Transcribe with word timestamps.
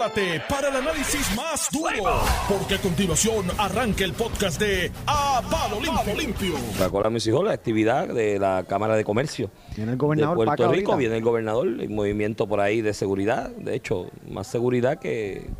prepárate 0.00 0.42
para 0.48 0.68
el 0.68 0.76
análisis 0.76 1.36
más 1.36 1.68
duro, 1.70 2.22
porque 2.48 2.76
a 2.76 2.78
continuación 2.78 3.46
arranca 3.58 4.02
el 4.02 4.14
podcast 4.14 4.58
de 4.58 4.90
A 5.06 5.42
Palo 5.50 5.78
Limpio. 6.16 6.54
Para 6.90 7.10
mis 7.10 7.26
hijos 7.26 7.44
la 7.44 7.52
actividad 7.52 8.08
de 8.08 8.38
la 8.38 8.64
Cámara 8.66 8.96
de 8.96 9.04
Comercio 9.04 9.50
Viene 9.76 9.92
el 9.92 9.98
gobernador 9.98 10.38
de 10.38 10.44
Puerto 10.44 10.72
Rico, 10.72 10.92
ahorita. 10.92 10.96
viene 10.96 11.16
el 11.18 11.22
gobernador, 11.22 11.68
hay 11.80 11.88
movimiento 11.88 12.46
por 12.46 12.60
ahí 12.60 12.80
de 12.80 12.94
seguridad, 12.94 13.50
de 13.50 13.74
hecho, 13.74 14.06
más 14.30 14.46
seguridad 14.46 14.98
que, 14.98 15.50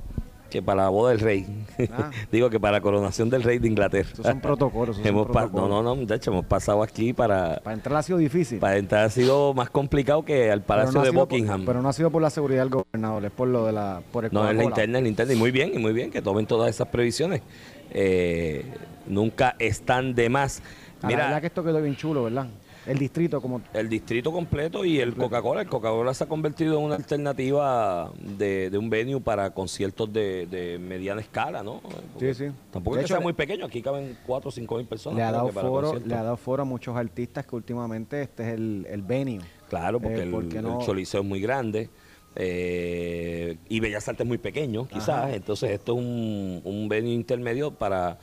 que 0.51 0.61
para 0.62 0.82
la 0.82 0.89
boda 0.91 1.11
del 1.12 1.21
rey. 1.21 1.46
Ah. 1.93 2.11
Digo 2.32 2.50
que 2.50 2.61
para 2.61 2.73
la 2.73 2.80
coronación 2.80 3.30
del 3.30 3.43
rey 3.43 3.59
de 3.59 3.69
Inglaterra. 3.69 4.09
Esos 4.12 4.27
son 4.27 4.41
protocolos, 4.41 4.96
son 4.96 5.07
Hemos 5.07 5.27
protocolos. 5.29 5.69
no, 5.71 5.82
no, 5.82 5.95
no, 5.96 6.14
hecho, 6.14 6.30
hemos 6.32 6.45
pasado 6.45 6.82
aquí 6.82 7.12
para, 7.12 7.61
Para 7.62 7.75
entrar 7.75 7.96
ha 7.96 8.03
sido 8.03 8.19
difícil. 8.19 8.59
para 8.59 8.77
entrar 8.77 9.05
ha 9.07 9.11
sido 9.11 9.55
más 9.55 9.71
complicado 9.71 10.25
que 10.25 10.50
al 10.50 10.63
Palacio 10.63 10.99
no 10.99 11.05
de 11.07 11.13
por- 11.13 11.21
Buckingham. 11.29 11.64
pero 11.64 11.81
no 11.81 11.89
ha 11.89 11.93
sido 11.93 12.11
por 12.11 12.21
la 12.21 12.31
seguridad 12.31 12.63
del 12.63 12.71
gobernador, 12.71 13.25
es 13.25 13.31
por 13.31 13.49
lo 13.49 13.64
de 13.67 13.73
la 13.73 14.03
por 14.13 14.25
el 14.25 14.32
No, 14.32 14.49
es 14.50 14.57
la 14.57 14.64
interna, 14.64 14.99
es 14.99 15.03
la 15.05 15.09
interna. 15.09 15.32
Y 15.32 15.36
muy 15.36 15.50
bien, 15.50 15.71
y 15.75 15.79
muy 15.79 15.93
bien 15.93 16.11
que 16.11 16.21
tomen 16.21 16.46
todas 16.46 16.68
esas 16.68 16.89
previsiones. 16.89 17.40
Eh, 17.93 18.64
nunca 19.07 19.57
están 19.59 20.14
de 20.14 20.29
más. 20.29 20.62
Ah, 21.03 21.11
la 21.11 21.17
verdad 21.17 21.40
que 21.40 21.46
esto 21.46 21.64
quedó 21.64 21.81
bien 21.81 21.96
chulo, 21.96 22.25
¿verdad? 22.25 22.46
El 22.86 22.98
distrito 22.98 23.40
como 23.43 23.61
El 23.75 23.89
distrito 23.89 24.32
completo 24.32 24.84
y 24.84 25.00
el 25.00 25.14
Coca-Cola. 25.14 25.61
El 25.62 25.68
Coca-Cola 25.68 26.14
se 26.14 26.25
ha 26.25 26.26
convertido 26.29 26.79
en 26.79 26.84
una 26.84 26.94
alternativa 26.96 28.11
de, 28.39 28.70
de 28.70 28.79
un 28.79 28.89
venue 28.89 29.20
para 29.20 29.50
conciertos 29.50 30.12
de, 30.12 30.46
de 30.46 30.79
mediana 30.79 31.20
escala, 31.20 31.62
¿no? 31.62 31.80
Porque 32.14 32.34
Sí, 32.34 32.47
sí. 32.47 32.53
Tampoco 32.72 32.97
De 32.97 33.03
es 33.03 33.06
que 33.08 33.12
sea 33.14 33.20
muy 33.20 33.34
pequeño. 33.34 33.66
Aquí 33.66 33.83
caben 33.83 34.16
4 34.27 34.48
o 34.48 34.53
5 34.53 34.77
mil 34.78 34.86
personas. 34.86 35.16
le 35.19 35.22
ha 35.25 35.33
dado 35.33 35.48
foro, 35.48 35.98
le 36.05 36.14
ha 36.14 36.22
dado 36.22 36.36
foro 36.36 36.62
a 36.62 36.66
muchos 36.66 36.97
artistas 36.97 37.47
que 37.47 37.55
últimamente 37.55 38.22
este 38.22 38.44
es 38.48 38.55
el, 38.55 38.86
el 38.89 39.03
venue. 39.03 39.41
Claro, 39.69 40.00
porque 40.00 40.19
Eh, 40.20 40.22
el, 40.22 40.31
porque 40.31 40.56
el 40.58 40.64
no- 40.64 40.81
Choliseo 40.81 41.20
es 41.20 41.27
muy 41.27 41.41
grande. 41.41 41.91
eh, 42.34 43.56
y 43.69 43.81
Bellas 43.81 44.08
Artes 44.08 44.25
es 44.25 44.28
muy 44.28 44.39
pequeño, 44.39 44.86
quizás. 44.89 45.08
Ajá. 45.11 45.34
Entonces, 45.34 45.70
esto 45.72 45.92
es 45.92 45.98
un, 45.98 46.61
un 46.64 46.89
venue 46.89 47.12
intermedio 47.12 47.72
para, 47.72 48.19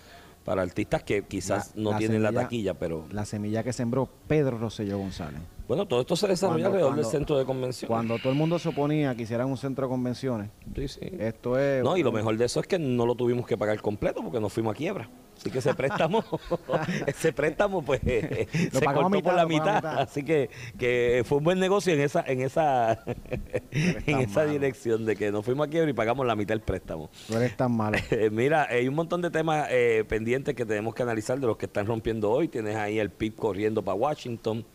para 0.48 0.62
artistas 0.62 1.03
que 1.03 1.23
quizás 1.23 1.73
La- 1.76 1.84
no 1.84 1.92
la 1.92 1.98
tienen 1.98 2.23
la 2.23 2.31
taquilla, 2.31 2.73
pero 2.73 3.03
La 3.12 3.26
semilla 3.26 3.64
que 3.64 3.73
sembró 3.73 4.08
Pedro 4.30 4.58
Rosselló 4.58 4.98
González. 4.98 5.42
bueno, 5.67 5.86
todo 5.86 6.00
esto 6.00 6.16
se 6.16 6.26
desarrolla 6.26 6.54
Cuando- 6.64 6.67
alrededor 6.70 6.89
cuando- 6.92 7.02
del 7.04 7.12
centro 7.12 7.38
de 7.38 7.44
convención. 7.44 7.88
Cuando 7.89 8.17
todo 8.17 8.30
el 8.30 8.38
mundo 8.38 8.58
se 8.58 8.70
oponía 8.70 9.09
a 9.09 9.16
que 9.16 9.23
hicieran 9.23 9.50
un 9.50 9.58
centro 9.58 9.88
de 9.88 9.89
convenciones, 9.89 10.50
Sí, 10.73 10.88
sí. 10.88 11.00
esto 11.20 11.59
es... 11.59 11.84
No, 11.84 11.98
y 11.98 12.02
lo 12.04 12.14
mejor 12.14 12.38
de 12.38 12.45
eso 12.45 12.62
es 12.62 12.67
que 12.67 12.80
no 12.80 13.06
lo 13.06 13.16
tuvimos 13.16 13.45
que 13.45 13.58
pagar 13.58 13.81
completo 13.81 14.23
porque 14.23 14.39
nos 14.39 14.54
fuimos 14.54 14.73
a 14.73 14.78
quiebra. 14.78 15.09
Así 15.38 15.52
que 15.52 15.59
ese 15.59 15.73
préstamo, 15.73 16.23
ese 17.07 17.31
préstamo 17.31 17.83
pues 17.83 18.02
se 18.02 18.47
cortó 18.83 19.09
mitad, 19.09 19.23
por 19.23 19.33
la 19.35 19.45
mitad. 19.45 19.85
Así 19.99 20.23
que, 20.23 20.49
que 20.77 21.23
fue 21.25 21.38
un 21.38 21.43
buen 21.43 21.59
negocio 21.59 21.93
en 21.93 22.02
esa, 22.02 22.23
en 22.25 22.41
esa, 22.41 23.03
en 23.71 24.19
esa 24.19 24.39
malo. 24.41 24.52
dirección 24.52 25.05
de 25.05 25.15
que 25.15 25.31
nos 25.31 25.45
fuimos 25.45 25.67
a 25.67 25.69
quiebra 25.69 25.89
y 25.89 25.93
pagamos 25.93 26.25
la 26.25 26.35
mitad 26.35 26.53
del 26.53 26.61
préstamo. 26.61 27.09
No 27.30 27.38
eres 27.38 27.55
tan 27.55 27.71
malo. 27.71 27.97
Eh, 28.09 28.30
Mira, 28.31 28.67
hay 28.69 28.88
un 28.88 28.95
montón 28.95 29.21
de 29.21 29.30
temas 29.30 29.67
eh, 29.69 30.03
pendientes 30.08 30.55
que 30.55 30.65
tenemos 30.65 30.95
que 30.95 31.03
analizar 31.03 31.39
de 31.39 31.45
los 31.45 31.58
que 31.58 31.65
están 31.67 31.85
rompiendo 31.85 32.31
hoy. 32.31 32.47
Tienes 32.47 32.75
ahí 32.75 32.99
el 32.99 33.11
PIB 33.11 33.35
corriendo 33.35 33.83
para 33.83 33.95
Washington, 33.95 34.65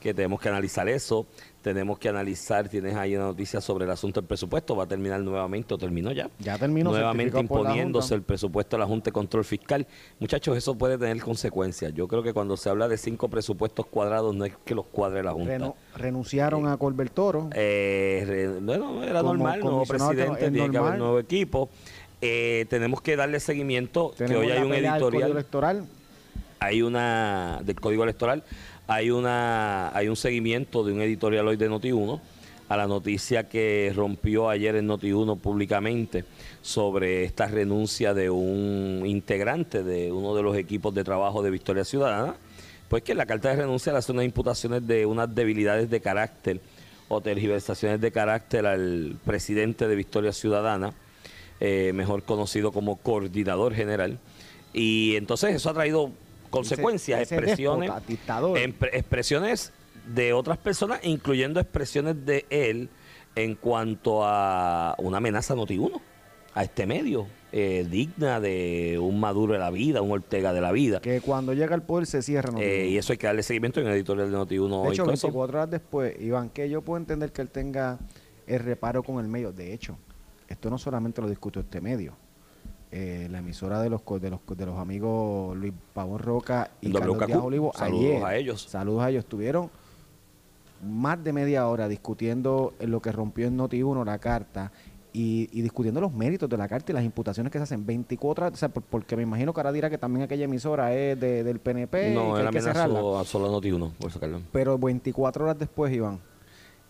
que 0.00 0.14
tenemos 0.14 0.40
que 0.40 0.48
analizar 0.48 0.88
eso. 0.88 1.26
Tenemos 1.62 1.98
que 1.98 2.08
analizar, 2.08 2.68
tienes 2.68 2.94
ahí 2.94 3.16
una 3.16 3.26
noticia 3.26 3.60
sobre 3.60 3.84
el 3.84 3.90
asunto 3.90 4.20
del 4.20 4.28
presupuesto. 4.28 4.74
Va 4.76 4.84
a 4.84 4.86
terminar 4.86 5.20
nuevamente, 5.20 5.74
o 5.74 5.78
terminó 5.78 6.12
ya. 6.12 6.30
Ya 6.38 6.56
terminó, 6.56 6.90
Nuevamente 6.92 7.38
imponiéndose 7.40 8.14
el 8.14 8.22
presupuesto 8.22 8.76
de 8.76 8.80
la 8.80 8.86
Junta 8.86 9.06
de 9.06 9.12
Control 9.12 9.44
Fiscal. 9.44 9.86
Muchachos, 10.20 10.56
eso 10.56 10.76
puede 10.76 10.96
tener 10.96 11.20
consecuencias. 11.20 11.92
Yo 11.94 12.06
creo 12.08 12.22
que 12.22 12.32
cuando 12.32 12.56
se 12.56 12.70
habla 12.70 12.88
de 12.88 12.96
cinco 12.96 13.28
presupuestos 13.28 13.86
cuadrados, 13.86 14.34
no 14.34 14.44
es 14.44 14.52
que 14.64 14.74
los 14.74 14.86
cuadre 14.86 15.22
la 15.22 15.32
Junta. 15.32 15.58
Renu- 15.58 15.74
renunciaron 15.96 16.66
a 16.68 16.76
Colbert 16.76 17.12
Toro. 17.12 17.50
Eh, 17.54 18.24
re- 18.26 18.60
bueno, 18.60 19.02
era 19.02 19.20
Como 19.20 19.34
normal, 19.34 19.60
nuevo 19.60 19.84
presidente, 19.84 20.46
es 20.46 20.52
tiene 20.52 20.70
que 20.70 20.78
haber 20.78 20.98
nuevo 20.98 21.18
equipo. 21.18 21.68
Eh, 22.20 22.66
tenemos 22.70 23.02
que 23.02 23.14
darle 23.16 23.40
seguimiento, 23.40 24.10
que 24.12 24.24
Tenemos 24.24 24.44
hoy 24.46 24.52
hay 24.52 24.62
un 24.62 24.74
editorial, 24.74 25.30
electoral. 25.32 25.86
hay 26.60 26.82
una 26.82 27.60
del 27.64 27.80
Código 27.80 28.02
Electoral, 28.04 28.42
hay 28.88 29.10
una 29.10 29.94
hay 29.96 30.08
un 30.08 30.16
seguimiento 30.16 30.82
de 30.82 30.94
un 30.94 31.02
editorial 31.02 31.46
hoy 31.46 31.56
de 31.56 31.70
Noti1 31.70 32.20
a 32.70 32.76
la 32.76 32.86
noticia 32.86 33.46
que 33.46 33.92
rompió 33.94 34.48
ayer 34.48 34.76
en 34.76 34.88
Noti1 34.88 35.38
públicamente 35.38 36.24
sobre 36.62 37.24
esta 37.24 37.46
renuncia 37.46 38.14
de 38.14 38.30
un 38.30 39.02
integrante 39.06 39.82
de 39.82 40.10
uno 40.10 40.34
de 40.34 40.42
los 40.42 40.56
equipos 40.56 40.94
de 40.94 41.04
trabajo 41.04 41.42
de 41.42 41.50
Victoria 41.50 41.84
Ciudadana, 41.84 42.36
pues 42.88 43.02
que 43.02 43.14
la 43.14 43.26
carta 43.26 43.50
de 43.50 43.56
renuncia 43.56 43.92
le 43.92 43.98
hace 43.98 44.12
unas 44.12 44.24
imputaciones 44.24 44.86
de 44.86 45.04
unas 45.04 45.34
debilidades 45.34 45.88
de 45.90 46.00
carácter 46.00 46.60
o 47.08 47.20
tergiversaciones 47.20 48.00
de 48.00 48.10
carácter 48.10 48.66
al 48.66 49.16
presidente 49.24 49.86
de 49.86 49.96
Victoria 49.96 50.32
Ciudadana, 50.32 50.92
eh, 51.60 51.92
mejor 51.94 52.22
conocido 52.22 52.72
como 52.72 52.96
coordinador 52.96 53.74
general. 53.74 54.18
Y 54.72 55.16
entonces 55.16 55.54
eso 55.54 55.70
ha 55.70 55.74
traído 55.74 56.12
consecuencias, 56.48 57.20
ese 57.22 57.34
expresiones, 57.36 57.88
déspota, 57.90 58.06
dictador. 58.06 58.58
empre- 58.58 58.90
expresiones 58.92 59.72
de 60.14 60.32
otras 60.32 60.58
personas, 60.58 61.00
incluyendo 61.04 61.60
expresiones 61.60 62.24
de 62.24 62.46
él 62.50 62.88
en 63.34 63.54
cuanto 63.54 64.20
a 64.24 64.94
una 64.98 65.18
amenaza 65.18 65.54
notiuno 65.54 66.00
a 66.54 66.64
este 66.64 66.86
medio, 66.86 67.26
eh, 67.52 67.86
digna 67.88 68.40
de 68.40 68.98
un 69.00 69.20
Maduro 69.20 69.52
de 69.52 69.58
la 69.58 69.70
vida, 69.70 70.02
un 70.02 70.10
Ortega 70.10 70.52
de 70.52 70.60
la 70.60 70.72
vida. 70.72 71.00
Que 71.00 71.20
cuando 71.20 71.52
llega 71.54 71.74
al 71.74 71.82
poder 71.82 72.06
se 72.06 72.20
cierra. 72.22 72.50
Noti 72.50 72.64
Eh, 72.64 72.88
y 72.88 72.96
eso 72.98 73.12
hay 73.12 73.18
que 73.18 73.26
darle 73.26 73.42
seguimiento 73.42 73.80
en 73.80 73.86
el 73.86 73.92
editorial 73.94 74.30
de 74.30 74.36
Noti1 74.36 74.68
de 74.82 74.88
hoy 74.88 74.92
hecho, 74.94 75.04
con 75.04 75.14
eso. 75.14 75.28
24 75.28 75.58
horas 75.58 75.70
después, 75.70 76.16
Iván, 76.20 76.50
que 76.50 76.68
yo 76.68 76.82
puedo 76.82 76.98
entender 76.98 77.30
que 77.32 77.42
él 77.42 77.48
tenga 77.50 77.98
el 78.46 78.60
reparo 78.60 79.02
con 79.02 79.20
el 79.22 79.28
medio. 79.28 79.52
De 79.52 79.72
hecho, 79.72 79.96
esto 80.48 80.68
no 80.70 80.78
solamente 80.78 81.20
lo 81.22 81.28
discutió 81.28 81.60
este 81.62 81.80
medio. 81.80 82.14
Eh, 82.90 83.28
la 83.30 83.38
emisora 83.40 83.82
de 83.82 83.90
los, 83.90 84.00
de 84.20 84.30
los 84.30 84.40
de 84.56 84.64
los 84.64 84.78
amigos 84.78 85.54
Luis 85.58 85.74
Pavón 85.92 86.18
Roca 86.20 86.70
y 86.80 86.90
Carlos 86.90 87.18
Díaz 87.26 87.38
Olivo 87.42 87.70
saludos 87.76 88.04
ayer, 88.06 88.24
a 88.24 88.36
ellos. 88.36 88.62
saludos 88.62 89.02
a 89.02 89.10
ellos 89.10 89.24
estuvieron 89.24 89.68
más 90.82 91.22
de 91.22 91.32
media 91.34 91.66
hora 91.68 91.86
discutiendo 91.86 92.72
en 92.78 92.90
lo 92.90 93.00
que 93.02 93.12
rompió 93.12 93.46
en 93.46 93.56
Noti 93.58 93.82
1 93.82 94.04
la 94.06 94.18
carta 94.18 94.72
y, 95.12 95.48
y 95.52 95.60
discutiendo 95.62 96.00
los 96.00 96.12
méritos 96.12 96.48
de 96.48 96.56
la 96.56 96.66
carta 96.68 96.92
y 96.92 96.94
las 96.94 97.04
imputaciones 97.04 97.50
que 97.52 97.58
se 97.58 97.64
hacen 97.64 97.84
24 97.84 98.46
horas, 98.46 98.54
o 98.54 98.56
sea, 98.58 98.68
por- 98.68 98.82
porque 98.84 99.16
me 99.16 99.22
imagino 99.22 99.52
que 99.52 99.60
ahora 99.60 99.72
dirá 99.72 99.90
que 99.90 99.98
también 99.98 100.22
aquella 100.22 100.44
emisora 100.44 100.94
es 100.94 101.18
de- 101.20 101.42
del 101.44 101.58
PNP 101.58 102.12
y 102.12 102.14
No, 102.14 102.34
que 102.34 102.40
él 102.42 102.46
hay 102.46 102.52
que 102.52 102.60
cerrarla. 102.62 103.20
a 103.20 103.24
solo 103.24 103.50
Noti1, 103.60 103.92
por 103.98 104.12
sacarlo. 104.12 104.40
Pero 104.52 104.78
24 104.78 105.44
horas 105.44 105.58
después, 105.58 105.92
Iván, 105.92 106.20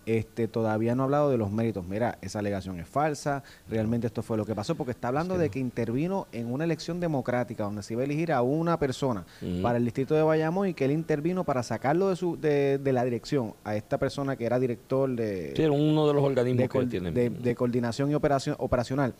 este, 0.07 0.49
todavía 0.49 0.95
no 0.95 1.03
ha 1.03 1.05
hablado 1.05 1.31
de 1.31 1.37
los 1.37 1.51
méritos. 1.51 1.87
Mira, 1.87 2.19
esa 2.23 2.39
alegación 2.39 2.81
es 2.81 2.89
falsa, 2.89 3.43
realmente 3.69 4.07
esto 4.07 4.23
fue 4.23 4.37
lo 4.37 4.47
que 4.47 4.55
pasó, 4.55 4.75
porque 4.75 4.93
está 4.93 5.09
hablando 5.09 5.37
de 5.37 5.51
que 5.51 5.59
intervino 5.59 6.27
en 6.33 6.51
una 6.53 6.65
elección 6.65 6.99
democrática 7.01 7.65
donde 7.65 7.83
se 7.83 7.93
iba 7.93 8.03
a 8.03 8.05
elegir 8.07 8.33
a 8.33 8.41
una 8.43 8.79
persona 8.79 9.25
para 9.63 9.77
el 9.79 9.85
distrito 9.85 10.15
de 10.15 10.23
Bayamón 10.23 10.69
y 10.69 10.75
que 10.75 10.85
él 10.87 10.93
intervino 10.93 11.45
para 11.45 11.63
sacarlo 11.63 12.09
de, 12.09 12.17
su, 12.17 12.39
de, 12.41 12.79
de 12.79 12.93
la 12.93 13.05
dirección 13.05 13.55
a 13.65 13.77
esta 13.77 13.99
persona 13.99 14.37
que 14.37 14.47
era 14.47 14.59
director 14.59 15.11
de, 15.11 15.53
Sí, 15.55 15.63
era 15.63 15.73
uno 15.73 16.07
de 16.09 16.15
los 16.15 16.23
organismos 16.25 16.63
de, 16.63 16.69
que 16.69 16.79
coor- 16.79 16.89
tienen. 16.91 17.15
de- 17.15 17.31
de 17.31 17.55
coordinación 17.55 18.11
y 18.11 18.15
operación, 18.15 18.57
operacional, 18.59 19.15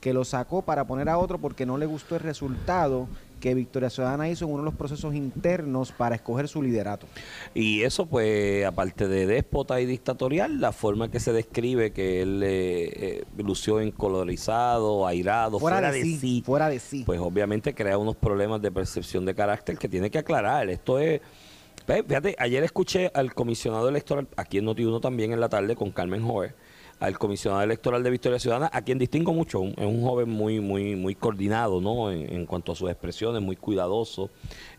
que 0.00 0.14
lo 0.14 0.24
sacó 0.24 0.62
para 0.62 0.86
poner 0.86 1.08
a 1.08 1.18
otro 1.18 1.38
porque 1.38 1.66
no 1.66 1.78
le 1.78 1.86
gustó 1.86 2.16
el 2.16 2.22
resultado 2.22 3.08
que 3.40 3.54
Victoria 3.54 3.90
Ciudadana 3.90 4.28
hizo 4.28 4.44
en 4.44 4.52
uno 4.52 4.62
de 4.62 4.66
los 4.66 4.74
procesos 4.74 5.14
internos 5.14 5.90
para 5.92 6.14
escoger 6.14 6.46
su 6.46 6.62
liderato. 6.62 7.06
Y 7.54 7.82
eso, 7.82 8.06
pues, 8.06 8.64
aparte 8.64 9.08
de 9.08 9.26
déspota 9.26 9.80
y 9.80 9.86
dictatorial, 9.86 10.60
la 10.60 10.72
forma 10.72 11.10
que 11.10 11.18
se 11.18 11.32
describe 11.32 11.90
que 11.90 12.22
él 12.22 12.42
eh, 12.44 12.90
eh, 12.92 13.24
lució 13.38 13.80
encolorizado, 13.80 15.06
airado, 15.06 15.58
fuera, 15.58 15.90
de, 15.90 16.02
sí, 16.02 16.42
fuera 16.44 16.68
de 16.68 16.78
sí. 16.78 17.02
pues 17.04 17.18
obviamente 17.18 17.74
crea 17.74 17.98
unos 17.98 18.16
problemas 18.16 18.60
de 18.62 18.70
percepción 18.70 19.24
de 19.24 19.34
carácter 19.34 19.78
que 19.78 19.88
tiene 19.88 20.10
que 20.10 20.18
aclarar. 20.18 20.68
Esto 20.68 20.98
es. 20.98 21.20
Fíjate, 21.86 22.36
ayer 22.38 22.62
escuché 22.62 23.10
al 23.14 23.34
comisionado 23.34 23.88
electoral, 23.88 24.28
aquí 24.36 24.58
en 24.58 24.66
Noti1 24.66 25.00
también 25.00 25.32
en 25.32 25.40
la 25.40 25.48
tarde, 25.48 25.74
con 25.74 25.90
Carmen 25.90 26.22
Jover, 26.22 26.54
al 27.00 27.18
comisionado 27.18 27.62
electoral 27.62 28.02
de 28.02 28.10
Victoria 28.10 28.38
Ciudadana, 28.38 28.70
a 28.72 28.82
quien 28.82 28.98
distingo 28.98 29.32
mucho. 29.32 29.60
un- 29.60 29.70
Es 29.76 29.86
un 29.86 30.02
joven 30.02 30.28
muy, 30.28 30.60
muy, 30.60 30.94
muy 30.96 31.14
coordinado, 31.14 31.80
¿no? 31.80 32.10
En, 32.12 32.30
en 32.32 32.44
cuanto 32.46 32.72
a 32.72 32.76
sus 32.76 32.90
expresiones, 32.90 33.40
muy 33.42 33.56
cuidadoso. 33.56 34.28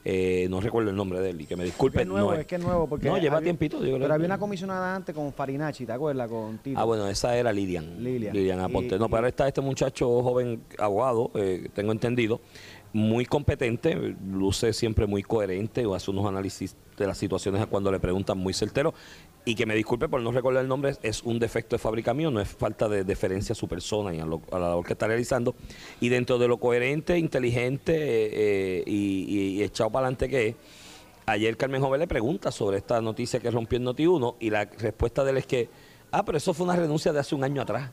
Eh, 0.05 0.47
no 0.49 0.61
recuerdo 0.61 0.91
el 0.91 0.95
nombre 0.95 1.19
de 1.19 1.31
él 1.31 1.41
y 1.41 1.45
que 1.45 1.55
me 1.55 1.63
disculpen. 1.63 2.01
es 2.01 2.07
nuevo, 2.07 2.31
no 2.33 2.39
es 2.39 2.45
que 2.45 2.55
es 2.55 2.61
nuevo. 2.63 2.87
Porque 2.87 3.07
no, 3.07 3.17
lleva 3.17 3.37
había- 3.37 3.45
tiempito. 3.45 3.79
creo 3.79 3.97
Pero 3.99 4.13
había 4.13 4.25
una 4.27 4.37
comisionada 4.37 4.95
antes 4.95 5.15
con 5.15 5.33
Farinacci, 5.33 5.85
¿te 5.85 5.91
acuerdas? 5.93 6.29
Con 6.29 6.59
Tito. 6.59 6.79
Ah, 6.79 6.83
bueno, 6.83 7.07
esa 7.07 7.35
era 7.35 7.51
Lilian. 7.51 8.03
Lilian. 8.03 8.59
Aponte. 8.59 8.95
Y- 8.95 8.99
no, 8.99 9.09
pero 9.09 9.25
está 9.27 9.47
este 9.47 9.61
muchacho 9.61 10.21
joven 10.21 10.61
abogado, 10.77 11.31
eh, 11.35 11.69
tengo 11.73 11.91
entendido, 11.91 12.39
muy 12.93 13.25
competente, 13.25 13.95
luce 14.29 14.73
siempre 14.73 15.07
muy 15.07 15.23
coherente, 15.23 15.85
o 15.87 15.95
hace 15.95 16.11
unos 16.11 16.25
análisis 16.27 16.75
de 16.97 17.07
las 17.07 17.17
situaciones 17.17 17.61
a 17.61 17.65
cuando 17.65 17.91
le 17.91 17.99
preguntan 17.99 18.37
muy 18.37 18.53
certero. 18.53 18.93
Y 19.43 19.55
que 19.55 19.65
me 19.65 19.73
disculpe 19.73 20.07
por 20.07 20.21
no 20.21 20.31
recordar 20.31 20.61
el 20.61 20.67
nombre, 20.69 20.93
es 21.01 21.23
un 21.23 21.39
defecto 21.39 21.75
de 21.75 21.79
fábrica 21.79 22.13
mío, 22.13 22.29
no 22.29 22.39
es 22.39 22.47
falta 22.47 22.87
de 22.87 23.03
deferencia 23.03 23.53
a 23.53 23.55
su 23.55 23.67
persona 23.67 24.13
y 24.13 24.19
a, 24.19 24.25
lo- 24.25 24.41
a 24.51 24.59
la 24.59 24.69
labor 24.69 24.85
que 24.85 24.93
está 24.93 25.07
realizando. 25.07 25.55
Y 25.99 26.09
dentro 26.09 26.37
de 26.37 26.47
lo 26.47 26.57
coherente, 26.57 27.17
inteligente 27.17 27.93
eh, 27.95 28.83
eh, 28.85 28.89
y, 28.89 29.63
echado 29.63 29.89
para 29.89 30.05
adelante 30.05 30.29
que 30.29 30.47
es, 30.49 30.55
ayer 31.25 31.57
Carmen 31.57 31.81
Joven 31.81 32.01
le 32.01 32.07
pregunta 32.07 32.51
sobre 32.51 32.77
esta 32.77 33.01
noticia 33.01 33.39
que 33.39 33.49
rompió 33.49 33.77
en 33.77 33.85
Noti1 33.85 34.35
y 34.39 34.51
la 34.51 34.65
respuesta 34.65 35.23
de 35.23 35.31
él 35.31 35.37
es 35.37 35.47
que, 35.47 35.69
ah, 36.11 36.23
pero 36.23 36.37
eso 36.37 36.53
fue 36.53 36.65
una 36.65 36.75
renuncia 36.75 37.11
de 37.11 37.19
hace 37.19 37.33
un 37.33 37.43
año 37.43 37.63
atrás. 37.63 37.89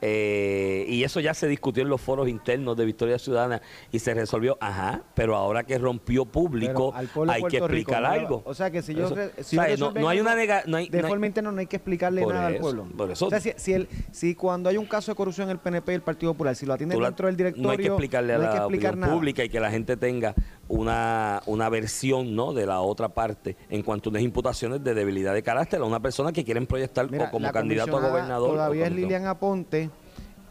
Eh, 0.00 0.84
y 0.88 1.02
eso 1.04 1.20
ya 1.20 1.34
se 1.34 1.48
discutió 1.48 1.82
en 1.82 1.88
los 1.88 2.00
foros 2.00 2.28
internos 2.28 2.76
de 2.76 2.84
Victoria 2.84 3.18
Ciudadana 3.18 3.60
y 3.90 3.98
se 3.98 4.14
resolvió, 4.14 4.56
ajá, 4.60 5.02
pero 5.14 5.34
ahora 5.36 5.64
que 5.64 5.76
rompió 5.78 6.24
público 6.24 6.92
hay 6.94 7.06
que 7.42 7.56
Rico, 7.58 7.64
explicar 7.66 8.02
no 8.02 8.08
algo. 8.08 8.42
O 8.44 8.54
sea, 8.54 8.70
que 8.70 8.82
si 8.82 8.94
yo... 8.94 9.06
Eso- 9.06 9.30
si 9.42 9.56
yo 9.56 9.92
no, 9.92 10.08
hay 10.08 10.20
una 10.20 10.34
nega- 10.36 10.64
no 10.66 10.76
hay- 10.76 10.88
De 10.88 10.98
no 11.00 11.06
hay- 11.06 11.10
forma 11.10 11.26
interna 11.26 11.50
no 11.52 11.58
hay 11.60 11.66
que 11.66 11.76
explicarle 11.76 12.24
nada 12.24 12.46
al 12.46 12.56
pueblo. 12.58 12.86
por 12.96 13.10
eso. 13.10 13.26
O 13.26 13.30
sea, 13.30 13.40
si, 13.40 13.52
si, 13.56 13.72
el, 13.72 13.88
si 14.12 14.34
cuando 14.34 14.68
hay 14.68 14.76
un 14.76 14.86
caso 14.86 15.10
de 15.10 15.16
corrupción 15.16 15.48
en 15.48 15.52
el 15.52 15.58
PNP 15.58 15.92
y 15.92 15.94
el 15.96 16.02
Partido 16.02 16.32
Popular, 16.32 16.54
si 16.54 16.64
lo 16.66 16.76
la- 16.76 16.78
dentro 17.08 17.26
del 17.26 17.36
directorio... 17.36 17.62
no 17.66 17.70
hay 17.70 17.78
que 17.78 17.86
explicarle 17.86 18.34
a 18.34 18.38
la 18.38 18.50
que 18.52 18.56
explicar 18.58 18.94
opinión 18.94 19.10
pública 19.10 19.44
y 19.44 19.48
que 19.48 19.60
la 19.60 19.70
gente 19.70 19.96
tenga 19.96 20.34
una, 20.68 21.42
una 21.46 21.68
versión 21.68 22.36
¿no? 22.36 22.52
de 22.52 22.66
la 22.66 22.80
otra 22.80 23.08
parte 23.08 23.56
en 23.70 23.82
cuanto 23.82 24.08
a 24.08 24.10
unas 24.10 24.22
imputaciones 24.22 24.82
de 24.84 24.94
debilidad 24.94 25.34
de 25.34 25.42
carácter 25.42 25.80
a 25.80 25.84
una 25.84 26.00
persona 26.00 26.32
que 26.32 26.44
quieren 26.44 26.66
proyectar 26.66 27.10
Mira, 27.10 27.24
o 27.24 27.30
como 27.30 27.50
candidato 27.50 27.96
a 27.96 28.08
gobernador. 28.08 28.50
Todavía 28.50 28.86
es 28.86 28.92
Lilian 28.92 29.26
Aponte 29.26 29.87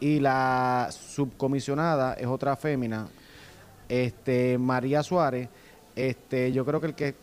y 0.00 0.20
la 0.20 0.88
subcomisionada 0.90 2.14
es 2.14 2.26
otra 2.26 2.56
fémina, 2.56 3.08
este 3.88 4.58
María 4.58 5.02
Suárez. 5.02 5.48
Este, 5.96 6.52
yo 6.52 6.64
creo 6.64 6.80
que 6.80 6.86
el 6.88 6.94
que 6.94 7.14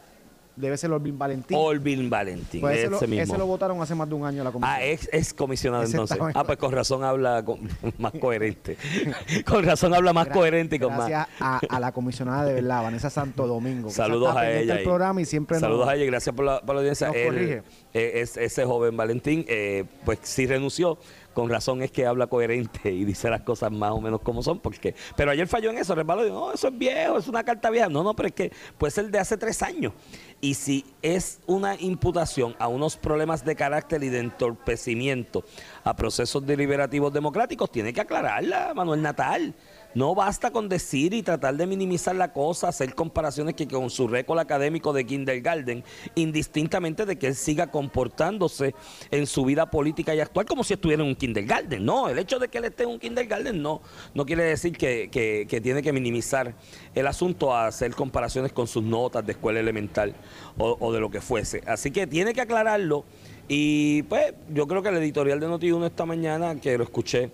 debe 0.57 0.77
ser 0.77 0.89
Olvin 0.91 1.17
Valentín. 1.17 1.57
Olvin 1.59 2.09
Valentín, 2.09 2.61
Pues 2.61 2.77
ese, 2.77 2.83
ese, 2.87 2.91
lo, 2.91 3.07
mismo. 3.07 3.23
ese 3.23 3.37
lo 3.37 3.45
votaron 3.45 3.81
hace 3.81 3.93
más 3.93 4.07
de 4.07 4.15
un 4.15 4.25
año 4.25 4.41
la 4.43 4.51
comisión. 4.51 4.73
Ah, 4.73 4.81
es, 4.83 5.09
es 5.11 5.33
comisionado 5.33 5.83
Ese 5.83 5.91
entonces. 5.93 6.17
Ah, 6.33 6.43
pues 6.45 6.57
con 6.57 6.71
razón 6.71 7.03
habla 7.03 7.43
con- 7.43 7.59
más 7.97 8.13
coherente. 8.13 8.77
con 9.45 9.63
razón 9.65 9.93
habla 9.93 10.13
más 10.13 10.27
coherente 10.27 10.77
y 10.77 10.79
con 10.79 10.95
más. 10.95 11.09
Gracias 11.09 11.27
a, 11.41 11.59
a 11.69 11.79
la 11.81 11.91
comisionada 11.91 12.45
de 12.45 12.53
verdad, 12.53 12.83
Vanessa 12.83 13.09
Santo 13.09 13.47
Domingo. 13.47 13.89
Saludos 13.89 14.35
a 14.35 14.49
ella. 14.49 14.73
del 14.75 14.81
y- 14.81 14.85
programa 14.85 15.21
y 15.21 15.25
siempre 15.25 15.59
saludos 15.59 15.81
nos- 15.85 15.89
a 15.89 15.95
ella 15.95 16.03
y 16.05 16.07
gracias 16.07 16.33
por 16.35 16.45
la, 16.45 16.61
por 16.61 16.75
la 16.75 16.81
audiencia. 16.81 17.09
Él, 17.09 17.25
corrige. 17.27 17.63
eh, 17.93 18.11
es- 18.15 18.37
ese 18.37 18.63
joven 18.65 18.95
Valentín, 18.95 19.45
eh, 19.49 19.83
pues 20.05 20.19
sí 20.23 20.47
renunció. 20.47 20.97
Con 21.35 21.49
razón 21.49 21.81
es 21.81 21.91
que 21.91 22.05
habla 22.05 22.27
coherente 22.27 22.89
y 22.89 23.03
dice 23.03 23.29
las 23.29 23.41
cosas 23.41 23.69
más 23.69 23.91
o 23.91 23.99
menos 23.99 24.21
como 24.21 24.41
son. 24.41 24.61
porque 24.61 24.95
Pero 25.17 25.31
ayer 25.31 25.49
falló 25.49 25.69
en 25.69 25.77
eso, 25.77 25.93
resbaló 25.93 26.21
y 26.21 26.27
dijo, 26.27 26.39
no, 26.39 26.53
eso 26.53 26.69
es 26.69 26.77
viejo, 26.77 27.17
es 27.17 27.27
una 27.27 27.43
carta 27.43 27.69
vieja. 27.69 27.89
No, 27.89 28.03
no, 28.03 28.15
pero 28.15 28.29
es 28.29 28.33
que 28.33 28.53
puede 28.77 28.91
ser 28.91 29.11
de 29.11 29.19
hace 29.19 29.35
tres 29.35 29.61
años. 29.61 29.91
Y 30.39 30.53
si 30.53 30.85
es 31.01 31.41
una 31.45 31.75
imputación 31.75 32.55
a 32.57 32.69
unos 32.69 32.95
problemas 32.95 33.43
de 33.43 33.53
carácter 33.53 34.01
y 34.05 34.09
de 34.09 34.19
entorpecimiento 34.19 35.43
a 35.83 35.93
procesos 35.93 36.45
deliberativos 36.45 37.11
democráticos, 37.11 37.69
tiene 37.69 37.91
que 37.91 37.99
aclararla, 37.99 38.73
Manuel 38.73 39.01
Natal. 39.01 39.53
No 39.95 40.13
basta 40.13 40.51
con 40.51 40.69
decir 40.69 41.13
y 41.13 41.23
tratar 41.23 41.55
de 41.55 41.65
minimizar 41.65 42.15
la 42.15 42.33
cosa, 42.33 42.67
hacer 42.67 42.93
comparaciones 42.93 43.55
que 43.55 43.67
con 43.67 43.89
su 43.89 44.07
récord 44.07 44.37
académico 44.39 44.91
de 44.93 45.05
kindergarten, 45.05 45.83
indistintamente 46.15 47.05
de 47.05 47.17
que 47.17 47.27
él 47.27 47.35
siga 47.35 47.71
comportándose 47.71 48.75
en 49.09 49.25
su 49.25 49.45
vida 49.45 49.71
política 49.71 50.13
y 50.13 50.19
actual 50.19 50.45
como 50.45 50.63
si 50.63 50.73
estuviera 50.73 51.01
en 51.01 51.09
un 51.09 51.15
kindergarten. 51.15 51.83
No, 51.85 52.09
el 52.09 52.19
hecho 52.19 52.39
de 52.39 52.49
que 52.49 52.57
él 52.57 52.65
esté 52.65 52.83
en 52.83 52.89
un 52.89 52.99
kindergarten 52.99 53.61
no, 53.61 53.81
no 54.13 54.25
quiere 54.25 54.43
decir 54.43 54.77
que, 54.77 55.09
que- 55.09 55.61
tiene 55.61 55.81
que 55.81 55.93
minimizar 55.93 56.53
el 56.93 57.07
asunto 57.07 57.53
a 57.55 57.67
hacer 57.67 57.95
comparaciones 57.95 58.51
con 58.51 58.67
sus 58.67 58.83
notas 58.83 59.25
de 59.25 59.31
escuela 59.31 59.61
elemental 59.61 60.13
o, 60.57 60.75
o 60.79 60.91
de 60.91 60.99
lo 60.99 61.09
que 61.09 61.21
fuese. 61.21 61.63
Así 61.65 61.91
que 61.91 62.05
tiene 62.05 62.33
que 62.33 62.41
aclararlo. 62.41 63.05
Y 63.47 64.03
pues 64.03 64.33
yo 64.53 64.67
creo 64.67 64.83
que 64.83 64.89
el 64.89 64.97
editorial 64.97 65.39
de 65.39 65.47
Noti1 65.47 65.85
esta 65.85 66.05
mañana, 66.05 66.59
que 66.59 66.77
lo 66.77 66.83
escuché, 66.83 67.31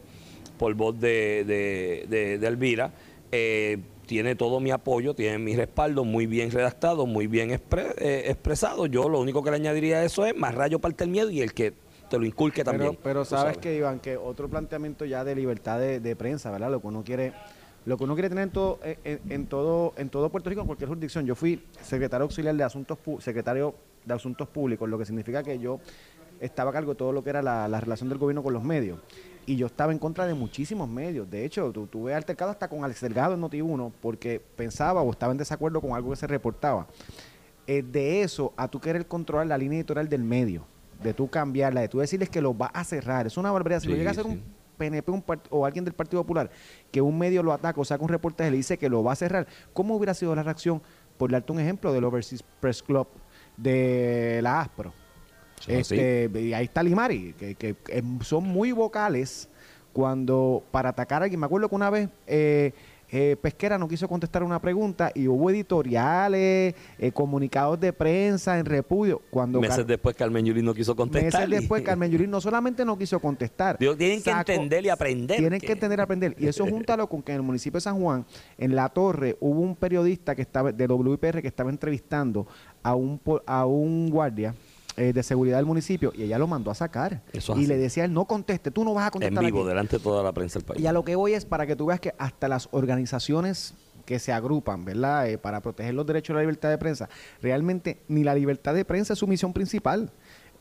por 0.62 0.76
voz 0.76 1.00
de, 1.00 1.44
de, 1.44 2.06
de- 2.08 2.38
de 2.38 2.48
Elvira. 2.48 2.92
Eh, 3.32 3.80
tiene 4.06 4.36
todo 4.36 4.60
mi 4.60 4.70
apoyo, 4.70 5.16
tiene 5.16 5.40
mi 5.40 5.56
respaldo, 5.56 6.04
muy 6.06 6.28
bien 6.28 6.52
redactado, 6.52 7.08
muy 7.08 7.26
bien 7.26 7.50
expre- 7.50 7.96
eh, 7.98 8.26
expresado. 8.28 8.86
Yo 8.86 9.10
lo 9.10 9.20
único 9.20 9.42
que 9.42 9.50
le 9.50 9.56
añadiría 9.56 9.98
a 9.98 10.04
eso 10.06 10.24
es 10.24 10.36
más 10.38 10.54
rayo 10.54 10.78
parte 10.78 11.04
el 11.04 11.10
miedo 11.10 11.32
y 11.32 11.42
el 11.42 11.54
que 11.56 11.74
te 12.12 12.20
lo 12.20 12.26
inculque 12.26 12.64
también. 12.64 12.92
Pero, 12.92 13.02
pero 13.04 13.24
tú 13.24 13.32
sabes, 13.32 13.58
que, 13.58 13.76
Iván, 13.76 14.00
que 14.02 14.18
otro 14.18 14.50
planteamiento 14.50 15.04
ya 15.06 15.24
de 15.24 15.34
libertad 15.34 15.80
de, 15.80 16.00
de 16.00 16.16
prensa, 16.16 16.52
¿verdad? 16.52 16.70
Lo 16.70 16.80
que 16.80 16.88
uno 16.88 17.04
quiere, 17.04 17.34
lo 17.86 17.98
que 17.98 18.04
uno 18.04 18.14
quiere 18.14 18.30
tener 18.30 18.44
en 18.44 18.52
todo, 18.52 18.80
en, 18.84 19.20
en 19.30 19.48
todo, 19.48 19.94
en 19.98 20.10
todo 20.10 20.30
Puerto 20.30 20.48
Rico, 20.48 20.62
en 20.62 20.68
cualquier 20.68 20.90
jurisdicción. 20.90 21.26
Yo 21.26 21.34
fui 21.34 21.64
secretario 21.82 22.26
auxiliar 22.26 22.54
de 22.56 22.64
asuntos 22.64 23.00
secretario 23.20 23.74
de 24.06 24.14
asuntos 24.14 24.48
públicos, 24.48 24.88
lo 24.88 25.00
que 25.00 25.06
significa 25.06 25.42
que 25.42 25.58
yo 25.58 25.80
estaba 26.40 26.70
a 26.72 26.74
cargo 26.74 26.92
de 26.92 26.98
todo 26.98 27.12
lo 27.14 27.24
que 27.24 27.30
era 27.32 27.42
la, 27.42 27.68
la 27.68 27.80
relación 27.80 28.10
del 28.10 28.18
gobierno 28.20 28.44
con 28.44 28.52
los 28.54 28.64
medios. 28.64 29.00
Y 29.46 29.56
yo 29.56 29.66
estaba 29.66 29.92
en 29.92 30.00
contra 30.00 30.26
de 30.28 30.34
muchísimos 30.34 30.88
medios. 30.88 31.30
De 31.30 31.44
hecho, 31.44 31.72
tu- 31.72 31.88
tuve 31.88 32.14
altercado 32.14 32.52
hasta 32.52 32.68
con 32.68 32.84
Alex 32.84 33.02
Delgado 33.02 33.34
en 33.34 33.42
Noti1 33.42 33.92
porque 34.02 34.40
pensaba 34.56 35.02
o 35.02 35.12
estaba 35.12 35.32
en 35.32 35.38
desacuerdo 35.40 35.82
con 35.82 35.94
algo 35.94 36.12
que 36.12 36.16
se 36.16 36.28
reportaba. 36.28 36.88
Eh, 37.68 37.82
de 37.84 38.22
eso 38.22 38.54
a 38.58 38.68
tú 38.68 38.80
querer 38.80 39.08
controlar 39.08 39.48
la 39.48 39.58
línea 39.58 39.80
editorial 39.80 40.08
del 40.10 40.24
medio, 40.24 40.64
de 41.04 41.14
tú 41.14 41.28
cambiarla, 41.30 41.82
de 41.82 41.88
tú 41.88 42.00
decirles 42.00 42.30
que 42.30 42.42
lo 42.42 42.54
vas 42.54 42.72
a 42.74 42.84
cerrar. 42.84 43.26
Es 43.28 43.38
una 43.38 43.52
barbaridad. 43.52 43.80
Si 43.82 43.88
lo 43.88 43.96
llega 43.96 44.10
a 44.10 44.12
hacer 44.12 44.26
sí. 44.26 44.30
un 44.32 44.44
PNP 44.78 45.12
un 45.12 45.24
o 45.50 45.66
alguien 45.66 45.86
del 45.86 45.94
Partido 45.94 46.22
Popular, 46.24 46.50
que 46.92 47.02
un 47.02 47.18
medio 47.18 47.42
lo 47.44 47.52
ataca 47.54 47.80
o 47.82 47.86
saca 47.86 48.04
un 48.04 48.10
reportaje 48.10 48.48
y 48.50 48.52
le 48.52 48.58
dice 48.58 48.78
que 48.78 48.90
lo 48.90 49.04
va 49.04 49.14
a 49.14 49.16
cerrar, 49.16 49.48
¿cómo 49.74 49.96
hubiera 49.96 50.14
sido 50.14 50.36
la 50.36 50.44
reacción? 50.44 50.82
Por 51.18 51.32
darte 51.32 51.52
un 51.52 51.60
ejemplo 51.60 51.92
del 51.94 52.04
Overseas 52.04 52.44
Press 52.60 52.82
Club 52.82 53.08
de 53.58 54.40
la 54.42 54.62
ASPRO. 54.62 54.94
Este, 55.68 56.30
y 56.40 56.54
ahí 56.54 56.66
está 56.66 56.84
Limari, 56.84 57.34
que, 57.34 57.56
que, 57.56 57.76
son 58.22 58.44
muy 58.46 58.72
vocales 58.72 59.50
cuando 59.94 60.64
para 60.72 60.90
atacar 60.90 61.22
a 61.22 61.26
alguien. 61.26 61.40
Me 61.40 61.46
acuerdo 61.46 61.70
que 61.70 61.76
una 61.76 61.90
vez 61.90 62.10
eh, 62.28 62.72
eh, 63.14 63.36
Pesquera 63.42 63.78
no 63.78 63.90
quiso 63.90 64.08
contestar 64.08 64.42
una 64.42 64.62
pregunta 64.62 65.12
y 65.14 65.28
hubo 65.28 65.50
editoriales, 65.50 66.74
eh, 66.98 67.12
comunicados 67.12 67.78
de 67.80 67.92
prensa 67.92 68.58
en 68.58 68.66
repudio. 68.66 69.22
Cuando 69.30 69.60
meses 69.60 69.78
Car- 69.80 69.86
después 69.86 70.16
Carmen 70.16 70.46
Yulín 70.46 70.64
no 70.64 70.74
quiso 70.74 70.96
contestar. 70.96 71.42
meses 71.48 71.50
después 71.62 71.84
Carmen 71.84 72.10
Yulín 72.10 72.32
no 72.32 72.40
solamente 72.40 72.86
no 72.86 72.98
quiso 72.98 73.20
contestar. 73.20 73.78
Tienen 73.78 74.24
que 74.24 74.32
entender 74.32 74.86
y 74.86 74.90
aprender. 74.90 75.38
Tienen 75.38 75.60
que- 75.60 75.68
que 75.68 75.74
entender 75.74 76.00
y 76.00 76.02
aprender. 76.02 76.36
Y 76.40 76.48
eso 76.48 76.66
júntalo 76.66 77.08
con 77.08 77.22
que 77.22 77.34
en 77.34 77.38
el 77.38 77.44
municipio 77.44 77.78
de 77.78 77.82
San 77.82 78.00
Juan, 78.00 78.26
en 78.58 78.76
la 78.76 78.88
torre, 78.88 79.36
hubo 79.42 79.60
un 79.60 79.76
periodista 79.76 80.34
que 80.34 80.42
estaba 80.42 80.72
de 80.72 80.86
WIPR 80.88 81.42
que 81.42 81.48
estaba 81.50 81.70
entrevistando 81.70 82.48
a 82.82 82.96
un 82.96 83.20
a 83.46 83.66
un 83.66 84.10
guardia 84.10 84.56
eh, 84.98 85.14
de 85.14 85.24
seguridad 85.24 85.58
del 85.58 85.66
municipio 85.66 86.12
y 86.16 86.24
ella 86.24 86.38
lo 86.38 86.48
mandó 86.48 86.70
a 86.72 86.76
sacar. 86.76 87.22
Eso 87.34 87.56
y 87.58 87.66
le 87.68 87.78
decía 87.78 88.06
él, 88.06 88.14
no 88.14 88.26
conteste, 88.26 88.72
tú 88.72 88.84
no 88.84 88.94
vas 88.94 89.04
a 89.04 89.08
en 89.08 89.12
contestar 89.12 89.46
vivo, 89.46 89.60
aquí". 89.60 89.68
delante 89.70 89.98
de 89.98 90.04
toda 90.04 90.22
la 90.24 90.32
prensa 90.34 90.60
del 90.60 90.66
país. 90.66 90.82
Y 90.82 90.88
a 90.88 90.92
lo 90.92 91.04
que 91.04 91.16
voy 91.16 91.34
es 91.34 91.46
para 91.46 91.66
que 91.66 91.76
tú 91.76 91.86
veas 91.88 92.00
que 92.00 92.14
hasta 92.18 92.48
las 92.48 92.68
organizaciones 92.72 93.74
que 94.06 94.20
se 94.20 94.34
agrupan, 94.34 94.84
¿verdad? 94.84 95.30
Eh, 95.30 95.38
para 95.38 95.62
proteger 95.62 95.94
los 95.94 96.06
derechos 96.06 96.34
de 96.34 96.36
la 96.36 96.42
libertad 96.42 96.70
de 96.70 96.78
prensa, 96.78 97.10
realmente 97.42 98.00
ni 98.08 98.24
la 98.24 98.36
libertad 98.36 98.74
de 98.74 98.84
prensa 98.86 99.14
es 99.14 99.20
su 99.20 99.28
misión 99.28 99.54
principal. 99.54 100.10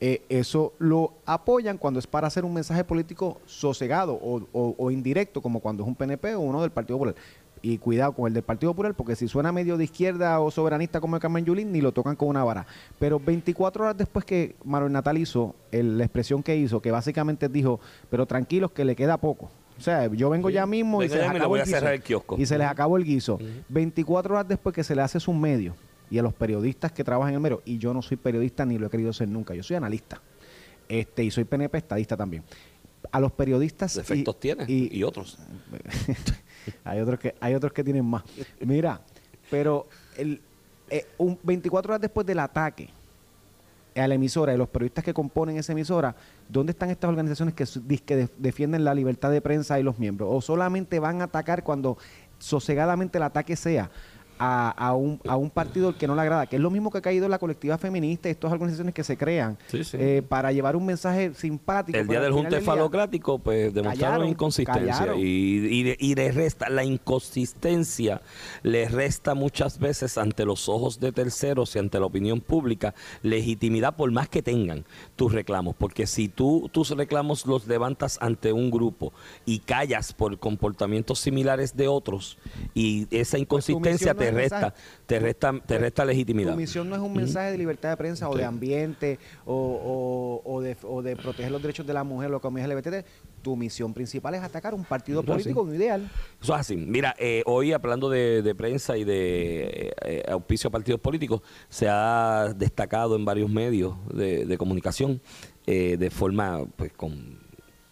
Eh, 0.02 0.22
eso 0.30 0.72
lo 0.78 1.12
apoyan 1.26 1.76
cuando 1.76 1.98
es 2.00 2.06
para 2.06 2.26
hacer 2.26 2.44
un 2.46 2.54
mensaje 2.54 2.84
político 2.84 3.38
sosegado 3.44 4.14
o, 4.14 4.40
o- 4.52 4.74
o 4.78 4.90
indirecto, 4.90 5.42
como 5.42 5.60
cuando 5.60 5.82
es 5.82 5.88
un 5.88 5.94
PNP 5.94 6.34
o 6.36 6.40
uno 6.40 6.62
del 6.62 6.70
Partido 6.70 6.96
Popular. 6.96 7.14
Y 7.62 7.76
cuidado 7.76 8.12
con 8.12 8.26
el 8.26 8.32
del 8.32 8.42
Partido 8.42 8.72
Popular, 8.72 8.94
porque 8.94 9.14
si 9.16 9.28
suena 9.28 9.52
medio 9.52 9.76
de 9.76 9.84
izquierda 9.84 10.40
o 10.40 10.50
soberanista 10.50 10.98
como 11.00 11.16
el 11.16 11.20
Carmen 11.22 11.44
Yulín, 11.44 11.70
ni 11.72 11.82
lo 11.82 11.92
tocan 11.92 12.16
con 12.16 12.28
una 12.28 12.42
vara. 12.42 12.66
Pero 12.98 13.20
24 13.20 13.84
horas 13.84 13.96
después 13.98 14.24
que 14.24 14.56
Manuel 14.64 14.92
Natal 14.92 15.18
hizo 15.18 15.54
el- 15.70 15.98
la 15.98 16.04
expresión 16.04 16.42
que 16.42 16.56
hizo, 16.56 16.80
que 16.80 16.90
básicamente 16.90 17.48
dijo, 17.50 17.78
pero 18.08 18.24
tranquilos 18.24 18.70
que 18.72 18.84
le 18.84 18.96
queda 18.96 19.18
poco. 19.18 19.50
O 19.78 19.82
sea, 19.82 20.06
yo 20.08 20.30
vengo 20.30 20.48
Sí. 20.48 20.54
ya 20.54 20.64
mismo 20.66 21.02
y 21.02 21.08
se 21.10 21.16
les 21.16 21.28
acabó 21.28 21.56
el 21.56 21.62
a 21.62 21.64
guiso. 21.64 21.88
el 21.88 22.02
kiosco. 22.02 22.36
Y 22.38 22.46
se 22.46 22.56
les 22.58 22.66
acabó 22.66 22.96
el 22.96 23.04
guiso. 23.04 23.38
24 23.68 24.34
horas 24.34 24.48
después 24.48 24.74
que 24.74 24.82
se 24.84 24.94
le 24.94 25.02
hace 25.02 25.20
su 25.20 25.32
medio 25.34 25.74
y 26.10 26.18
a 26.18 26.22
los 26.22 26.32
periodistas 26.34 26.92
que 26.92 27.04
trabajan 27.04 27.30
en 27.30 27.34
el 27.36 27.40
medio, 27.40 27.62
y 27.66 27.76
yo 27.78 27.92
no 27.94 28.00
soy 28.02 28.16
periodista 28.16 28.64
ni 28.64 28.78
lo 28.78 28.86
he 28.86 28.90
querido 28.90 29.12
ser 29.12 29.28
nunca, 29.28 29.54
yo 29.54 29.62
soy 29.62 29.76
analista. 29.76 30.20
Este, 30.88 31.24
y 31.24 31.30
soy 31.30 31.44
PNP 31.44 31.76
estadista 31.78 32.16
también. 32.16 32.42
A 33.12 33.20
los 33.20 33.32
periodistas... 33.32 33.94
y- 33.96 33.98
Defectos 34.00 34.40
tiene 34.40 34.64
y- 34.66 34.94
y 34.98 35.02
otros. 35.02 35.38
hay 36.84 37.00
otros 37.00 37.18
que 37.18 37.34
hay 37.40 37.54
otros 37.54 37.72
que 37.72 37.84
tienen 37.84 38.04
más. 38.04 38.22
Mira, 38.60 39.00
pero 39.50 39.86
el, 40.16 40.40
eh, 40.90 41.06
un 41.18 41.38
24 41.42 41.92
horas 41.92 42.00
después 42.00 42.26
del 42.26 42.38
ataque 42.40 42.88
a 43.96 44.06
la 44.06 44.14
emisora 44.14 44.54
y 44.54 44.56
los 44.56 44.68
periodistas 44.68 45.04
que 45.04 45.12
componen 45.12 45.56
esa 45.56 45.72
emisora, 45.72 46.14
¿dónde 46.48 46.70
están 46.72 46.90
estas 46.90 47.08
organizaciones 47.10 47.54
que, 47.54 47.64
que 47.98 48.16
def- 48.16 48.30
defienden 48.38 48.84
la 48.84 48.94
libertad 48.94 49.30
de 49.30 49.40
prensa 49.40 49.78
y 49.80 49.82
los 49.82 49.98
miembros? 49.98 50.28
¿O 50.32 50.40
solamente 50.40 50.98
van 51.00 51.20
a 51.20 51.24
atacar 51.24 51.64
cuando 51.64 51.98
sosegadamente 52.38 53.18
el 53.18 53.24
ataque 53.24 53.56
sea 53.56 53.90
a, 54.42 54.70
a 54.70 54.94
un, 54.94 55.20
a 55.28 55.36
un 55.36 55.50
partido 55.50 55.96
que 55.96 56.06
no 56.08 56.14
le 56.14 56.22
agrada? 56.22 56.46
Que 56.46 56.56
es 56.56 56.62
lo 56.62 56.70
mismo 56.70 56.90
que 56.90 56.98
ha 56.98 57.02
caído 57.02 57.28
la 57.28 57.38
colectiva 57.38 57.76
feminista 57.78 58.28
y 58.28 58.32
estas 58.32 58.50
organizaciones 58.50 58.94
que 58.94 59.04
se 59.04 59.16
crean 59.16 59.58
Sí, 59.68 59.84
sí. 59.84 59.98
eh, 60.00 60.22
para 60.26 60.50
llevar 60.50 60.76
un 60.76 60.86
mensaje 60.86 61.34
simpático. 61.34 61.98
El 61.98 62.08
día 62.08 62.20
del 62.20 62.32
junte 62.32 62.60
falocrático, 62.62 63.38
pues 63.38 63.72
demostraron 63.74 64.00
Callaron, 64.12 64.28
inconsistencia. 64.28 64.92
callaron. 64.94 65.18
Y, 65.18 65.22
y, 65.22 65.84
le- 65.84 65.96
y 66.00 66.14
le 66.14 66.32
resta, 66.32 66.68
la 66.70 66.82
inconsistencia 66.84 68.22
le 68.62 68.88
resta 68.88 69.34
muchas 69.34 69.78
veces 69.78 70.18
ante 70.18 70.44
los 70.44 70.68
ojos 70.68 71.00
de 71.00 71.12
terceros 71.12 71.76
y 71.76 71.78
ante 71.78 72.00
la 72.00 72.06
opinión 72.06 72.40
pública 72.40 72.94
legitimidad 73.22 73.94
por 73.96 74.10
más 74.10 74.28
que 74.28 74.42
tengan 74.42 74.84
tus 75.16 75.32
reclamos. 75.32 75.76
Porque 75.76 76.06
si 76.06 76.28
tú 76.28 76.68
tus 76.72 76.90
reclamos 76.90 77.46
los 77.46 77.66
levantas 77.66 78.18
ante 78.20 78.52
un 78.52 78.70
grupo 78.70 79.12
y 79.44 79.58
callas 79.60 80.12
por 80.12 80.38
comportamientos 80.38 81.18
similares 81.20 81.76
de 81.76 81.88
otros 81.88 82.38
y 82.74 83.06
esa 83.10 83.38
inconsistencia 83.38 84.14
Pues 84.14 84.28
misión 84.29 84.29
no 84.29 84.29
te 84.32 84.44
es 84.44 84.50
resta, 84.50 84.74
te 85.06 85.18
resta, 85.18 85.52
te 85.66 85.78
resta 85.78 86.04
legitimidad. 86.04 86.52
Tu 86.52 86.56
misión 86.56 86.88
no 86.88 86.96
es 86.96 87.00
un 87.02 87.12
mensaje 87.12 87.50
de 87.52 87.58
libertad 87.58 87.90
de 87.90 87.96
prensa 87.96 88.28
o 88.28 88.36
de 88.36 88.44
ambiente 88.44 89.18
o, 89.44 89.54
o- 90.44 90.52
o 90.52 90.60
de, 90.60 90.76
o 90.82 91.02
de 91.02 91.16
proteger 91.16 91.50
los 91.52 91.60
derechos 91.62 91.86
de 91.86 91.92
la 91.94 92.04
mujer 92.04 92.30
o 92.30 92.34
la 92.34 92.38
comunidad 92.38 92.70
LGBT. 92.76 93.04
tu 93.42 93.56
misión 93.56 93.94
principal 93.94 94.34
es 94.34 94.42
atacar 94.42 94.74
un 94.74 94.84
partido 94.84 95.20
Eso 95.22 95.30
es 95.32 95.42
político, 95.44 95.62
un 95.62 95.74
ideal. 95.74 96.10
Eso 96.42 96.54
es 96.54 96.60
así. 96.60 96.76
Mira, 96.76 97.14
eh, 97.18 97.42
hoy 97.46 97.72
hablando 97.72 98.10
de, 98.10 98.42
de 98.42 98.54
prensa 98.54 98.96
y 98.98 99.04
de 99.04 99.60
eh, 99.62 99.92
eh, 100.04 100.22
auspicio 100.30 100.68
a 100.68 100.70
partidos 100.70 101.00
políticos, 101.00 101.40
se 101.70 101.88
ha 101.88 102.52
destacado 102.54 103.16
en 103.16 103.24
varios 103.24 103.48
medios 103.50 103.94
de, 104.12 104.44
de 104.44 104.58
comunicación 104.58 105.22
eh, 105.66 105.96
de 105.98 106.10
forma 106.10 106.64
pues 106.76 106.92
con 106.92 107.38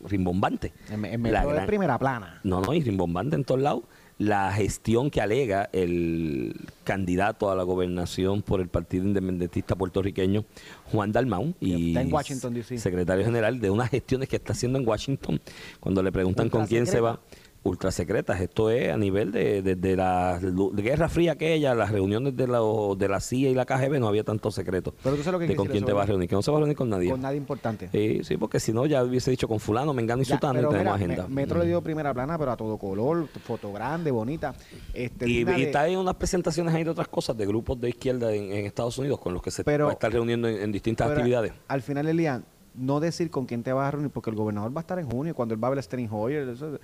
rimbombante. 0.01 0.73
En, 0.91 1.05
en 1.05 1.23
La 1.33 1.45
de 1.47 1.67
primera 1.67 1.99
plana. 1.99 2.41
No, 2.45 2.61
no, 2.61 2.73
y 2.75 2.83
rimbombante 2.83 3.37
en 3.37 3.45
todos 3.45 3.61
lados. 3.61 3.83
La 4.19 4.53
gestión 4.53 5.11
que 5.11 5.21
alega 5.21 5.71
el 5.73 6.55
candidato 6.83 7.51
a 7.51 7.57
la 7.57 7.63
gobernación 7.63 8.43
por 8.43 8.61
el 8.61 8.69
Partido 8.69 9.05
Independentista 9.05 9.77
puertorriqueño, 9.77 10.45
Juan 10.91 11.13
Dalmau, 11.13 11.55
y 11.61 11.89
Está 11.89 12.03
en 12.03 12.13
Washington, 12.13 12.55
D.C.. 12.55 12.79
secretario 12.79 13.25
general, 13.25 13.61
de 13.61 13.71
unas 13.71 13.91
gestiones 13.91 14.29
que 14.29 14.37
está 14.37 14.55
haciendo 14.55 14.79
en 14.79 14.89
Washington, 14.89 15.41
cuando 15.79 16.03
le 16.03 16.11
preguntan 16.11 16.49
con 16.49 16.67
quién 16.67 16.87
se 16.87 17.01
va. 17.01 17.21
Ultra 17.65 17.91
secretas, 17.91 18.41
esto 18.41 18.71
es 18.71 18.91
a 18.91 18.97
nivel 18.97 19.33
de, 19.33 19.63
de- 19.63 19.75
de 19.75 19.97
la 19.97 20.39
de 20.39 20.83
Guerra 20.83 21.09
Fría 21.09 21.33
aquella, 21.33 21.75
las 21.75 21.91
reuniones 21.91 22.37
de 22.37 22.47
la, 22.47 22.61
de 22.97 23.09
la 23.09 23.19
CIA 23.21 23.51
y 23.51 23.55
la 23.55 23.67
KGB 23.67 23.99
no 23.99 24.07
había 24.07 24.23
tanto 24.23 24.51
secreto 24.53 24.95
Pero 25.03 25.17
tú 25.17 25.23
sabes 25.25 25.33
lo 25.33 25.39
que 25.41 25.49
de 25.49 25.57
con 25.57 25.67
quién 25.67 25.85
te 25.85 25.93
vas 25.93 26.05
a 26.05 26.07
reunir, 26.07 26.29
que 26.29 26.37
no 26.37 26.41
se 26.43 26.51
va 26.53 26.59
a 26.59 26.61
reunir 26.61 26.77
con 26.77 26.89
nadie. 26.89 27.11
Con 27.11 27.21
nadie 27.21 27.37
importante. 27.37 27.89
Sí, 27.91 28.21
sí, 28.23 28.37
porque 28.37 28.61
si 28.61 28.73
no 28.73 28.87
ya 28.87 29.03
hubiese 29.03 29.33
dicho 29.33 29.49
con 29.49 29.59
fulano, 29.59 29.93
mengano 29.93 30.23
y 30.23 30.25
Ya, 30.25 30.37
sutano 30.37 30.61
y 30.61 30.63
tenemos 30.63 30.79
mira, 30.79 30.95
agenda. 30.95 31.27
Me- 31.29 31.35
Metro 31.35 31.59
Mm. 31.59 31.63
le 31.63 31.67
dio 31.67 31.83
primera 31.83 32.15
plana, 32.15 32.39
pero 32.39 32.53
a 32.53 32.57
todo 32.57 32.79
color, 32.79 33.27
foto 33.45 33.73
grande, 33.73 34.13
bonita. 34.13 34.55
Este, 34.95 35.29
Y, 35.29 35.43
y 35.51 35.63
está 35.65 35.89
en 35.89 35.99
unas 35.99 36.15
presentaciones 36.15 36.73
ahí 36.75 36.85
de 36.85 36.91
otras 36.91 37.09
cosas 37.09 37.37
de 37.37 37.45
grupos 37.45 37.79
de 37.81 37.89
izquierda 37.91 38.33
en, 38.33 38.53
en 38.53 38.67
Estados 38.67 38.97
Unidos 38.99 39.19
con 39.19 39.35
los 39.35 39.43
que 39.43 39.51
se 39.51 39.65
Pero- 39.65 39.87
va 39.87 39.91
a 39.91 39.95
estar 39.95 40.13
reuniendo 40.13 40.47
en, 40.49 40.63
en 40.63 40.71
distintas 40.73 41.11
actividades. 41.11 41.53
Al 41.67 41.83
final, 41.83 42.07
Elian, 42.07 42.45
no 42.77 43.01
decir 43.01 43.29
con 43.31 43.45
quién 43.47 43.65
te 43.65 43.73
vas 43.73 43.89
a 43.89 43.91
reunir, 43.91 44.11
porque 44.11 44.31
el 44.31 44.37
gobernador 44.37 44.71
va 44.75 44.81
a 44.81 44.83
estar 44.83 44.99
en 45.01 45.11
junio, 45.11 45.35
cuando 45.35 45.53
él 45.55 45.63
va 45.63 45.67
a 45.67 45.71
ver 45.71 45.81
a 45.81 45.83
Steny 45.83 46.09
Hoyer, 46.11 46.49
eso- 46.49 46.79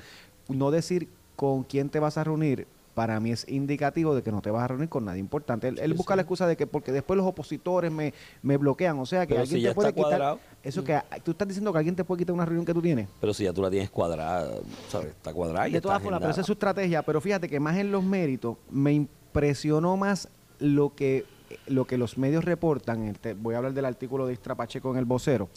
no 0.49 0.71
decir 0.71 1.09
con 1.37 1.65
quién 1.65 1.89
te 1.89 1.99
vas 1.99 2.17
a 2.19 2.25
reunir, 2.25 2.67
para 2.95 3.19
mí 3.19 3.33
es 3.33 3.49
indicativo 3.49 4.15
de 4.15 4.23
que 4.23 4.31
no 4.31 4.41
te 4.41 4.53
vas 4.53 4.63
a 4.63 4.69
reunir 4.69 4.89
con 4.89 5.05
nadie 5.05 5.19
importante. 5.19 5.67
Él, 5.67 5.95
busca 5.95 6.15
sí. 6.15 6.17
la 6.17 6.23
excusa 6.23 6.47
de 6.47 6.57
que 6.57 6.67
porque 6.69 6.93
después 6.93 7.17
los 7.17 7.27
opositores 7.27 7.91
me, 7.91 8.15
me 8.43 8.57
bloquean, 8.57 8.97
o 9.01 9.05
sea 9.07 9.27
que 9.27 9.35
Pero 9.35 9.43
alguien 9.43 9.61
si 9.61 9.67
te 9.67 9.75
puede 9.75 9.93
quitar. 9.93 10.11
cuadrado. 10.11 10.41
Eso 10.63 10.85
que 10.85 11.01
tú 11.25 11.33
estás 11.33 11.49
diciendo 11.49 11.73
que 11.73 11.79
alguien 11.79 11.97
te 11.97 12.05
puede 12.05 12.21
quitar 12.21 12.35
una 12.35 12.45
reunión 12.45 12.65
que 12.65 12.73
tú 12.73 12.81
tienes. 12.81 13.09
Pero 13.21 13.35
si 13.35 13.43
ya 13.45 13.53
tú 13.53 13.63
la 13.63 13.71
tienes 13.71 13.91
cuadrada, 13.91 14.49
¿sabes? 14.89 15.09
Está 15.09 15.33
cuadrada 15.33 15.69
y 15.69 15.73
De 15.73 15.81
todas 15.81 16.01
formas, 16.01 16.21
pero 16.21 16.31
esa 16.31 16.43
es 16.43 16.47
su 16.47 16.53
estrategia. 16.53 17.03
Pero 17.03 17.21
fíjate 17.21 17.49
que 17.49 17.59
más 17.59 17.77
en 17.79 17.91
los 17.91 18.05
méritos 18.05 18.59
me 18.71 18.93
impresionó 18.93 19.97
más 19.97 20.29
lo 20.61 20.95
que, 20.95 21.25
lo 21.67 21.87
que 21.87 21.99
los 21.99 22.17
medios 22.17 22.45
reportan. 22.45 23.03
el 23.09 23.19
te- 23.19 23.35
voy 23.35 23.55
a 23.55 23.59
hablar 23.59 23.75
del 23.75 23.87
artículo 23.87 24.25
de 24.27 24.35
Istra 24.35 24.55
Pacheco 24.55 24.93
en 24.93 24.99
el 24.99 25.05
vocero, 25.05 25.49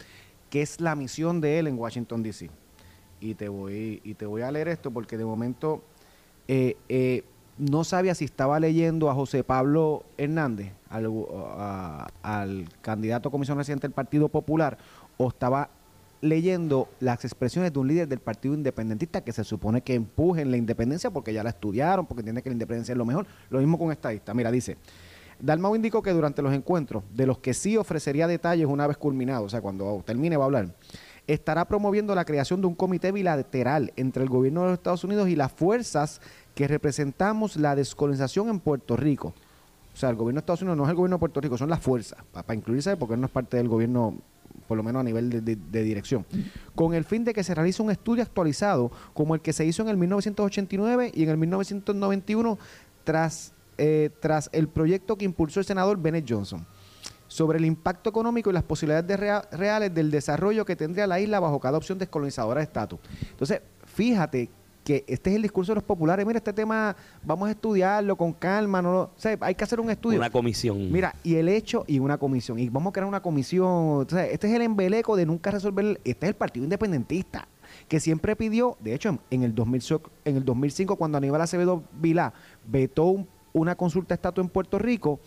que 0.49 0.63
es 0.63 0.81
la 0.81 0.95
misión 0.95 1.39
de 1.39 1.59
él 1.59 1.67
en 1.67 1.77
Washington, 1.77 2.23
D.C. 2.23 2.49
Y 3.19 3.33
te 3.35 3.49
voy, 3.49 4.01
y 4.03 4.13
te 4.13 4.25
voy 4.25 4.41
a 4.41 4.51
leer 4.51 4.67
esto 4.67 4.91
porque 4.91 5.17
de 5.17 5.25
momento 5.25 5.81
eh, 6.47 6.77
eh, 6.87 7.23
no 7.57 7.83
sabía 7.83 8.13
si 8.15 8.25
estaba 8.25 8.59
leyendo 8.59 9.09
a 9.09 9.15
José 9.15 9.43
Pablo 9.43 10.03
Hernández, 10.17 10.71
al, 10.89 12.69
candidato 12.81 13.29
a 13.29 13.31
comisión 13.31 13.57
residente 13.57 13.87
del 13.87 13.93
Partido 13.93 14.29
Popular, 14.29 14.77
o 15.17 15.29
estaba 15.29 15.69
leyendo 16.21 16.87
las 16.99 17.25
expresiones 17.25 17.73
de 17.73 17.79
un 17.79 17.87
líder 17.87 18.07
del 18.07 18.19
Partido 18.19 18.53
Independentista 18.53 19.21
que 19.21 19.31
se 19.31 19.43
supone 19.43 19.81
que 19.81 19.93
empujen 19.95 20.49
la 20.51 20.57
independencia 20.57 21.11
porque 21.11 21.33
ya 21.33 21.43
la 21.43 21.49
estudiaron, 21.49 22.05
porque 22.05 22.21
entiende 22.21 22.41
que 22.41 22.49
la 22.49 22.53
independencia 22.53 22.91
es 22.91 22.97
lo 22.97 23.05
mejor. 23.05 23.25
Lo 23.49 23.59
mismo 23.59 23.77
con 23.77 23.91
estadista. 23.91 24.33
Mira, 24.33 24.51
dice, 24.51 24.77
Dalmau 25.39 25.75
indicó 25.75 26.01
que 26.01 26.11
durante 26.11 26.41
los 26.41 26.53
encuentros, 26.53 27.03
de 27.13 27.27
los 27.27 27.39
que 27.39 27.53
sí 27.53 27.77
ofrecería 27.77 28.27
detalles 28.27 28.67
una 28.67 28.87
vez 28.87 28.97
culminado, 28.97 29.43
o 29.43 29.49
sea, 29.49 29.61
cuando 29.61 30.03
termine 30.05 30.37
va 30.37 30.43
a 30.43 30.47
hablar, 30.47 30.69
estará 31.27 31.65
promoviendo 31.65 32.15
la 32.15 32.25
creación 32.25 32.61
de 32.61 32.67
un 32.67 32.75
comité 32.75 33.11
bilateral 33.11 33.91
entre 33.97 34.23
el 34.23 34.29
gobierno 34.29 34.61
de 34.61 34.67
los 34.67 34.77
Estados 34.77 35.03
Unidos 35.03 35.27
y 35.27 35.35
las 35.35 35.51
fuerzas 35.51 36.21
que 36.55 36.67
representamos 36.67 37.57
la 37.57 37.75
descolonización 37.75 38.49
en 38.49 38.59
Puerto 38.59 38.95
Rico. 38.95 39.33
O 39.93 39.97
sea, 39.97 40.09
el 40.09 40.15
gobierno 40.15 40.39
de 40.39 40.43
Estados 40.43 40.61
Unidos 40.61 40.77
no 40.77 40.83
es 40.85 40.89
el 40.89 40.95
gobierno 40.95 41.17
de 41.17 41.19
Puerto 41.19 41.41
Rico, 41.41 41.57
son 41.57 41.69
las 41.69 41.81
fuerzas, 41.81 42.19
para 42.31 42.55
incluirse 42.55 42.95
porque 42.97 43.17
no 43.17 43.25
es 43.25 43.31
parte 43.31 43.57
del 43.57 43.67
gobierno, 43.67 44.15
por 44.67 44.77
lo 44.77 44.83
menos 44.83 45.01
a 45.01 45.03
nivel 45.03 45.43
de 45.43 45.83
dirección, 45.83 46.25
con 46.75 46.93
el 46.93 47.03
fin 47.03 47.25
de 47.25 47.33
que 47.33 47.43
se 47.43 47.53
realice 47.53 47.81
un 47.81 47.91
estudio 47.91 48.23
actualizado 48.23 48.91
como 49.13 49.35
el 49.35 49.41
que 49.41 49.53
se 49.53 49.65
hizo 49.65 49.81
en 49.81 49.89
el 49.89 49.97
1989 49.97 51.11
y 51.13 51.23
en 51.23 51.29
el 51.29 51.37
1991 51.37 52.57
tras, 53.03 53.53
eh, 53.77 54.11
tras 54.19 54.49
el 54.53 54.67
proyecto 54.67 55.17
que 55.17 55.25
impulsó 55.25 55.59
el 55.59 55.65
senador 55.65 55.97
Bennett 55.97 56.25
Johnson 56.29 56.65
sobre 57.27 57.57
el 57.59 57.65
impacto 57.65 58.09
económico 58.09 58.49
y 58.49 58.53
las 58.53 58.63
posibilidades 58.63 59.07
de 59.07 59.17
rea- 59.17 59.47
reales 59.51 59.93
del 59.93 60.09
desarrollo 60.11 60.65
que 60.65 60.75
tendría 60.75 61.07
la 61.07 61.19
isla 61.19 61.39
bajo 61.39 61.59
cada 61.59 61.77
opción 61.77 61.97
descolonizadora 61.97 62.59
de 62.59 62.63
estatus. 62.65 62.99
Entonces, 63.31 63.61
fíjate 63.85 64.49
que 64.83 65.03
este 65.05 65.31
es 65.31 65.35
el 65.35 65.41
discurso 65.41 65.73
de 65.73 65.75
los 65.75 65.83
populares. 65.83 66.25
Mira, 66.25 66.37
este 66.37 66.53
tema 66.53 66.95
vamos 67.21 67.49
a 67.49 67.51
estudiarlo 67.51 68.15
con 68.15 68.31
calma. 68.31 68.81
No 68.81 68.91
lo- 68.93 69.01
o 69.01 69.11
sea, 69.17 69.37
hay 69.41 69.53
que 69.53 69.63
hacer 69.65 69.81
un 69.81 69.89
estudio. 69.89 70.17
Una 70.17 70.29
comisión. 70.29 70.89
Mira, 70.91 71.13
y 71.23 71.35
el 71.35 71.49
hecho 71.49 71.83
y 71.87 71.99
una 71.99 72.17
comisión. 72.17 72.57
Y 72.57 72.69
vamos 72.69 72.91
a 72.91 72.93
crear 72.93 73.07
una 73.07 73.21
comisión. 73.21 73.65
O 73.67 74.05
sea, 74.07 74.25
este 74.25 74.47
es 74.47 74.53
el 74.53 74.61
embeleco 74.61 75.17
de 75.17 75.25
nunca 75.25 75.51
resolver. 75.51 75.99
Este 76.05 76.25
es 76.25 76.29
el 76.29 76.35
Partido 76.35 76.63
Independentista, 76.63 77.49
que 77.89 77.99
siempre 77.99 78.37
pidió, 78.37 78.77
de 78.79 78.93
hecho, 78.93 79.19
en, 79.29 79.43
el, 79.43 79.53
2000, 79.53 79.81
so- 79.81 80.01
en 80.23 80.37
el 80.37 80.45
2005, 80.45 80.95
cuando 80.95 81.17
Aníbal 81.17 81.41
Acevedo 81.41 81.83
Vilá 81.99 82.31
vetó 82.65 83.07
un- 83.07 83.27
una 83.51 83.75
consulta 83.75 84.09
de 84.09 84.15
estatus 84.15 84.41
en 84.45 84.49
Puerto 84.49 84.79
Rico, 84.79 85.19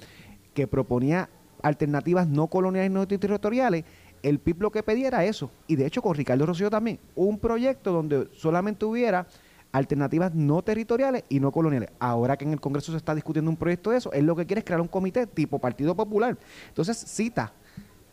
que 0.55 0.67
proponía 0.67 1.29
alternativas 1.63 2.27
no 2.27 2.47
coloniales 2.47 2.91
no 2.91 3.07
territoriales, 3.07 3.85
el 4.23 4.39
PIB 4.39 4.63
lo 4.63 4.71
que 4.71 4.83
pedía 4.83 5.09
era 5.09 5.25
eso. 5.25 5.51
Y 5.67 5.77
de 5.77 5.87
hecho, 5.87 6.03
con 6.03 6.15
Ricardo 6.15 6.47
Rosselló 6.47 6.71
también, 6.71 6.99
un 7.15 7.39
proyecto 7.39 7.93
donde 7.93 8.29
solamente 8.33 8.85
hubiera 8.85 9.27
alternativas 9.73 10.35
no 10.35 10.63
territoriales 10.63 11.25
y 11.29 11.41
no 11.41 11.53
coloniales. 11.53 11.91
Ahora 11.99 12.37
que 12.37 12.45
en 12.45 12.53
el 12.53 12.61
Congreso 12.61 12.93
se 12.93 12.99
está 12.99 13.15
discutiendo 13.15 13.51
un 13.51 13.57
proyecto 13.57 13.91
de 13.91 13.99
eso, 13.99 14.13
él 14.13 14.27
lo 14.27 14.37
que 14.37 14.47
quiere 14.47 14.61
es 14.61 14.65
crear 14.65 14.81
un 14.81 14.89
comité 14.89 15.27
tipo 15.27 15.59
Partido 15.59 15.95
Popular. 15.95 16.37
Entonces 16.69 16.97
cita 16.99 17.53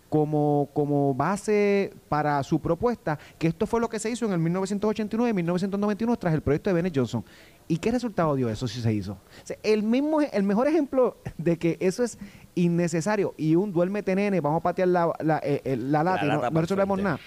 como, 0.10 0.70
como 0.74 1.14
base 1.14 1.94
para 2.08 2.42
su 2.44 2.60
propuesta 2.60 3.20
que 3.38 3.48
esto 3.48 3.66
fue 3.66 3.82
lo 3.82 3.90
que 3.90 4.00
se 4.00 4.10
hizo 4.10 4.26
en 4.26 4.32
el 4.34 4.40
1989 4.40 5.30
y 5.30 5.34
1991 5.34 6.16
tras 6.18 6.34
el 6.34 6.42
proyecto 6.42 6.70
de 6.70 6.76
Bennett 6.76 6.96
Johnson. 6.96 7.24
¿Y 7.68 7.78
qué 7.78 7.92
resultado 7.92 8.36
dio 8.36 8.50
eso 8.50 8.68
si 8.68 8.82
se 8.82 8.94
hizo? 8.94 9.18
El, 9.64 9.84
mismo, 9.84 10.22
el 10.22 10.44
mejor 10.44 10.68
ejemplo 10.68 11.18
de 11.38 11.58
que 11.58 11.78
eso 11.82 12.04
es 12.04 12.18
innecesario. 12.58 13.34
Y 13.38 13.56
un 13.56 13.72
duérmete 13.72 14.16
nene, 14.16 14.42
vamos 14.42 14.60
a 14.60 14.64
patear 14.64 14.88
la, 14.88 15.12
la, 15.20 15.40
eh, 15.44 15.62
eh, 15.64 15.78
la 15.78 16.04
lata 16.04 16.26
y 16.26 16.28
no- 16.30 16.50
no 16.52 16.62
resolvemos 16.62 16.98
nada. 17.04 17.20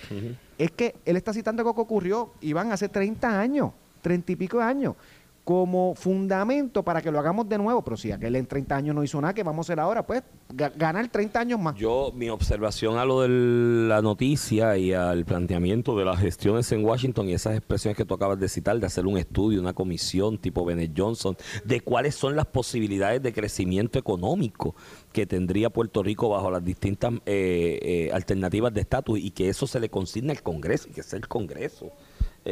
Es 0.58 0.70
que 0.72 0.94
él 1.04 1.16
está 1.16 1.32
citando 1.32 1.60
algo 1.62 1.74
que 1.74 1.80
ocurrió 1.80 2.32
y 2.40 2.52
van 2.52 2.70
hace 2.72 2.88
30 2.88 3.40
años, 3.40 3.70
30 4.02 4.32
y 4.32 4.36
pico 4.36 4.58
de 4.58 4.64
años, 4.64 4.94
como 5.44 5.94
fundamento 5.94 6.82
para 6.84 7.02
que 7.02 7.10
lo 7.10 7.18
hagamos 7.18 7.48
de 7.48 7.58
nuevo. 7.58 7.82
Pero 7.82 7.96
si 7.96 8.12
aquel 8.12 8.36
en 8.36 8.46
30 8.46 8.76
años 8.76 8.94
no 8.94 9.02
hizo 9.02 9.20
nada, 9.20 9.34
¿qué 9.34 9.42
vamos 9.42 9.64
a 9.64 9.72
hacer 9.72 9.80
ahora? 9.80 10.06
Pues 10.06 10.22
ga- 10.54 10.72
ganar 10.76 11.08
30 11.08 11.40
años 11.40 11.58
más. 11.58 11.74
Yo, 11.76 12.12
mi 12.14 12.28
observación 12.28 12.98
a 12.98 13.04
lo 13.04 13.22
de 13.22 13.28
la 13.88 14.02
noticia 14.02 14.76
y 14.76 14.92
al 14.92 15.24
planteamiento 15.24 15.96
de 15.96 16.04
las 16.04 16.20
gestiones 16.20 16.70
en 16.72 16.84
Washington 16.84 17.28
y 17.28 17.32
esas 17.34 17.56
expresiones 17.56 17.96
que 17.96 18.04
tú 18.04 18.14
acabas 18.14 18.38
de 18.38 18.48
citar, 18.48 18.78
de 18.78 18.86
hacer 18.86 19.06
un 19.06 19.18
estudio, 19.18 19.60
una 19.60 19.72
comisión 19.72 20.38
tipo 20.38 20.64
Bennett 20.64 20.92
Johnson, 20.96 21.36
de 21.64 21.80
cuáles 21.80 22.14
son 22.14 22.36
las 22.36 22.46
posibilidades 22.46 23.22
de 23.22 23.32
crecimiento 23.32 23.98
económico 23.98 24.74
que 25.12 25.26
tendría 25.26 25.70
Puerto 25.70 26.02
Rico 26.02 26.28
bajo 26.28 26.50
las 26.50 26.64
distintas 26.64 27.12
eh, 27.26 27.78
eh, 27.82 28.10
alternativas 28.12 28.72
de 28.72 28.82
estatus 28.82 29.18
y 29.18 29.30
que 29.30 29.48
eso 29.48 29.66
se 29.66 29.80
le 29.80 29.88
consigna 29.88 30.32
al 30.32 30.42
Congreso 30.42 30.88
y 30.88 30.92
que 30.92 31.02
sea 31.02 31.18
el 31.18 31.26
Congreso. 31.26 31.90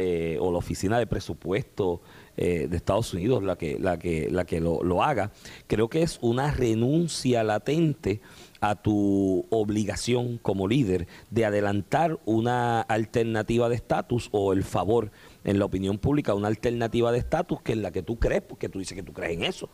Eh, 0.01 0.37
o 0.39 0.49
la 0.49 0.59
oficina 0.59 0.97
de 0.97 1.07
presupuesto 1.07 2.01
eh, 2.37 2.67
de 2.69 2.77
Estados 2.77 3.13
Unidos 3.13 3.43
la 3.43 3.57
que 3.57 3.77
la 3.77 3.99
que 3.99 4.29
la 4.31 4.45
que 4.45 4.61
lo, 4.61 4.81
lo 4.81 5.03
haga 5.03 5.33
creo 5.67 5.89
que 5.89 6.03
es 6.03 6.19
una 6.21 6.51
renuncia 6.51 7.43
latente 7.43 8.21
a 8.61 8.75
tu 8.75 9.45
obligación 9.49 10.37
como 10.37 10.69
líder 10.69 11.05
de 11.31 11.43
adelantar 11.43 12.17
una 12.23 12.79
alternativa 12.79 13.67
de 13.67 13.75
estatus 13.75 14.29
o 14.31 14.53
el 14.53 14.63
favor 14.63 15.11
en 15.43 15.57
la 15.59 15.65
opinión 15.65 15.97
pública 15.97 16.33
una 16.33 16.47
alternativa 16.47 17.11
de 17.11 17.19
estatus 17.19 17.61
que 17.61 17.71
es 17.73 17.77
la 17.77 17.91
que 17.91 18.03
tú 18.03 18.17
crees 18.19 18.41
porque 18.41 18.69
tú 18.69 18.79
dices 18.79 18.95
que 18.95 19.03
tú 19.03 19.13
crees 19.13 19.33
en 19.37 19.43
eso. 19.43 19.69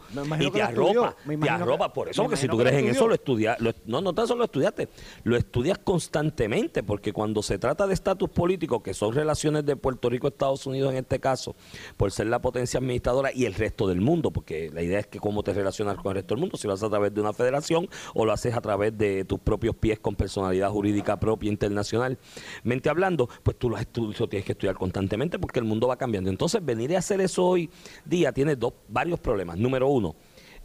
Y 0.48 0.52
te 0.52 0.62
arropa 0.62 1.16
te 1.28 1.38
que- 1.40 1.50
arropa. 1.50 1.94
Por 1.94 2.10
eso 2.10 2.22
porque 2.24 2.38
si 2.38 2.48
tú 2.48 2.58
crees 2.58 2.76
en 2.84 2.88
eso 2.92 3.08
lo 3.08 3.14
estudias 3.16 3.60
lo- 3.62 3.74
no 3.86 4.02
no 4.02 4.14
tan 4.14 4.28
solo 4.28 4.40
lo 4.40 4.46
estudiaste 4.46 4.90
lo 5.24 5.36
estudias 5.38 5.78
constantemente 5.80 6.84
porque 6.84 7.12
cuando 7.14 7.42
se 7.42 7.58
trata 7.58 7.88
de 7.88 7.94
estatus 7.94 8.30
político 8.30 8.84
que 8.84 8.94
son 8.94 9.14
relaciones 9.14 9.66
de 9.66 9.76
Puerto 9.76 10.10
Rico 10.10 10.28
Estados 10.28 10.66
Unidos 10.68 10.92
en 10.92 10.98
este 10.98 11.20
caso 11.20 11.56
por 11.98 12.12
ser 12.12 12.28
la 12.28 12.40
potencia 12.40 12.78
administradora 12.80 13.32
y 13.34 13.46
el 13.46 13.54
resto 13.54 13.88
del 13.88 14.02
mundo 14.02 14.32
porque 14.32 14.70
la 14.74 14.82
idea 14.82 15.00
es 15.00 15.08
que 15.08 15.20
cómo 15.20 15.42
te 15.44 15.54
relacionas 15.54 15.98
con 15.98 16.12
el 16.12 16.16
resto 16.18 16.36
del 16.36 16.42
mundo 16.42 16.58
si 16.58 16.68
lo 16.68 16.74
haces 16.74 16.84
a 16.86 16.90
través 16.90 17.14
de 17.14 17.22
una 17.22 17.34
federación 17.34 17.90
o 18.14 18.26
lo 18.26 18.32
haces 18.34 18.54
a 18.56 18.62
través 18.62 18.98
de 18.98 19.26
tus 19.26 19.40
propios 19.40 19.76
pies 19.76 20.00
con 20.00 20.16
personalidad 20.16 20.70
jurídica 20.70 21.20
propia 21.20 21.50
internacionalmente 21.50 22.90
hablando 22.90 23.30
pues 23.44 23.58
tú 23.58 23.70
lo, 23.70 23.78
estu- 23.78 24.18
lo 24.18 24.28
tienes 24.28 24.46
que 24.46 24.52
estudiar 24.54 24.76
constantemente 24.76 25.40
porque 25.40 25.55
el 25.60 25.66
mundo 25.66 25.88
va 25.88 25.98
cambiando 25.98 26.30
entonces 26.30 26.64
venir 26.64 26.96
a 26.96 27.00
hacer 27.00 27.22
eso 27.22 27.46
hoy 27.46 27.70
día 28.06 28.32
tiene 28.32 28.56
dos 28.56 28.74
varios 28.88 29.20
problemas 29.20 29.58
número 29.58 29.88
uno 29.88 30.16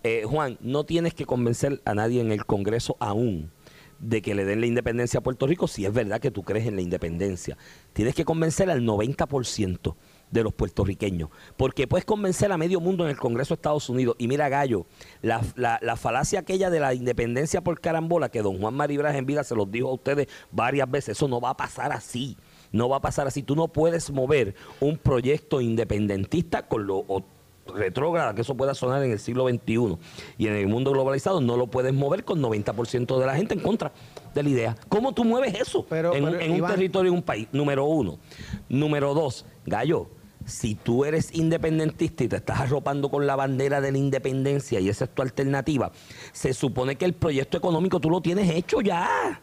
eh, 0.03 0.25
Juan, 0.27 0.57
no 0.63 0.85
tienes 0.85 1.13
que 1.13 1.27
convencer 1.27 1.83
a 1.85 1.95
nadie 1.95 2.23
en 2.23 2.33
el 2.33 2.47
Congreso 2.47 2.97
aún 3.01 3.51
de 3.99 4.23
que 4.23 4.35
le 4.35 4.47
den 4.47 4.61
la 4.61 4.67
independencia 4.67 5.21
a 5.21 5.23
Puerto 5.23 5.47
Rico 5.47 5.69
si 5.69 5.85
es 5.85 5.93
verdad 5.93 6.21
que 6.21 6.31
tú 6.31 6.43
crees 6.43 6.67
en 6.67 6.75
la 6.75 6.81
independencia. 6.81 7.59
Tienes 7.93 8.15
que 8.15 8.25
convencer 8.25 8.71
al 8.71 8.83
90% 8.83 9.95
de 10.31 10.43
los 10.43 10.53
puertorriqueños, 10.53 11.31
porque 11.57 11.87
puedes 11.87 12.05
convencer 12.05 12.53
a 12.53 12.57
medio 12.57 12.81
mundo 12.81 13.05
en 13.05 13.11
el 13.11 13.17
Congreso 13.17 13.55
de 13.55 13.59
Estados 13.59 13.89
Unidos. 13.89 14.17
Y 14.19 14.29
mira, 14.29 14.49
Gallo, 14.49 14.87
la, 15.23 15.43
la, 15.57 15.97
falacia 15.97 16.41
aquella 16.41 16.71
de 16.71 16.81
la 16.81 16.95
independencia 16.95 17.61
por 17.63 17.81
carambola, 17.81 18.29
que 18.29 18.43
don 18.43 18.59
Juan 18.61 18.75
Maribras 18.75 19.17
en 19.17 19.27
vida 19.27 19.45
se 19.45 19.55
los 19.55 19.71
dijo 19.71 19.89
a 19.89 19.95
ustedes 19.95 20.29
varias 20.51 20.91
veces, 20.91 21.17
eso 21.17 21.29
no 21.29 21.41
va 21.41 21.51
a 21.51 21.57
pasar 21.57 21.93
así. 21.93 22.37
No 22.73 22.89
va 22.89 22.99
a 22.99 23.01
pasar 23.01 23.27
así. 23.27 23.43
Tú 23.43 23.57
no 23.57 23.67
puedes 23.67 24.13
mover 24.13 24.55
un 24.81 24.97
proyecto 24.97 25.61
independentista 25.61 26.69
con 26.69 26.87
lo 26.87 27.05
retrógrada 27.75 28.35
que 28.35 28.43
eso 28.43 28.57
pueda 28.57 28.75
sonar 28.75 29.03
en 29.03 29.13
el 29.13 29.19
siglo 29.19 29.49
XXI 29.49 29.97
y 30.39 30.47
en 30.47 30.55
el 30.55 30.67
mundo 30.67 30.93
globalizado, 30.93 31.41
no 31.41 31.57
lo 31.57 31.69
puedes 31.69 31.93
mover 31.93 32.25
con 32.25 32.43
90% 32.43 33.19
de 33.19 33.27
la 33.27 33.37
gente 33.37 33.55
en 33.55 33.61
contra 33.61 33.93
de 34.35 34.43
la 34.43 34.49
idea. 34.49 34.77
¿Cómo 34.89 35.13
tú 35.13 35.25
mueves 35.25 35.55
eso 35.55 35.87
en, 35.91 36.25
un 36.25 36.67
territorio, 36.67 37.11
en 37.11 37.19
un 37.19 37.23
país? 37.23 37.49
Número 37.53 37.85
uno. 37.85 38.19
Número 38.69 39.15
dos, 39.15 39.47
Gallo, 39.67 40.09
si 40.51 40.75
tú 40.75 41.05
eres 41.05 41.35
independentista 41.35 42.25
y 42.25 42.29
te 42.29 42.37
estás 42.37 42.61
arropando 42.61 43.11
con 43.11 43.27
la 43.27 43.37
bandera 43.37 43.81
de 43.81 43.93
la 43.93 43.99
independencia 43.99 44.81
y 44.81 44.89
esa 44.89 45.05
es 45.05 45.15
tu 45.15 45.23
alternativa, 45.23 45.93
se 46.33 46.53
supone 46.53 46.97
que 46.97 47.05
el 47.05 47.15
proyecto 47.15 47.57
económico 47.57 48.01
tú 48.01 48.11
lo 48.11 48.21
tienes 48.21 48.51
hecho 48.51 48.81
ya. 48.81 49.41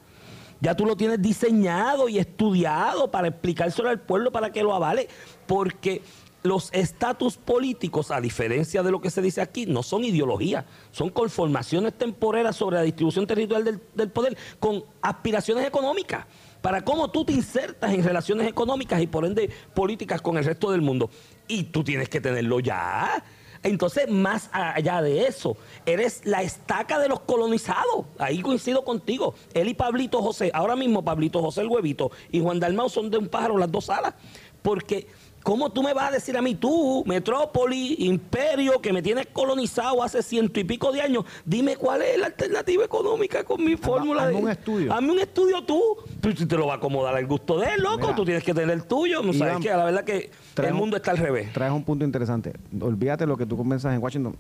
Ya 0.60 0.76
tú 0.76 0.86
lo 0.86 0.96
tienes 0.96 1.22
diseñado 1.22 2.10
y 2.10 2.18
estudiado 2.18 3.12
para 3.12 3.28
explicárselo 3.28 3.90
al 3.90 4.02
pueblo 4.02 4.32
para 4.32 4.52
que 4.52 4.64
lo 4.64 4.74
avale. 4.74 5.08
Porque 5.46 6.02
los 6.44 6.70
estatus 6.74 7.38
políticos, 7.38 8.10
a 8.10 8.22
diferencia 8.22 8.82
de 8.82 8.92
lo 8.92 9.02
que 9.02 9.10
se 9.10 9.22
dice 9.22 9.42
aquí, 9.42 9.66
no 9.66 9.84
son 9.84 10.04
ideologías, 10.04 10.66
son 10.92 11.10
conformaciones 11.10 11.98
temporeras 11.98 12.56
sobre 12.56 12.78
la 12.78 12.84
distribución 12.84 13.28
territorial 13.28 13.82
del, 13.94 14.10
poder 14.10 14.38
con 14.60 14.84
aspiraciones 15.02 15.68
económicas 15.68 16.26
para 16.68 16.84
cómo 16.84 17.10
tú 17.10 17.24
te 17.24 17.32
insertas 17.32 17.94
en 17.94 18.04
relaciones 18.04 18.46
económicas 18.46 19.02
y 19.02 19.08
por 19.08 19.24
ende 19.24 19.50
políticas 19.74 20.22
con 20.22 20.38
el 20.38 20.44
resto 20.44 20.70
del 20.70 20.82
mundo. 20.82 21.10
Y 21.48 21.64
tú 21.64 21.82
tienes 21.82 22.10
que 22.10 22.20
tenerlo 22.20 22.60
ya. 22.60 23.24
Entonces, 23.64 24.12
más 24.12 24.50
allá 24.52 25.02
de 25.02 25.28
eso, 25.28 25.56
eres 25.86 26.26
la 26.26 26.42
estaca 26.42 27.00
de 27.00 27.08
los 27.08 27.22
colonizados. 27.22 28.08
Ahí 28.20 28.42
coincido 28.42 28.84
contigo. 28.84 29.34
Él 29.54 29.70
y 29.70 29.76
Pablito 29.76 30.22
José, 30.22 30.52
ahora 30.54 30.76
mismo 30.76 31.06
Pablito 31.06 31.42
José 31.42 31.62
el 31.62 31.68
huevito 31.68 32.12
y 32.34 32.42
Juan 32.42 32.60
Dalmau 32.60 32.90
son 32.90 33.10
de 33.10 33.18
un 33.18 33.30
pájaro 33.30 33.58
las 33.58 33.72
dos 33.72 33.90
alas. 33.90 34.16
Porque 34.62 35.08
¿Cómo 35.48 35.70
tú 35.70 35.82
me 35.82 35.94
vas 35.94 36.10
a 36.10 36.12
decir 36.12 36.36
a 36.36 36.42
mí, 36.42 36.56
tú, 36.56 37.06
metrópoli, 37.06 37.96
imperio, 38.00 38.82
que 38.82 38.92
me 38.92 39.02
tienes 39.02 39.28
colonizado 39.28 40.04
hace 40.04 40.22
ciento 40.22 40.60
y 40.60 40.66
pico 40.66 40.92
de 40.92 41.02
años? 41.02 41.24
Dime 41.46 41.78
cuál 41.78 42.02
es 42.02 42.20
la 42.20 42.26
alternativa 42.26 42.84
económica 42.84 43.46
con 43.46 43.64
mi 43.64 43.78
fórmula. 43.78 44.24
Hazme 44.24 44.40
un 44.40 44.50
estudio. 44.50 44.94
Hazme 44.94 45.12
un 45.14 45.20
estudio 45.20 45.64
tú. 45.64 45.82
Tú 46.20 46.34
te 46.34 46.58
lo 46.58 46.68
va 46.68 46.74
a 46.74 46.76
acomodar 46.76 47.16
al 47.16 47.26
gusto 47.26 47.58
de 47.60 47.68
él, 47.68 47.82
loco. 47.82 48.14
tú 48.14 48.26
tienes 48.26 48.44
que 48.44 48.54
tener 48.54 48.72
el 48.72 48.84
tuyo. 48.84 49.24
No 49.24 49.32
sabes 49.32 49.60
que 49.60 49.70
la 49.70 49.86
verdad 49.86 50.04
que 50.04 50.32
el 50.58 50.74
mundo 50.74 50.98
está 50.98 51.12
al 51.12 51.18
revés. 51.18 51.54
Traes 51.54 51.72
un 51.72 51.86
punto 51.86 52.04
interesante. 52.04 52.52
Olvídate 52.82 53.26
lo 53.26 53.38
que 53.38 53.46
tú 53.46 53.56
conversas 53.56 53.96
en 53.96 54.04
Washington 54.04 54.36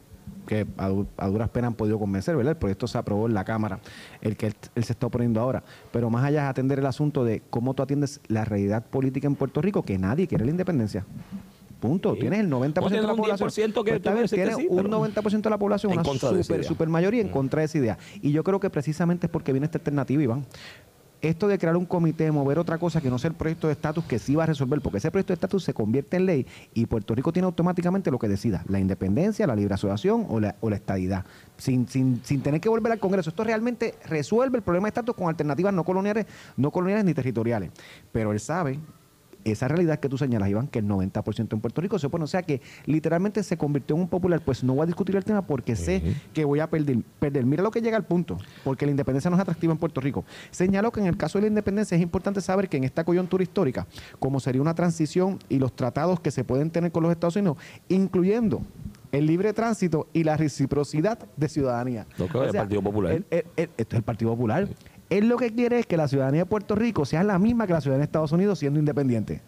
que 0.47 0.65
a, 0.77 0.89
duras 1.27 1.49
penas 1.49 1.67
han 1.69 1.73
podido 1.75 1.99
convencer, 1.99 2.35
¿verdad? 2.35 2.53
El 2.53 2.57
proyecto 2.57 2.87
se 2.87 2.97
aprobó 2.97 3.27
en 3.27 3.35
la 3.35 3.45
Cámara, 3.45 3.79
el 4.21 4.35
que 4.35 4.47
él, 4.47 4.83
se 4.83 4.93
está 4.93 5.05
oponiendo 5.07 5.39
ahora. 5.39 5.63
Pero 5.91 6.09
más 6.09 6.23
allá 6.23 6.43
de 6.43 6.47
atender 6.47 6.79
el 6.79 6.85
asunto 6.87 7.23
de 7.23 7.43
cómo 7.49 7.75
tú 7.75 7.83
atiendes 7.83 8.21
la 8.27 8.45
realidad 8.45 8.83
política 8.83 9.27
en 9.27 9.35
Puerto 9.35 9.61
Rico, 9.61 9.83
que 9.83 9.99
nadie 9.99 10.27
quiere 10.27 10.45
la 10.45 10.51
independencia. 10.51 11.05
Punto. 11.79 12.15
Tienes 12.15 12.39
el 12.39 12.49
90% 12.49 12.89
de 12.89 13.01
la 13.01 13.13
población. 13.13 13.71
Que 13.71 13.99
pues, 13.99 14.31
tienes 14.31 14.55
un 14.67 14.87
90% 14.87 15.41
de 15.41 15.49
la 15.49 15.59
población, 15.59 15.91
una 15.91 16.03
super, 16.03 16.63
super 16.63 16.89
mayoría 16.89 17.21
en 17.21 17.27
mm. 17.27 17.31
contra 17.31 17.59
de 17.59 17.65
esa 17.65 17.77
idea. 17.77 17.97
Y 18.21 18.31
yo 18.31 18.43
creo 18.43 18.59
que 18.59 18.71
precisamente 18.71 19.27
es 19.27 19.31
porque 19.31 19.51
viene 19.51 19.65
esta 19.65 19.77
alternativa, 19.77 20.23
Iván 20.23 20.45
esto 21.21 21.47
de 21.47 21.57
crear 21.57 21.75
un 21.75 21.85
comité, 21.85 22.31
mover 22.31 22.59
otra 22.59 22.77
cosa 22.77 23.01
que 23.01 23.09
no 23.09 23.17
sea 23.17 23.29
el 23.29 23.35
proyecto 23.35 23.67
de 23.67 23.73
estatus 23.73 24.03
que 24.05 24.19
sí 24.19 24.35
va 24.35 24.43
a 24.43 24.47
resolver, 24.47 24.81
porque 24.81 24.99
ese 24.99 25.11
proyecto 25.11 25.31
de 25.31 25.35
estatus 25.35 25.63
se 25.63 25.73
convierte 25.73 26.17
en 26.17 26.25
ley 26.25 26.45
y 26.73 26.85
Puerto 26.85 27.15
Rico 27.15 27.33
tiene 27.33 27.45
automáticamente 27.45 28.11
lo 28.11 28.19
que 28.19 28.27
decida, 28.27 28.63
la 28.67 28.79
independencia, 28.79 29.47
la 29.47 29.55
libre 29.55 29.73
asociación 29.73 30.25
o 30.29 30.39
la, 30.39 30.55
o 30.61 30.69
la 30.69 30.75
estadidad, 30.75 31.25
sin, 31.57 31.87
sin, 31.87 32.21
sin 32.23 32.41
tener 32.41 32.61
que 32.61 32.69
volver 32.69 32.91
al 32.91 32.99
Congreso. 32.99 33.29
Esto 33.29 33.43
realmente 33.43 33.95
resuelve 34.05 34.57
el 34.57 34.63
problema 34.63 34.85
de 34.85 34.89
estatus 34.89 35.15
con 35.15 35.27
alternativas 35.27 35.73
no 35.73 35.83
coloniales, 35.83 36.25
no 36.55 36.71
coloniales 36.71 37.05
ni 37.05 37.13
territoriales. 37.13 37.71
Pero 38.11 38.31
él 38.31 38.39
sabe 38.39 38.79
esa 39.43 39.67
realidad 39.67 39.99
que 39.99 40.09
tú 40.09 40.17
señalas, 40.17 40.49
Iván, 40.49 40.67
que 40.67 40.79
el 40.79 40.87
90% 40.87 41.53
en 41.53 41.59
Puerto 41.59 41.81
Rico 41.81 41.99
se 41.99 42.07
opone. 42.07 42.23
O 42.23 42.27
sea 42.27 42.43
que 42.43 42.61
literalmente 42.85 43.43
se 43.43 43.57
convirtió 43.57 43.95
en 43.95 44.03
un 44.03 44.07
popular. 44.07 44.41
Pues 44.43 44.63
no 44.63 44.73
voy 44.73 44.83
a 44.83 44.85
discutir 44.85 45.15
el 45.15 45.23
tema 45.23 45.41
porque 45.41 45.75
sé 45.75 46.01
que 46.33 46.45
voy 46.45 46.59
a 46.59 46.69
perder, 46.69 46.97
perder. 47.19 47.45
Mira 47.45 47.63
lo 47.63 47.71
que 47.71 47.81
llega 47.81 47.97
al 47.97 48.05
punto, 48.05 48.37
porque 48.63 48.85
la 48.85 48.91
independencia 48.91 49.29
no 49.29 49.37
es 49.37 49.41
atractiva 49.41 49.71
en 49.71 49.79
Puerto 49.79 50.01
Rico. 50.01 50.25
Señaló 50.51 50.91
que 50.91 50.99
en 50.99 51.07
el 51.07 51.17
caso 51.17 51.37
de 51.37 51.43
la 51.43 51.47
independencia 51.47 51.95
es 51.95 52.01
importante 52.01 52.41
saber 52.41 52.69
que 52.69 52.77
en 52.77 52.83
esta 52.83 53.03
coyuntura 53.03 53.43
histórica, 53.43 53.87
como 54.19 54.39
sería 54.39 54.61
una 54.61 54.75
transición 54.75 55.39
y 55.49 55.59
los 55.59 55.75
tratados 55.75 56.19
que 56.19 56.31
se 56.31 56.43
pueden 56.43 56.69
tener 56.69 56.91
con 56.91 57.03
los 57.03 57.11
Estados 57.11 57.35
Unidos, 57.35 57.57
incluyendo 57.89 58.61
el 59.11 59.25
libre 59.25 59.53
tránsito 59.53 60.07
y 60.13 60.23
la 60.23 60.37
reciprocidad 60.37 61.19
de 61.37 61.49
ciudadanía. 61.49 62.05
el 62.17 62.27
Partido 62.27 62.81
Popular. 62.81 63.23
esto 63.29 63.51
es 63.55 63.93
el 63.93 64.03
Partido 64.03 64.31
Popular. 64.31 64.67
Él 65.09 65.27
lo 65.27 65.37
que 65.37 65.53
quiere 65.53 65.79
es 65.79 65.85
que 65.85 65.97
la 65.97 66.07
ciudadanía 66.07 66.41
de 66.41 66.45
Puerto 66.45 66.75
Rico 66.75 67.05
sea 67.05 67.23
la 67.23 67.39
misma 67.39 67.67
que 67.67 67.73
la 67.73 67.81
ciudadanía 67.81 68.01
de 68.01 68.09
Estados 68.09 68.31
Unidos 68.31 68.59
siendo 68.59 68.79
independiente. 68.79 69.41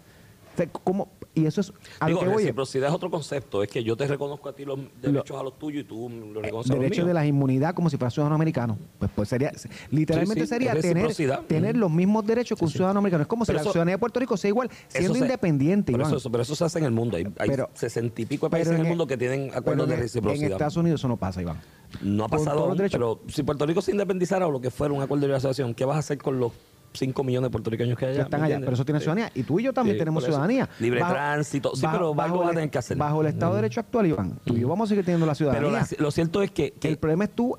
Y 1.35 1.45
eso 1.45 1.61
es 1.61 1.73
Digo, 2.05 2.23
reciprocidad 2.23 2.89
es 2.89 2.95
otro 2.95 3.09
concepto. 3.09 3.63
Es 3.63 3.69
que 3.69 3.83
yo 3.83 3.95
te 3.95 4.07
reconozco 4.07 4.49
a 4.49 4.53
ti 4.53 4.65
los 4.65 4.79
derechos 5.01 5.39
a 5.39 5.43
los 5.43 5.57
tuyos 5.59 5.83
y 5.83 5.87
tú 5.87 6.09
los 6.09 6.43
reconoces 6.43 6.71
a 6.71 6.75
los 6.75 6.81
Derecho 6.81 7.05
de 7.05 7.13
la 7.13 7.25
inmunidad 7.25 7.73
como 7.73 7.89
si 7.89 7.97
fuera 7.97 8.09
ciudadano 8.09 8.35
americano. 8.35 8.77
Pues, 8.97 9.11
pues 9.15 9.29
sería, 9.29 9.51
literalmente 9.91 10.47
sería 10.47 10.79
tener, 10.79 11.13
tener 11.47 11.77
los 11.77 11.91
mismos 11.91 12.25
derechos 12.25 12.57
que 12.57 12.65
un 12.65 12.71
ciudadano 12.71 12.99
americano. 12.99 13.21
Es 13.21 13.27
como 13.27 13.45
si 13.45 13.53
la 13.53 13.61
ciudadanía 13.61 13.95
de 13.95 13.99
Puerto 13.99 14.19
Rico 14.19 14.37
sea 14.37 14.49
igual, 14.49 14.69
siendo 14.87 15.17
independiente. 15.17 15.91
pero, 15.91 16.17
Eso, 16.17 16.31
pero 16.31 16.43
eso 16.43 16.55
se 16.55 16.65
hace 16.65 16.79
en 16.79 16.85
el 16.85 16.91
mundo. 16.91 17.17
Hay, 17.17 17.27
hay 17.37 17.49
sesenta 17.73 18.21
y 18.21 18.25
pico 18.25 18.47
de 18.47 18.51
países 18.51 18.73
en 18.73 18.81
el 18.81 18.87
mundo 18.87 19.05
que 19.05 19.17
tienen 19.17 19.51
acuerdos 19.53 19.87
de 19.87 19.95
reciprocidad. 19.95 20.45
En 20.47 20.51
Estados 20.51 20.77
Unidos 20.77 21.01
eso 21.01 21.07
no 21.07 21.17
pasa, 21.17 21.41
Iván. 21.41 21.59
No 22.01 22.25
ha 22.25 22.27
pasado, 22.27 22.75
pero 22.91 23.21
si 23.27 23.43
Puerto 23.43 23.65
Rico 23.65 23.81
se 23.81 23.91
independizara 23.91 24.47
o 24.47 24.51
lo 24.51 24.61
que 24.61 24.69
fuera 24.69 24.93
un 24.93 25.01
acuerdo 25.01 25.27
de 25.27 25.33
asociación, 25.33 25.73
¿qué 25.73 25.85
vas 25.85 25.95
a 25.95 25.99
hacer 25.99 26.19
con 26.19 26.39
los 26.39 26.51
5 26.93 27.23
millones 27.23 27.47
de 27.47 27.51
puertorriqueños 27.51 27.97
que 27.97 28.05
hay 28.05 28.13
allá. 28.13 28.23
están 28.23 28.43
allá, 28.43 28.59
pero 28.59 28.73
eso 28.73 28.85
tiene 28.85 28.99
ciudadanía. 28.99 29.31
Y 29.35 29.43
tú 29.43 29.59
y 29.59 29.63
yo 29.63 29.73
también 29.73 29.97
tenemos 29.97 30.23
ciudadanía. 30.23 30.69
Libre 30.79 30.99
tránsito. 30.99 31.75
Sí, 31.75 31.85
pero 31.91 32.19
algo 32.19 32.39
van 32.39 32.49
a 32.49 32.53
tener 32.53 32.69
que 32.69 32.77
hacer. 32.77 32.97
Bajo 32.97 33.21
el 33.21 33.27
Estado 33.27 33.55
de 33.55 33.61
Derecho 33.61 33.79
actual, 33.79 34.07
Iván, 34.07 34.39
tú 34.43 34.55
y 34.55 34.61
yo 34.61 34.67
vamos 34.67 34.87
a 34.87 34.89
seguir 34.89 35.05
teniendo 35.05 35.25
la 35.25 35.35
ciudadanía. 35.35 35.85
Pero 35.89 36.03
lo 36.03 36.11
cierto 36.11 36.41
es 36.41 36.51
que, 36.51 36.73
el 36.81 36.97
problema 36.97 37.25
es 37.25 37.31
tú 37.31 37.57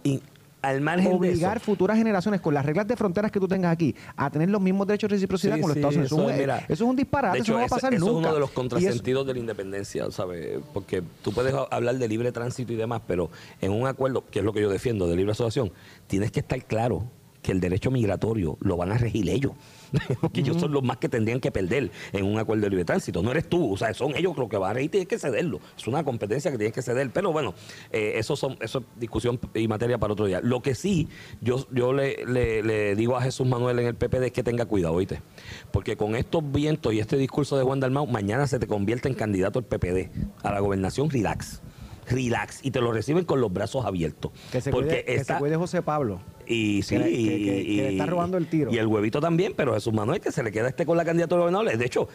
al 0.62 0.80
margen 0.80 1.12
obligar 1.12 1.60
futuras 1.60 1.96
generaciones 1.96 2.40
con 2.40 2.52
las 2.52 2.66
reglas 2.66 2.86
de 2.86 2.96
fronteras 2.96 3.30
que 3.30 3.40
tú 3.40 3.48
tengas 3.48 3.72
aquí 3.72 3.94
a 4.16 4.28
tener 4.30 4.50
los 4.50 4.60
mismos 4.60 4.86
derechos 4.86 5.08
de 5.08 5.16
reciprocidad 5.16 5.58
con 5.58 5.68
los 5.68 5.76
Estados 5.76 5.96
Unidos. 5.96 6.12
Eso, 6.12 6.30
es, 6.30 6.64
eso, 6.64 6.72
es 6.84 6.90
un 6.90 6.96
disparate, 6.96 7.38
eso 7.38 7.52
no 7.52 7.58
va 7.60 7.64
a 7.64 7.68
pasar 7.68 7.92
nunca. 7.92 8.04
Eso 8.04 8.10
es 8.10 8.24
uno 8.24 8.34
de 8.34 8.40
los 8.40 8.50
contrasentidos 8.50 9.26
de 9.26 9.32
la 9.32 9.38
independencia, 9.38 10.10
¿sabes? 10.10 10.58
Porque 10.74 11.02
tú 11.22 11.32
puedes 11.32 11.54
hablar 11.70 11.96
de 11.96 12.08
libre 12.08 12.32
tránsito 12.32 12.72
y 12.72 12.76
demás, 12.76 13.00
pero 13.06 13.30
en 13.60 13.72
un 13.72 13.86
acuerdo, 13.86 14.24
que 14.30 14.40
es 14.40 14.44
lo 14.44 14.52
que 14.52 14.60
yo 14.60 14.68
defiendo, 14.68 15.06
de 15.06 15.16
libre 15.16 15.32
asociación, 15.32 15.72
tienes 16.06 16.30
que 16.30 16.40
estar 16.40 16.62
claro 16.64 17.04
que 17.42 17.52
el 17.52 17.60
derecho 17.60 17.90
migratorio 17.90 18.58
lo 18.60 18.76
van 18.76 18.92
a 18.92 18.98
regir 18.98 19.28
ellos. 19.28 19.52
Porque 20.20 20.40
ellos 20.40 20.58
son 20.60 20.72
los 20.72 20.82
más 20.82 20.98
que 20.98 21.08
tendrían 21.08 21.40
que 21.40 21.50
perder 21.50 21.90
en 22.12 22.24
un 22.24 22.38
acuerdo 22.38 22.64
de 22.64 22.70
libre 22.70 22.84
tránsito. 22.84 23.22
No 23.22 23.30
eres 23.32 23.48
tú, 23.48 23.72
o 23.72 23.76
sea, 23.76 23.92
son 23.94 24.14
ellos 24.16 24.36
los 24.36 24.48
que 24.48 24.56
van 24.56 24.70
a 24.70 24.74
regir 24.74 24.86
y 24.86 24.88
tienes 24.90 25.08
que 25.08 25.18
cederlo. 25.18 25.60
Es 25.76 25.86
una 25.86 26.04
competencia 26.04 26.50
que 26.50 26.58
tienes 26.58 26.74
que 26.74 26.82
ceder. 26.82 27.10
Pero 27.12 27.32
bueno, 27.32 27.54
eh, 27.90 28.12
eso, 28.16 28.36
son, 28.36 28.56
eso 28.60 28.78
es 28.78 28.84
discusión 29.00 29.38
y 29.54 29.66
materia 29.68 29.98
para 29.98 30.12
otro 30.12 30.26
día. 30.26 30.40
Lo 30.42 30.62
que 30.62 30.74
sí, 30.74 31.08
yo, 31.40 31.66
yo 31.72 31.92
le, 31.92 32.24
le, 32.24 32.94
digo 32.94 33.16
a 33.16 33.22
Jesús 33.22 33.46
Manuel 33.46 33.78
en 33.80 33.86
el 33.86 33.94
PPD 33.94 34.24
es 34.26 34.32
que 34.32 34.42
tenga 34.42 34.66
cuidado, 34.66 34.94
¿oíste? 34.94 35.22
Porque 35.72 35.96
con 35.96 36.14
estos 36.14 36.42
vientos 36.52 36.92
y 36.92 37.00
este 37.00 37.16
discurso 37.16 37.56
de 37.56 37.64
Juan 37.64 37.80
Dalmau, 37.80 38.06
mañana 38.06 38.46
se 38.46 38.58
te 38.58 38.66
convierte 38.66 39.08
en 39.08 39.14
candidato 39.14 39.58
al 39.58 39.64
PPD 39.64 40.10
a 40.42 40.52
la 40.52 40.60
gobernación 40.60 41.10
relax 41.10 41.60
relax 42.10 42.60
y 42.62 42.70
te 42.70 42.80
lo 42.80 42.92
reciben 42.92 43.24
con 43.24 43.40
los 43.40 43.52
brazos 43.52 43.84
abiertos. 43.84 44.32
Que 44.52 44.60
se, 44.60 44.70
porque 44.70 44.88
cuide, 44.88 45.04
que 45.04 45.24
se 45.24 45.38
cuide 45.38 45.56
José 45.56 45.82
Pablo. 45.82 46.20
Y 46.46 46.82
sí, 46.82 46.96
y, 46.96 47.80
está 47.80 48.06
robando 48.06 48.36
el 48.36 48.48
tiro. 48.48 48.72
Y 48.72 48.78
el 48.78 48.86
huevito 48.86 49.20
también, 49.20 49.54
pero 49.56 49.74
Jesús 49.74 49.92
Manuel 49.92 50.20
que 50.20 50.32
se 50.32 50.42
le 50.42 50.50
queda 50.50 50.68
este 50.68 50.84
con 50.84 50.96
la 50.96 51.04
candidatura 51.04 51.40
gobernador. 51.40 51.76
De 51.76 51.84
hecho, 51.84 52.08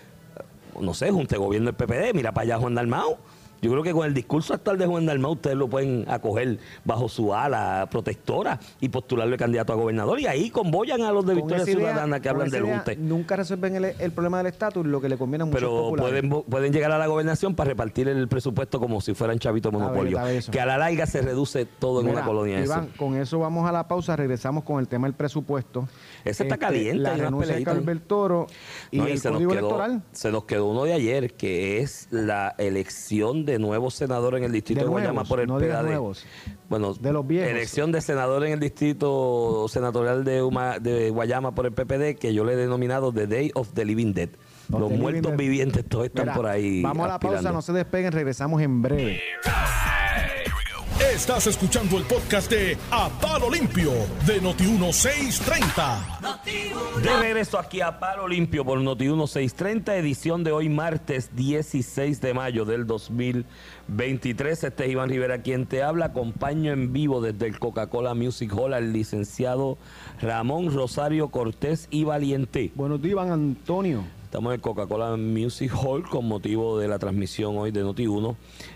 no 0.80 0.94
sé, 0.94 1.12
junte 1.12 1.38
gobierno 1.38 1.72
del 1.72 1.76
PPD, 1.76 2.14
mira 2.14 2.34
para 2.34 2.44
allá 2.44 2.58
Juan 2.58 2.76
Dalmau 2.76 3.18
yo 3.62 3.72
creo 3.72 3.84
que 3.84 3.92
con 3.92 4.06
el 4.06 4.14
discurso 4.14 4.54
actual 4.54 4.78
de 4.78 4.86
Juan 4.86 5.06
Dalmau 5.06 5.34
ustedes 5.34 5.58
lo 5.58 5.68
pueden 5.68 6.06
acoger 6.08 6.60
bajo 6.84 7.10
su 7.10 7.34
ala 7.34 7.88
protectora 7.90 8.60
y 8.80 8.90
postularle 8.90 9.38
candidato 9.38 9.74
a 9.74 9.76
gobernador. 9.76 10.20
Y 10.20 10.28
ahí 10.28 10.50
convoyan 10.50 11.02
a 11.02 11.12
los 11.12 11.26
de 11.26 11.36
Victoria 11.36 11.66
Ciudadana 11.66 12.20
que 12.20 12.30
hablan 12.30 12.50
del 12.50 12.64
Junte. 12.64 12.96
Nunca 12.96 13.36
resuelven 13.36 13.84
el, 14.00 14.12
problema 14.12 14.38
del 14.38 14.48
estatus, 14.48 14.86
lo 14.86 15.02
que 15.02 15.10
le 15.10 15.18
conviene 15.18 15.44
a 15.44 15.46
muchos 15.46 15.60
Pero 15.60 15.94
pueden, 15.96 16.30
pueden 16.30 16.74
llegar 16.74 16.92
a 16.92 16.98
la 16.98 17.08
gobernación 17.08 17.56
para 17.56 17.70
repartir 17.70 18.08
el 18.08 18.28
presupuesto 18.28 18.80
como 18.80 19.02
si 19.02 19.14
fueran 19.14 19.40
chavito 19.40 19.72
monopolio. 19.72 20.20
que 20.52 20.60
a 20.60 20.66
la 20.66 20.78
larga 20.78 21.06
se 21.06 21.22
reduce 21.22 21.66
todo 21.66 22.02
en 22.02 22.10
una 22.10 22.24
colonia. 22.24 22.64
Iván, 22.64 22.90
con 22.98 23.16
eso 23.16 23.40
vamos 23.40 23.68
a 23.68 23.72
la 23.72 23.88
pausa, 23.88 24.16
regresamos 24.16 24.64
con 24.64 24.80
el 24.80 24.88
tema 24.88 25.08
del 25.08 25.14
presupuesto. 25.14 25.88
Ese 26.24 26.44
está 26.44 26.56
este, 26.56 26.58
caliente. 26.58 27.04
La 27.04 27.16
renuncia 27.16 27.56
de 27.56 27.64
Calver 27.64 28.00
Toro 28.00 28.48
y, 28.92 29.00
el 29.00 29.20
se 29.20 29.30
código 29.30 29.54
nos 29.54 29.54
quedó, 29.54 29.68
electoral. 29.68 30.04
Se 30.12 30.32
nos 30.32 30.46
quedó 30.46 30.66
uno 30.68 30.84
de 30.84 30.94
ayer, 30.94 31.34
que 31.34 31.80
es 31.80 32.08
la 32.12 32.56
elección 32.58 33.45
elección 33.46 33.60
de 33.60 33.60
nuevo 33.60 33.92
senador 33.92 34.36
en 34.38 34.44
el 34.44 34.52
distrito 34.52 34.80
de, 34.82 34.86
De 34.86 34.90
Guayama 34.90 35.14
nuevos, 35.14 35.30
por 35.30 35.40
el 35.40 35.48
no 35.48 35.60
digas 35.60 35.78
PAD. 35.78 35.86
nuevos. 35.86 36.26
Bueno, 36.70 36.94
De 36.94 37.12
los 37.14 37.28
viejos. 37.28 37.52
elección 37.52 37.92
de 37.92 38.02
senador 38.02 38.46
en 38.46 38.54
el 38.54 38.60
distrito 38.60 39.66
senatorial 39.70 40.24
de, 40.24 40.42
Uma- 40.44 40.80
de 40.80 41.10
Guayama 41.12 41.54
por 41.54 41.66
el 41.66 41.74
PPD, 41.74 42.18
que 42.20 42.34
yo 42.34 42.44
le 42.44 42.54
he 42.54 42.56
denominado 42.56 43.12
The 43.14 43.28
Day 43.28 43.52
of 43.56 43.70
the 43.74 43.86
Living 43.86 44.14
Dead. 44.14 44.30
Los 44.70 44.92
muertos 44.92 45.36
vivientes 45.36 45.86
todos 45.88 46.06
están 46.06 46.26
Mira, 46.26 46.36
por 46.36 46.48
ahí. 46.48 46.82
Vamos 46.82 47.06
a 47.06 47.10
la 47.10 47.20
pausa, 47.20 47.52
no 47.52 47.62
se 47.62 47.72
despeguen, 47.74 48.12
regresamos 48.12 48.62
en 48.62 48.82
breve. 48.82 49.22
Estás 51.00 51.46
escuchando 51.46 51.98
el 51.98 52.06
podcast 52.06 52.50
de 52.50 52.78
A 52.90 53.10
Palo 53.20 53.52
Limpio 53.52 53.92
de 54.26 54.42
Noti1630. 54.42 57.02
De 57.04 57.20
regreso 57.20 57.60
aquí 57.60 57.82
a 57.82 58.00
Palo 58.00 58.30
Limpio 58.30 58.64
por 58.64 58.80
Noti 58.80 59.04
1630, 59.04 59.98
edición 59.98 60.46
de 60.46 60.54
hoy 60.54 60.70
martes 60.70 61.36
16 61.36 62.22
de 62.22 62.34
mayo 62.34 62.64
del 62.64 62.88
2023. 62.88 64.64
Este 64.64 64.86
es 64.86 64.92
Iván 64.92 65.10
Rivera 65.10 65.42
quien 65.42 65.66
te 65.66 65.84
habla. 65.84 66.06
Acompaño 66.06 66.72
en 66.72 66.94
vivo 66.94 67.20
desde 67.20 67.48
el 67.48 67.60
Coca-Cola 67.60 68.14
Music 68.14 68.54
Hall 68.54 68.74
al 68.74 68.94
licenciado 68.94 69.78
Ramón 70.22 70.74
Rosario 70.74 71.28
Cortés 71.28 71.90
y 71.92 72.06
Valiente. 72.06 72.72
Buenos 72.74 73.02
días, 73.02 73.12
Iván 73.12 73.32
Antonio. 73.32 74.06
Estamos 74.36 74.52
en 74.52 74.56
el 74.56 74.62
Coca-Cola 74.62 75.16
Music 75.16 75.72
Hall 75.82 76.04
con 76.10 76.28
motivo 76.28 76.78
de 76.78 76.90
la 76.90 77.00
transmisión 77.00 77.56
hoy 77.58 77.72
de 77.72 77.86
Noti1 77.86 78.36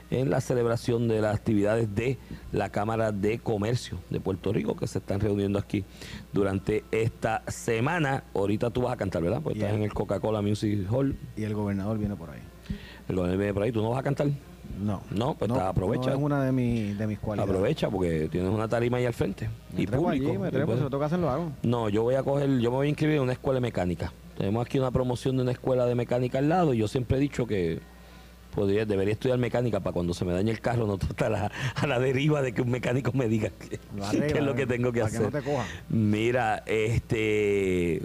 en 0.09 0.29
la 0.29 0.39
celebración 0.39 1.09
de 1.09 1.19
las 1.19 1.35
actividades 1.35 1.93
de 1.93 2.17
la 2.53 2.69
Cámara 2.69 3.11
de 3.11 3.39
Comercio 3.39 3.97
de 4.09 4.21
Puerto 4.21 4.53
Rico 4.53 4.77
que 4.77 4.87
se 4.87 4.99
están 4.99 5.19
reuniendo 5.19 5.59
aquí 5.59 5.83
durante 6.31 6.85
esta 6.91 7.43
semana. 7.49 8.23
Ahorita 8.33 8.69
tú 8.69 8.83
vas 8.83 8.93
a 8.93 8.95
cantar, 8.95 9.21
¿verdad? 9.21 9.41
Porque 9.43 9.59
estás 9.59 9.73
en 9.75 9.83
el 9.83 9.93
Coca-Cola 9.93 10.41
Music 10.41 10.87
Hall. 10.89 11.17
Y 11.35 11.43
el 11.43 11.53
gobernador 11.53 11.97
viene 11.97 12.15
por 12.15 12.29
ahí. 12.29 12.39
El 13.09 13.15
gobernador 13.17 13.37
viene 13.39 13.53
por 13.53 13.63
ahí. 13.63 13.71
¿Tú 13.73 13.81
no 13.81 13.89
vas 13.89 13.99
a 13.99 14.03
cantar? 14.03 14.27
No. 14.81 15.01
No, 15.11 15.33
pues 15.33 15.51
está, 15.51 15.67
aprovecha. 15.67 16.11
No 16.11 16.15
es 16.15 16.21
una 16.23 16.41
de, 16.41 16.53
mi- 16.53 16.93
de 16.93 17.05
mis 17.05 17.19
cualidades. 17.19 17.49
Aprovecha 17.53 17.89
porque 17.89 18.29
tienes 18.31 18.49
una 18.49 18.69
tarima 18.69 18.95
ahí 18.95 19.05
al 19.05 19.13
frente. 19.13 19.49
Me 19.75 19.81
y 19.81 19.87
público. 19.87 20.29
allí, 20.29 20.37
me 20.37 20.47
Y 20.47 20.51
puedes- 20.51 20.79
si 21.09 21.15
lo 21.17 21.17
lo 21.17 21.29
hago. 21.29 21.51
No, 21.63 21.89
yo 21.89 22.03
voy 22.03 22.15
a 22.15 22.23
coger, 22.23 22.47
yo 22.59 22.71
me 22.71 22.77
voy 22.77 22.87
a 22.87 22.89
inscribir 22.91 23.17
en 23.17 23.23
una 23.23 23.33
escuela 23.33 23.55
de 23.55 23.61
mecánica. 23.61 24.13
Tenemos 24.39 24.65
aquí 24.65 24.79
una 24.79 24.89
promoción 24.89 25.35
de 25.35 25.41
una 25.43 25.51
escuela 25.51 25.85
de 25.85 25.95
mecánica 25.95 26.37
al 26.37 26.47
lado 26.47 26.73
y 26.73 26.77
yo 26.77 26.87
siempre 26.87 27.17
he 27.17 27.19
dicho 27.19 27.45
que 27.45 27.79
podría, 28.55 28.85
debería 28.85 29.11
estudiar 29.11 29.37
mecánica 29.37 29.81
para 29.81 29.93
cuando 29.93 30.13
se 30.13 30.23
me 30.23 30.31
dañe 30.31 30.49
el 30.49 30.61
carro 30.61 30.87
no 30.87 30.93
estar 30.93 31.27
a 31.27 31.29
la, 31.29 31.51
a 31.75 31.87
la 31.87 31.99
deriva 31.99 32.41
de 32.41 32.53
que 32.53 32.61
un 32.61 32.71
mecánico 32.71 33.11
me 33.13 33.27
diga 33.27 33.49
qué 33.59 33.77
es 34.37 34.41
lo 34.41 34.55
que 34.55 34.65
tengo 34.65 34.93
que 34.93 35.01
Para 35.01 35.11
que 35.11 35.17
hacer. 35.17 35.33
no 35.33 35.39
te 35.39 35.43
coja. 35.45 35.65
Mira, 35.89 36.63
este 36.67 37.95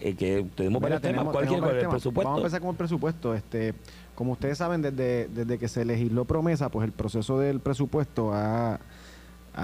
eh, 0.00 0.14
que 0.16 0.46
tenemos 0.56 0.80
Mira, 0.80 0.96
varios 0.98 1.02
temas. 1.02 1.02
tenemos- 1.02 1.32
¿Cuál 1.34 1.44
tenemos 1.44 1.44
quiere? 1.44 1.60
¿Cuál 1.60 1.70
es 1.70 1.74
el 1.74 1.80
temas. 1.82 1.92
presupuesto? 1.92 2.28
Vamos 2.30 2.38
a 2.38 2.46
empezar 2.46 2.60
con 2.62 2.70
el 2.70 2.76
presupuesto. 2.76 3.34
Este, 3.34 3.74
como 4.14 4.32
ustedes 4.32 4.56
saben, 4.56 4.80
desde, 4.80 5.28
desde 5.28 5.58
que 5.58 5.68
se 5.68 5.84
legisló 5.84 6.24
promesa, 6.24 6.70
pues 6.70 6.86
el 6.86 6.92
proceso 6.92 7.38
del 7.38 7.60
presupuesto 7.60 8.32
ha, 8.32 8.76
ha- 8.76 8.80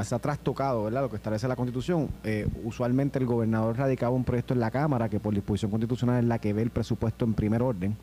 se 0.03 0.15
ha 0.15 0.19
trastocado, 0.19 0.85
¿verdad? 0.85 1.03
Lo 1.03 1.11
que 1.11 1.17
establece 1.17 1.49
la 1.49 1.57
Constitución. 1.57 2.09
Eh, 2.25 2.47
usualmente 2.65 3.19
el 3.19 3.27
gobernador 3.27 3.77
radicaba 3.77 4.15
un 4.15 4.25
proyecto 4.25 4.55
en 4.55 4.61
la 4.61 4.71
Cámara 4.71 5.09
que 5.09 5.19
por 5.19 5.35
disposición 5.35 5.71
constitucional 5.71 6.23
es 6.23 6.29
la 6.29 6.39
que 6.39 6.53
ve 6.53 6.63
el 6.63 6.71
presupuesto 6.71 7.25
en 7.25 7.35
primer 7.35 7.63
orden. 7.63 7.97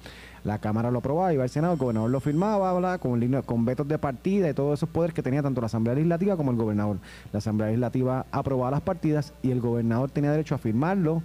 La 0.44 0.60
Cámara 0.60 0.92
lo 0.92 1.00
aprobaba, 1.00 1.34
iba 1.34 1.44
al 1.44 1.50
Senado, 1.50 1.74
el 1.74 1.80
gobernador 1.80 2.10
lo 2.10 2.20
firmaba. 2.20 2.98
Con, 3.00 3.42
con 3.44 3.66
vetos 3.66 3.88
de 3.88 3.98
partida 3.98 4.50
y 4.50 4.54
todos 4.54 4.80
esos 4.80 4.90
poderes 4.90 5.14
que 5.14 5.24
tenía 5.24 5.42
tanto 5.42 5.62
la 5.62 5.68
Asamblea 5.68 5.96
Legislativa 5.96 6.38
como 6.38 6.52
el 6.52 6.58
gobernador. 6.58 6.98
La 7.32 7.40
Asamblea 7.40 7.68
Legislativa 7.68 8.26
aprobaba 8.32 8.72
las 8.72 8.82
partidas 8.82 9.34
y 9.42 9.52
el 9.52 9.62
gobernador 9.62 10.12
tenía 10.12 10.32
derecho 10.32 10.56
a 10.56 10.58
firmarlo, 10.58 11.22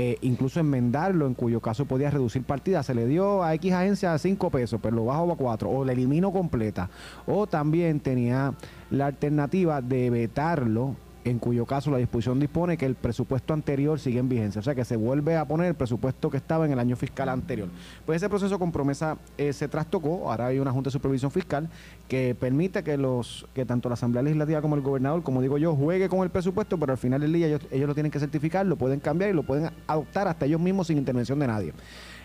eh, 0.00 0.16
incluso 0.22 0.58
enmendarlo, 0.60 1.26
en 1.26 1.34
cuyo 1.34 1.60
caso 1.60 1.84
podía 1.84 2.10
reducir 2.10 2.42
partidas. 2.42 2.86
Se 2.86 2.94
le 2.94 3.06
dio 3.06 3.42
a 3.42 3.52
X 3.52 3.70
agencia 3.74 4.16
5 4.16 4.48
pesos, 4.48 4.80
pero 4.82 4.96
lo 4.96 5.04
bajo 5.04 5.30
a 5.30 5.36
4, 5.36 5.68
o 5.68 5.84
le 5.84 5.92
elimino 5.92 6.32
completa. 6.32 6.88
O 7.26 7.46
también 7.46 8.00
tenía 8.00 8.54
la 8.90 9.08
alternativa 9.08 9.82
de 9.82 10.08
vetarlo, 10.08 10.96
en 11.24 11.38
cuyo 11.38 11.66
caso 11.66 11.90
la 11.90 11.98
disposición 11.98 12.40
dispone 12.40 12.76
que 12.76 12.86
el 12.86 12.94
presupuesto 12.94 13.52
anterior 13.52 13.98
sigue 13.98 14.18
en 14.18 14.28
vigencia. 14.28 14.60
O 14.60 14.62
sea 14.62 14.74
que 14.74 14.84
se 14.84 14.96
vuelve 14.96 15.36
a 15.36 15.44
poner 15.46 15.66
el 15.66 15.74
presupuesto 15.74 16.30
que 16.30 16.36
estaba 16.36 16.64
en 16.64 16.72
el 16.72 16.78
año 16.78 16.96
fiscal 16.96 17.28
anterior. 17.28 17.68
Pues 18.06 18.16
ese 18.16 18.28
proceso 18.28 18.58
con 18.58 18.72
promesa 18.72 19.18
eh, 19.36 19.52
se 19.52 19.68
trastocó. 19.68 20.30
Ahora 20.30 20.46
hay 20.46 20.58
una 20.58 20.72
Junta 20.72 20.88
de 20.88 20.92
Supervisión 20.92 21.30
Fiscal 21.30 21.68
que 22.08 22.34
permite 22.38 22.82
que 22.82 22.96
los 22.96 23.46
que 23.54 23.64
tanto 23.64 23.88
la 23.88 23.94
Asamblea 23.94 24.22
Legislativa 24.22 24.62
como 24.62 24.76
el 24.76 24.82
gobernador, 24.82 25.22
como 25.22 25.42
digo 25.42 25.58
yo, 25.58 25.74
juegue 25.74 26.08
con 26.08 26.20
el 26.20 26.30
presupuesto, 26.30 26.78
pero 26.78 26.92
al 26.92 26.98
final 26.98 27.20
del 27.20 27.32
día 27.32 27.48
ellos, 27.48 27.60
ellos 27.70 27.88
lo 27.88 27.94
tienen 27.94 28.10
que 28.10 28.18
certificar, 28.18 28.66
lo 28.66 28.76
pueden 28.76 29.00
cambiar 29.00 29.30
y 29.30 29.34
lo 29.34 29.42
pueden 29.42 29.70
adoptar 29.86 30.28
hasta 30.28 30.46
ellos 30.46 30.60
mismos 30.60 30.86
sin 30.86 30.98
intervención 30.98 31.38
de 31.38 31.46
nadie. 31.46 31.72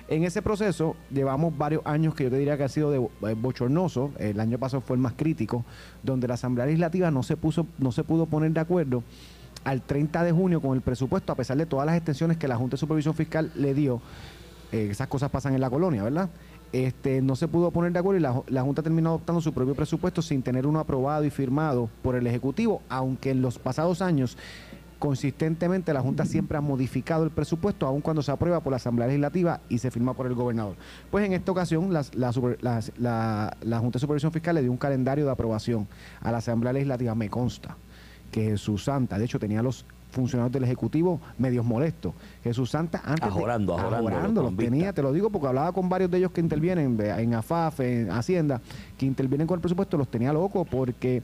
En 0.07 0.23
ese 0.23 0.41
proceso 0.41 0.95
llevamos 1.11 1.57
varios 1.57 1.81
años 1.85 2.13
que 2.13 2.25
yo 2.25 2.29
te 2.29 2.37
diría 2.37 2.57
que 2.57 2.63
ha 2.63 2.69
sido 2.69 2.91
de, 2.91 2.97
eh, 2.97 3.35
bochornoso. 3.35 4.11
El 4.19 4.39
año 4.39 4.59
pasado 4.59 4.81
fue 4.81 4.95
el 4.95 5.01
más 5.01 5.13
crítico, 5.13 5.65
donde 6.03 6.27
la 6.27 6.35
Asamblea 6.35 6.67
Legislativa 6.67 7.09
no 7.09 7.23
se 7.23 7.37
puso, 7.37 7.65
no 7.79 7.91
se 7.91 8.03
pudo 8.03 8.27
poner 8.27 8.51
de 8.51 8.59
acuerdo 8.59 9.03
al 9.63 9.81
30 9.81 10.23
de 10.23 10.31
junio 10.31 10.61
con 10.61 10.75
el 10.75 10.81
presupuesto, 10.81 11.31
a 11.31 11.35
pesar 11.35 11.57
de 11.57 11.65
todas 11.65 11.87
las 11.87 11.95
extensiones 11.95 12.37
que 12.37 12.47
la 12.47 12.55
Junta 12.55 12.75
de 12.75 12.77
Supervisión 12.77 13.15
Fiscal 13.15 13.51
le 13.55 13.73
dio. 13.73 13.99
Eh, 14.71 14.89
esas 14.91 15.07
cosas 15.07 15.31
pasan 15.31 15.55
en 15.55 15.61
la 15.61 15.71
colonia, 15.71 16.03
¿verdad? 16.03 16.29
Este, 16.71 17.21
no 17.21 17.35
se 17.35 17.47
pudo 17.47 17.71
poner 17.71 17.91
de 17.91 17.99
acuerdo 17.99 18.19
y 18.19 18.21
la, 18.21 18.43
la 18.47 18.61
Junta 18.61 18.83
terminó 18.83 19.09
adoptando 19.09 19.41
su 19.41 19.53
propio 19.53 19.73
presupuesto 19.73 20.21
sin 20.21 20.43
tener 20.43 20.67
uno 20.67 20.79
aprobado 20.79 21.23
y 21.23 21.31
firmado 21.31 21.89
por 22.03 22.15
el 22.15 22.27
Ejecutivo, 22.27 22.83
aunque 22.89 23.31
en 23.31 23.41
los 23.41 23.57
pasados 23.57 24.03
años 24.03 24.37
consistentemente 24.99 25.93
la 25.93 26.01
Junta 26.01 26.25
siempre 26.25 26.58
ha 26.58 26.62
modificado 26.62 27.23
el 27.23 27.31
presupuesto, 27.31 27.86
aun 27.88 28.01
cuando 28.01 28.21
se 28.21 28.31
aprueba 28.31 28.60
por 28.62 28.71
la 28.71 28.77
Asamblea 28.77 29.08
Legislativa 29.08 29.62
y 29.69 29.77
se 29.77 29.91
firma 29.91 30.13
por 30.13 30.27
el 30.27 30.34
gobernador. 30.34 30.75
Pues 31.12 31.25
en 31.25 31.34
esta 31.34 31.51
ocasión 31.51 31.93
la, 31.93 32.03
super- 32.31 32.58
la- 32.62 33.55
la 33.62 33.79
Junta 33.79 33.97
de 33.97 34.01
Supervisión 34.01 34.31
Fiscal 34.31 34.55
le 34.55 34.62
dio 34.62 34.71
un 34.71 34.77
calendario 34.77 35.25
de 35.25 35.31
aprobación 35.31 35.88
a 36.21 36.31
la 36.31 36.38
Asamblea 36.39 36.73
Legislativa, 36.73 37.13
me 37.15 37.29
consta 37.29 37.77
que 38.31 38.43
Jesús 38.43 38.84
Santa, 38.86 39.17
de 39.17 39.25
hecho 39.25 39.39
tenía 39.39 39.60
a 39.60 39.63
los 39.63 39.86
funcionarios 40.12 40.53
del 40.53 40.63
Ejecutivo 40.63 41.19
medios 41.38 41.65
molestos. 41.65 42.13
Jesús 42.43 42.69
Santa 42.71 43.01
antes 43.03 43.21
de- 43.21 43.27
Ajorando, 43.27 43.77
ajorando, 43.77 44.08
ajorando, 44.10 44.41
los 44.43 44.55
tenía, 44.55 44.93
te 44.93 45.01
lo 45.01 45.12
digo 45.12 45.29
porque 45.29 45.47
hablaba 45.47 45.71
con 45.73 45.89
varios 45.89 46.10
de 46.10 46.17
ellos 46.19 46.31
que 46.31 46.39
intervienen 46.41 46.97
en 46.99 47.34
AFAF, 47.34 47.81
en 47.81 48.10
Hacienda, 48.12 48.62
que 48.97 49.05
intervienen 49.05 49.45
con 49.45 49.55
el 49.58 49.62
presupuesto, 49.62 49.97
los 49.97 50.08
tenía 50.10 50.31
locos 50.31 50.65
porque 50.69 51.21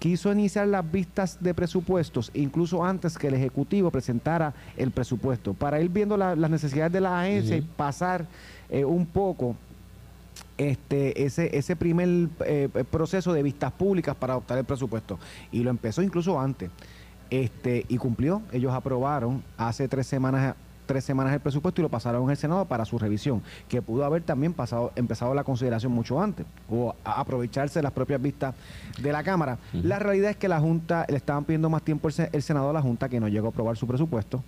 quiso 0.00 0.32
iniciar 0.32 0.66
las 0.66 0.90
vistas 0.90 1.38
de 1.40 1.54
presupuestos 1.54 2.32
incluso 2.34 2.84
antes 2.84 3.16
que 3.16 3.28
el 3.28 3.34
Ejecutivo 3.34 3.90
presentara 3.92 4.52
el 4.76 4.90
presupuesto, 4.90 5.54
para 5.54 5.80
ir 5.80 5.88
viendo 5.90 6.16
la- 6.16 6.34
las 6.34 6.50
necesidades 6.50 6.92
de 6.92 7.00
la 7.00 7.20
agencia 7.20 7.56
y 7.56 7.60
pasar 7.60 8.26
eh, 8.70 8.84
un 8.84 9.06
poco 9.06 9.54
este 10.58 11.24
ese 11.24 11.56
ese 11.56 11.76
primer 11.76 12.28
eh, 12.46 12.68
proceso 12.90 13.32
de 13.32 13.42
vistas 13.42 13.72
públicas 13.72 14.14
para 14.16 14.32
adoptar 14.34 14.58
el 14.58 14.64
presupuesto. 14.64 15.18
Y 15.52 15.60
lo 15.62 15.70
empezó 15.70 16.02
incluso 16.02 16.40
antes. 16.40 16.70
Este 17.30 17.84
y 17.88 17.96
cumplió. 17.96 18.42
Ellos 18.52 18.72
aprobaron 18.72 19.42
hace 19.56 19.86
tres 19.86 20.06
semanas 20.06 20.54
tres 20.90 21.04
semanas 21.04 21.32
el 21.32 21.38
presupuesto 21.38 21.80
y 21.80 21.82
lo 21.84 21.88
pasaron 21.88 22.28
al 22.28 22.36
Senado 22.36 22.64
para 22.64 22.84
su 22.84 22.98
revisión 22.98 23.42
que 23.68 23.80
pudo 23.80 24.04
haber 24.04 24.22
también 24.22 24.52
pasado 24.52 24.90
empezado 24.96 25.34
la 25.34 25.44
consideración 25.44 25.92
mucho 25.92 26.20
antes 26.20 26.44
o 26.68 26.96
a- 27.04 27.20
aprovecharse 27.20 27.78
de 27.78 27.84
las 27.84 27.92
propias 27.92 28.20
vistas 28.20 28.56
de 29.00 29.12
la 29.12 29.22
Cámara 29.22 29.56
la 29.72 30.00
realidad 30.00 30.30
es 30.32 30.36
que 30.36 30.48
la 30.48 30.58
Junta 30.58 31.06
le 31.08 31.16
estaban 31.16 31.44
pidiendo 31.44 31.70
más 31.70 31.82
tiempo 31.82 32.08
el, 32.08 32.14
Se- 32.14 32.28
el 32.32 32.42
Senado 32.42 32.70
a 32.70 32.72
la 32.72 32.82
Junta 32.82 33.08
que 33.08 33.20
no 33.20 33.28
llegó 33.28 33.46
a 33.46 33.50
aprobar 33.50 33.76
su 33.76 33.86
presupuesto 33.86 34.42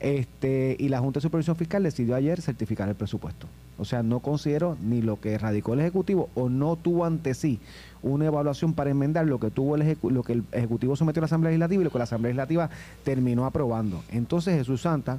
este, 0.00 0.76
y 0.78 0.88
la 0.88 0.98
Junta 1.00 1.18
de 1.18 1.22
Supervisión 1.22 1.56
Fiscal 1.56 1.82
decidió 1.82 2.14
ayer 2.14 2.40
certificar 2.40 2.88
el 2.88 2.94
presupuesto. 2.94 3.46
O 3.78 3.84
sea, 3.84 4.02
no 4.02 4.20
consideró 4.20 4.76
ni 4.82 5.02
lo 5.02 5.20
que 5.20 5.36
radicó 5.38 5.74
el 5.74 5.80
Ejecutivo 5.80 6.28
o 6.34 6.48
no 6.48 6.76
tuvo 6.76 7.04
ante 7.04 7.34
sí 7.34 7.60
una 8.02 8.24
evaluación 8.26 8.72
para 8.72 8.90
enmendar 8.90 9.26
lo 9.26 9.38
que 9.38 9.50
tuvo 9.50 9.76
el 9.76 9.98
lo 10.02 10.22
que 10.22 10.32
el 10.34 10.44
Ejecutivo 10.52 10.96
sometió 10.96 11.20
a 11.20 11.22
la 11.22 11.26
Asamblea 11.26 11.50
Legislativa 11.50 11.82
y 11.82 11.84
lo 11.84 11.90
que 11.90 11.98
la 11.98 12.04
Asamblea 12.04 12.30
Legislativa 12.30 12.70
terminó 13.04 13.44
aprobando. 13.44 14.02
Entonces 14.10 14.54
Jesús 14.56 14.80
Santa, 14.82 15.18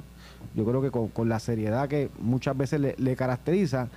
yo 0.54 0.64
creo 0.64 0.82
que 0.82 0.90
con, 0.90 1.08
con 1.08 1.28
la 1.28 1.38
seriedad 1.38 1.88
que 1.88 2.10
muchas 2.20 2.56
veces 2.56 2.80
le, 2.80 3.16
caracteriza, 3.16 3.88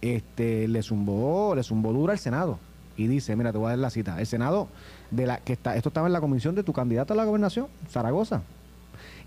este, 0.00 0.68
le 0.68 0.82
zumbó, 0.82 1.54
le 1.54 1.62
zumbó 1.62 1.92
dura 1.92 2.12
al 2.12 2.18
Senado. 2.18 2.58
Y 2.96 3.06
dice, 3.06 3.34
mira, 3.36 3.52
te 3.52 3.58
voy 3.58 3.66
a 3.66 3.70
dar 3.70 3.78
la 3.78 3.90
cita. 3.90 4.20
El 4.20 4.26
Senado, 4.26 4.68
de 5.10 5.26
la 5.26 5.38
que 5.38 5.52
está, 5.54 5.76
esto 5.76 5.88
estaba 5.88 6.06
en 6.06 6.12
la 6.12 6.20
comisión 6.20 6.54
de 6.54 6.62
tu 6.62 6.72
candidato 6.72 7.14
a 7.14 7.16
la 7.16 7.24
gobernación, 7.24 7.68
Zaragoza. 7.88 8.42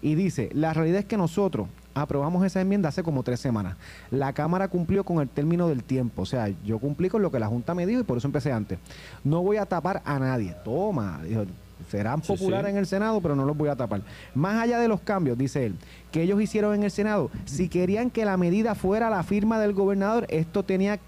Y 0.02 0.16
dice, 0.16 0.50
la 0.54 0.74
realidad 0.74 1.00
es 1.00 1.06
que 1.06 1.18
nosotros 1.18 1.68
aprobamos 1.96 2.46
esa 2.46 2.62
enmienda 2.62 2.90
hace 2.90 3.02
como 3.02 3.24
tres 3.24 3.40
semanas. 3.40 3.78
La 4.12 4.34
Cámara 4.34 4.68
cumplió 4.68 5.04
con 5.04 5.20
el 5.20 5.30
término 5.30 5.68
del 5.68 5.84
tiempo. 5.84 6.22
O 6.22 6.26
sea, 6.26 6.50
yo 6.64 6.78
cumplí 6.78 7.10
con 7.10 7.22
lo 7.22 7.32
que 7.32 7.40
la 7.40 7.48
Junta 7.48 7.74
me 7.74 7.88
dijo 7.88 8.02
y 8.02 8.04
por 8.04 8.18
eso 8.18 8.28
empecé 8.28 8.52
antes. 8.52 8.78
No 9.24 9.42
voy 9.42 9.58
a 9.58 9.66
tapar 9.66 10.04
a 10.06 10.20
nadie. 10.20 10.56
Toma, 10.64 11.22
dijo, 11.24 11.46
serán 11.90 12.22
Sí, 12.24 12.28
populares 12.34 12.68
sí. 12.68 12.72
en 12.72 12.78
el 12.78 12.86
Senado, 12.86 13.22
pero 13.22 13.36
no 13.36 13.46
los 13.46 13.56
voy 13.56 13.70
a 13.70 13.76
tapar. 13.76 14.02
Más 14.34 14.62
allá 14.64 14.80
de 14.80 14.88
los 14.88 15.02
cambios, 15.02 15.38
dice 15.38 15.66
él, 15.66 15.76
que 16.12 16.22
ellos 16.22 16.42
hicieron 16.42 16.74
en 16.76 16.84
el 16.84 16.92
Senado, 16.92 17.30
si 17.46 17.70
querían 17.70 18.10
que 18.10 18.26
la 18.26 18.38
medida 18.38 18.76
fuera 18.76 19.10
la 19.10 19.24
firma 19.24 19.60
del 19.60 19.74
gobernador, 19.74 20.26
esto 20.30 20.64
tenía 20.64 21.00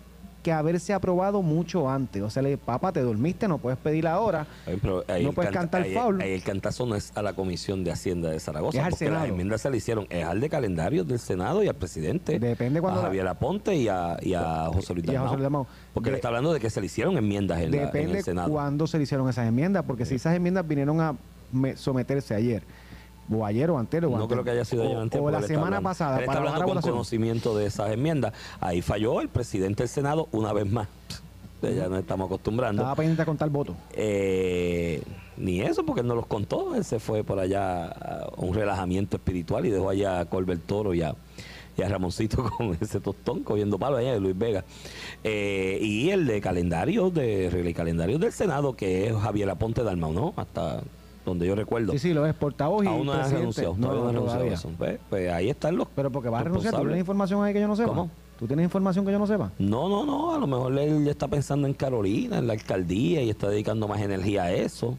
que 0.47 0.53
haberse 0.53 0.93
aprobado 0.93 1.41
mucho 1.41 1.89
antes. 1.89 2.21
O 2.23 2.29
sea, 2.29 2.41
le 2.41 2.57
papá, 2.57 2.93
te 2.93 3.01
dormiste, 3.01 3.49
no 3.49 3.57
puedes 3.57 3.77
pedir 3.77 4.07
ahora. 4.07 4.47
Ay, 4.65 4.77
pero 4.81 5.03
ahí 5.10 5.25
no 5.25 5.33
puedes 5.33 5.51
canta- 5.51 5.79
cantar 5.79 5.81
ahí- 5.81 5.93
foul. 5.93 6.21
ahí 6.21 6.31
el 6.31 6.41
cantazo 6.41 6.86
no 6.86 6.95
es 6.95 7.12
a 7.17 7.21
la 7.21 7.33
Comisión 7.33 7.83
de 7.83 7.91
Hacienda 7.91 8.29
de 8.29 8.39
Zaragoza, 8.39 8.77
Es 8.79 8.83
al 8.86 8.91
porque 8.91 9.05
las 9.05 9.13
Senado. 9.15 9.25
enmiendas 9.27 9.60
se 9.60 9.69
le 9.69 9.75
hicieron, 9.75 10.07
es 10.10 10.23
al 10.23 10.39
de 10.39 10.49
calendario 10.49 11.03
del 11.03 11.19
Senado 11.19 11.63
y 11.63 11.67
al 11.67 11.75
presidente. 11.75 12.39
Depende 12.39 12.79
cuando 12.79 13.01
A 13.01 13.03
Javier 13.03 13.27
Aponte 13.27 13.75
y 13.75 13.89
a, 13.89 14.15
y 14.21 14.36
a 14.36 14.67
José 14.73 14.93
Luis 14.93 15.05
Dalmau. 15.05 15.23
José 15.25 15.36
Luis 15.36 15.43
Dalmau. 15.43 15.67
Porque 15.93 16.07
De- 16.07 16.12
le 16.12 16.15
está 16.19 16.29
hablando 16.29 16.53
de 16.53 16.62
que 16.62 16.69
se 16.69 16.79
le 16.79 16.86
hicieron 16.86 17.17
enmiendas 17.17 17.60
en, 17.60 17.71
la- 17.71 17.77
en 17.77 17.86
Depende 17.88 18.17
el 18.19 18.23
Senado. 18.23 18.49
cuándo 18.49 18.88
se 18.88 18.95
le 18.97 19.03
hicieron 19.03 19.27
esas 19.27 19.49
enmiendas, 19.49 19.83
porque 19.86 20.05
si 20.05 20.15
esas 20.15 20.33
enmiendas 20.33 20.65
vinieron 20.65 21.01
a 21.01 21.13
me- 21.51 21.75
someterse 21.75 22.36
ayer, 22.36 22.63
o 23.32 23.46
ayer 23.46 23.70
o 23.70 23.78
antes 23.78 24.04
o 24.04 24.10
No 24.18 24.28
creo 24.28 24.44
que 24.44 24.52
haya 24.52 24.66
sido 24.66 24.84
o, 24.84 24.86
ayer 24.86 24.98
antes, 24.98 25.20
o 25.20 25.24
porque 25.24 25.32
la 25.34 25.38
él 25.40 25.44
está 25.44 25.54
semana 25.54 25.78
hablando- 25.78 25.90
pasada 25.90 26.16
Él 26.16 26.22
está 26.22 26.28
para 26.34 26.40
hablando 26.40 26.60
con 26.66 26.74
votación. 26.76 26.94
conocimiento 26.94 27.58
de 27.58 27.66
esas 27.66 27.92
enmiendas. 27.92 28.34
Ahí 28.60 28.82
falló 28.82 29.22
el 29.22 29.30
presidente 29.30 29.84
del 29.84 29.90
Senado 29.90 30.28
una 30.32 30.54
vez 30.54 30.70
más. 30.72 30.88
Ya 31.62 31.90
nos 31.90 32.00
estamos 32.00 32.28
acostumbrando. 32.28 32.84
Estaba 32.84 32.96
pendiente 32.96 33.24
a 33.24 33.26
contar 33.26 33.50
votos. 33.50 33.76
Eh, 33.94 35.02
ni 35.38 35.62
eso, 35.62 35.84
porque 35.86 36.02
él 36.02 36.08
no 36.08 36.13
los 36.16 36.28
contó. 36.28 36.76
Él 36.76 36.84
se 36.84 37.00
fue 37.00 37.24
por 37.24 37.40
allá 37.40 37.86
a 37.88 38.30
un 38.38 38.54
relajamiento 38.54 39.18
espiritual 39.18 39.66
y 39.66 39.72
dejó 39.72 39.90
allá 39.90 40.20
a 40.20 40.26
Colbert 40.26 40.62
Toro 40.68 40.94
y 40.94 41.02
a, 41.02 41.16
y 41.76 41.82
a 41.82 41.90
Ramoncito 41.90 42.44
con 42.58 42.78
ese 42.80 43.00
tostón 43.00 43.42
cogiendo 43.44 43.80
palo 43.80 43.98
allá 43.98 44.13
de 44.13 44.20
Luis 44.20 44.38
Vega. 44.38 44.63
Eh, 45.24 45.80
y 45.82 46.12
el 46.12 46.28
de 46.28 46.42
calendario, 46.42 47.10
de 47.10 47.50
regla 47.52 47.72
y 47.72 47.74
calendario 47.74 48.20
del 48.20 48.32
Senado, 48.34 48.76
que 48.76 49.08
es 49.08 49.16
Javier 49.16 49.50
Aponte 49.50 49.82
Dalmau, 49.84 50.13
¿no? 50.13 50.34
Hasta 50.38 50.82
donde 51.28 51.46
yo 51.46 51.56
recuerdo. 51.56 51.92
Sí, 51.94 52.00
sí, 52.00 52.13
lo 52.13 52.22
ves 52.22 52.34
portavoz 52.34 52.84
y 52.84 52.88
Aún 52.88 53.06
no 53.06 53.13
ha 53.13 53.28
renunciado. 53.28 53.76
No, 53.78 53.94
no 53.94 54.08
renunciado 54.12 54.46
eso. 54.46 54.72
Pues, 54.78 55.00
pues 55.10 55.32
ahí 55.32 55.50
están 55.50 55.76
los. 55.76 55.88
Pero 55.96 56.12
porque 56.12 56.30
vas 56.30 56.42
a 56.42 56.44
renunciar, 56.46 56.74
¿tú 56.74 56.82
tienes 56.82 57.00
información 57.00 57.44
ahí 57.44 57.54
que 57.54 57.62
yo 57.62 57.68
no 57.68 57.76
sepa? 57.76 57.90
¿Cómo? 57.90 58.10
¿Tú 58.40 58.48
tienes 58.48 58.63
información 58.63 59.06
que 59.06 59.12
yo 59.12 59.20
no 59.20 59.28
sepa? 59.28 59.52
No, 59.58 59.90
no, 59.90 60.06
no, 60.06 60.34
a 60.34 60.38
lo 60.38 60.48
mejor 60.48 60.78
él 60.78 61.04
ya 61.04 61.12
está 61.12 61.28
pensando 61.28 61.68
en 61.68 61.74
Carolina, 61.74 62.38
en 62.38 62.48
la 62.48 62.54
alcaldía 62.54 63.22
y 63.22 63.30
está 63.30 63.50
dedicando 63.50 63.88
más 63.88 64.00
energía 64.00 64.44
a 64.44 64.52
eso, 64.52 64.98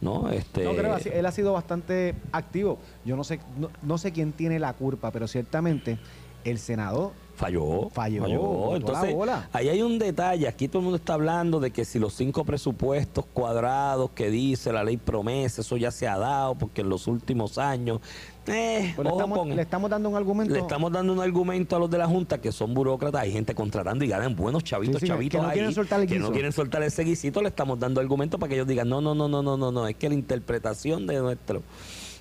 ¿no? 0.00 0.28
Este, 0.30 0.64
No 0.64 0.74
creo, 0.74 0.96
él 0.96 1.26
ha 1.26 1.32
sido 1.32 1.52
bastante 1.52 2.14
activo. 2.32 2.78
Yo 3.04 3.16
no 3.16 3.22
sé, 3.22 3.38
no, 3.58 3.70
no 3.82 3.96
sé 3.96 4.12
quién 4.12 4.32
tiene 4.32 4.58
la 4.58 4.72
culpa, 4.72 5.12
pero 5.12 5.28
ciertamente 5.28 5.98
el 6.44 6.58
Senado 6.58 7.12
Falló. 7.40 7.88
Falló, 7.90 8.70
la 8.72 8.76
Entonces, 8.76 9.16
ahí 9.54 9.70
hay 9.70 9.80
un 9.80 9.98
detalle. 9.98 10.46
Aquí 10.46 10.68
todo 10.68 10.80
el 10.80 10.84
mundo 10.84 10.96
está 10.98 11.14
hablando 11.14 11.58
de 11.58 11.70
que 11.70 11.86
si 11.86 11.98
los 11.98 12.12
cinco 12.12 12.44
presupuestos 12.44 13.24
cuadrados 13.32 14.10
que 14.10 14.28
dice 14.30 14.70
la 14.74 14.84
ley 14.84 14.98
promesa, 14.98 15.62
eso 15.62 15.78
ya 15.78 15.90
se 15.90 16.06
ha 16.06 16.18
dado, 16.18 16.54
porque 16.56 16.82
en 16.82 16.90
los 16.90 17.06
últimos 17.06 17.56
años. 17.56 18.00
Eh, 18.46 18.92
pues 18.94 19.06
le, 19.06 19.12
estamos, 19.12 19.38
con- 19.38 19.56
le 19.56 19.62
estamos 19.62 19.90
dando 19.90 20.08
un 20.10 20.16
argumento. 20.16 20.52
le 20.52 20.60
estamos 20.60 20.92
dando 20.92 21.12
un 21.14 21.20
argumento 21.20 21.76
a 21.76 21.78
los 21.78 21.90
de 21.90 21.96
la 21.98 22.06
Junta 22.06 22.40
que 22.42 22.52
son 22.52 22.74
burócratas, 22.74 23.22
hay 23.22 23.32
gente 23.32 23.54
contratando 23.54 24.04
y 24.04 24.08
ganan 24.08 24.34
buenos 24.36 24.62
chavitos, 24.64 24.96
Sí, 25.00 25.06
sí, 25.06 25.12
chavitos 25.12 25.38
que 25.38 25.42
no 25.42 25.48
ahí, 25.48 25.54
quieren 25.54 25.72
soltar 25.74 26.00
el 26.00 26.06
que 26.08 26.18
no 26.18 26.32
quieren 26.32 26.52
soltar 26.52 26.82
ese 26.82 27.04
guisito, 27.04 27.42
le 27.42 27.48
estamos 27.48 27.78
dando 27.78 28.00
argumentos 28.00 28.40
para 28.40 28.48
que 28.48 28.56
ellos 28.56 28.66
digan, 28.66 28.88
no, 28.88 29.00
no, 29.00 29.14
no, 29.14 29.28
no, 29.28 29.42
no, 29.42 29.56
no, 29.56 29.70
no, 29.70 29.86
es 29.86 29.94
que 29.96 30.08
la 30.08 30.14
interpretación 30.14 31.06
de 31.06 31.18
nuestro 31.20 31.62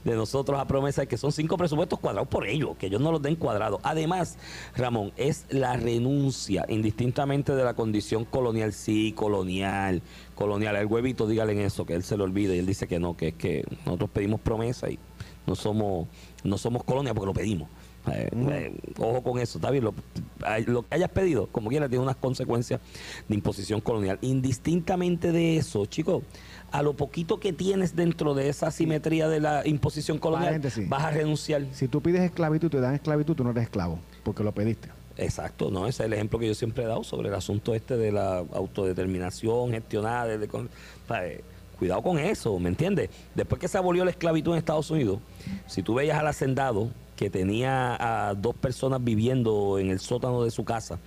de 0.04 0.16
nosotros 0.16 0.60
a 0.60 0.66
promesa 0.66 1.04
es 1.04 1.08
que 1.08 1.18
son 1.18 1.32
cinco 1.32 1.58
presupuestos 1.58 2.00
cuadrados 2.00 2.28
por 2.28 2.48
ellos, 2.48 2.78
que 2.78 2.88
ellos 2.88 3.02
no 3.02 3.12
los 3.12 3.22
den 3.22 3.36
cuadrados. 3.36 3.80
Además, 3.84 4.38
Ramón, 4.76 5.12
es 5.18 5.46
la 5.50 5.76
renuncia, 5.76 6.66
indistintamente 6.70 7.56
de 7.56 7.64
la 7.64 7.74
condición 7.74 8.26
colonial, 8.26 8.74
sí, 8.74 9.14
colonial, 9.14 10.02
colonial. 10.36 10.76
El 10.76 10.86
huevito, 10.86 11.28
dígale 11.28 11.54
en 11.54 11.60
eso, 11.60 11.86
que 11.86 11.94
él 11.94 12.04
se 12.04 12.18
lo 12.18 12.24
olvide 12.24 12.56
y 12.56 12.60
él 12.60 12.66
dice 12.66 12.88
que 12.88 13.00
no, 13.00 13.16
que 13.16 13.30
es 13.30 13.34
que 13.36 13.64
nosotros 13.86 14.10
pedimos 14.12 14.40
promesa 14.40 14.90
y 14.90 15.00
no 15.46 15.56
somos, 15.56 16.08
no 16.44 16.58
somos 16.58 16.84
colonia 16.84 17.14
porque 17.14 17.28
lo 17.28 17.34
pedimos. 17.34 17.70
Eh, 18.08 18.30
eh, 18.34 18.78
ojo 18.98 19.22
con 19.22 19.40
eso, 19.40 19.58
está 19.58 19.72
bien. 19.72 19.84
Lo, 19.84 19.94
que 19.94 20.96
hayas 20.96 21.10
pedido, 21.10 21.48
como 21.48 21.70
quiera, 21.70 21.90
tiene 21.90 22.04
unas 22.04 22.16
consecuencias 22.16 22.80
de 23.28 23.36
imposición 23.36 23.82
colonial. 23.82 24.18
Indistintamente 24.22 25.32
de 25.32 25.58
eso, 25.58 25.86
chicos, 25.86 26.24
a 26.72 26.82
lo 26.82 26.94
poquito 26.94 27.40
que 27.40 27.54
tienes 27.54 27.96
dentro 27.96 28.34
de 28.34 28.50
esa 28.50 28.68
asimetría 28.68 29.28
de 29.28 29.40
la 29.40 29.68
imposición 29.68 30.18
colonial, 30.18 30.50
Paréntesis. 30.50 30.88
vas 30.88 31.04
a 31.04 31.12
renunciar. 31.12 31.66
Si 31.72 31.88
tú 31.88 32.02
pides 32.02 32.22
esclavitud 32.22 32.68
y 32.68 32.72
te 32.72 32.80
dan 32.80 32.96
esclavitud, 32.96 33.36
tú 33.36 33.44
no 33.44 33.52
eres 33.52 33.64
esclavo, 33.64 34.00
porque 34.24 34.44
lo 34.44 34.54
pediste. 34.54 34.90
Exacto, 35.18 35.70
¿no? 35.70 35.86
Ese 35.86 36.04
es 36.04 36.08
el 36.08 36.14
ejemplo 36.14 36.40
que 36.40 36.48
yo 36.48 36.56
siempre 36.56 36.86
he 36.86 36.88
dado 36.88 37.04
sobre 37.04 37.28
el 37.28 37.36
asunto 37.36 37.76
este 37.76 37.98
de 37.98 38.12
la 38.12 38.38
autodeterminación 38.38 39.72
gestionada. 39.72 40.34
o 40.34 40.68
sea, 41.08 41.28
eh, 41.28 41.44
cuidado 41.78 42.02
con 42.02 42.20
eso, 42.20 42.58
¿me 42.60 42.70
entiendes? 42.70 43.10
Después 43.36 43.60
que 43.60 43.68
se 43.68 43.78
abolió 43.78 44.06
la 44.06 44.12
esclavitud 44.12 44.54
en 44.54 44.60
Estados 44.60 44.90
Unidos, 44.92 45.20
si 45.68 45.84
tú 45.84 45.96
veías 45.96 46.18
al 46.18 46.28
hacendado 46.28 46.90
que 47.20 47.30
tenía 47.30 47.98
a 48.30 48.34
dos 48.34 48.56
personas 48.56 49.04
viviendo 49.04 49.78
en 49.78 49.90
el 49.90 50.00
sótano 50.00 50.46
de 50.46 50.52
su 50.52 50.64
casa, 50.64 51.00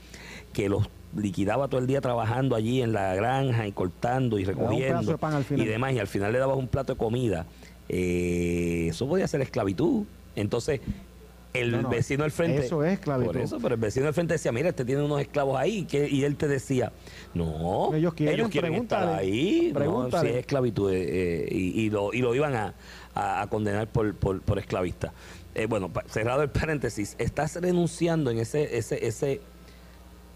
que 0.52 0.68
los 0.68 0.86
liquidaba 1.16 1.68
todo 1.68 1.80
el 1.80 1.86
día 1.86 2.02
trabajando 2.02 2.54
allí 2.54 2.82
en 2.82 2.92
la 2.92 3.14
granja 3.14 3.66
y 3.66 3.72
cortando 3.72 4.38
y 4.38 4.44
recogiendo 4.44 5.16
de 5.16 5.26
al 5.26 5.44
y 5.58 5.64
demás, 5.64 5.94
y 5.94 5.98
al 6.00 6.06
final 6.08 6.30
le 6.30 6.38
dabas 6.38 6.58
un 6.58 6.68
plato 6.68 6.92
de 6.92 6.98
comida, 6.98 7.46
eh, 7.88 8.88
eso 8.90 9.08
podía 9.08 9.26
ser 9.26 9.40
esclavitud. 9.40 10.04
Entonces, 10.36 10.82
el 11.54 11.70
No, 11.72 11.82
no, 11.82 11.88
vecino 11.88 12.24
del 12.24 12.30
frente... 12.32 12.66
eso 12.66 12.84
es 12.84 12.92
esclavitud. 12.92 13.32
Por 13.32 13.40
eso, 13.40 13.58
pero 13.62 13.74
el 13.76 13.80
vecino 13.80 14.04
del 14.04 14.12
frente 14.14 14.34
decía, 14.34 14.52
mira, 14.52 14.68
este 14.68 14.84
tiene 14.84 15.02
unos 15.02 15.18
esclavos 15.18 15.58
ahí, 15.58 15.84
que, 15.84 16.10
y 16.10 16.24
él 16.24 16.36
te 16.36 16.46
decía, 16.46 16.92
no, 17.32 17.94
Ellos 17.94 18.12
quieren, 18.12 18.40
estar 18.46 18.60
pregúntale, 18.60 19.12
ahí, 19.12 19.72
no, 19.74 20.10
si 20.20 20.26
es 20.26 20.36
esclavitud, 20.36 20.92
eh, 20.92 21.04
eh, 21.44 21.48
y, 21.50 21.80
y 21.84 21.90
lo, 21.90 22.12
y 22.12 22.18
lo 22.20 22.34
iban 22.34 22.54
a, 22.54 22.74
a- 23.14 23.40
a 23.42 23.46
condenar 23.48 23.86
por, 23.88 24.14
por, 24.14 24.42
por 24.42 24.58
esclavista. 24.58 25.14
Eh, 25.54 25.66
bueno, 25.66 25.90
cerrado 26.06 26.42
el 26.42 26.50
paréntesis, 26.50 27.14
estás 27.18 27.56
renunciando 27.56 28.30
en 28.30 28.38
ese, 28.38 28.78
ese, 28.78 29.06
ese, 29.06 29.40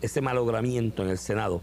ese 0.03 0.21
malogramiento 0.21 1.03
en 1.03 1.09
el 1.09 1.19
Senado 1.19 1.63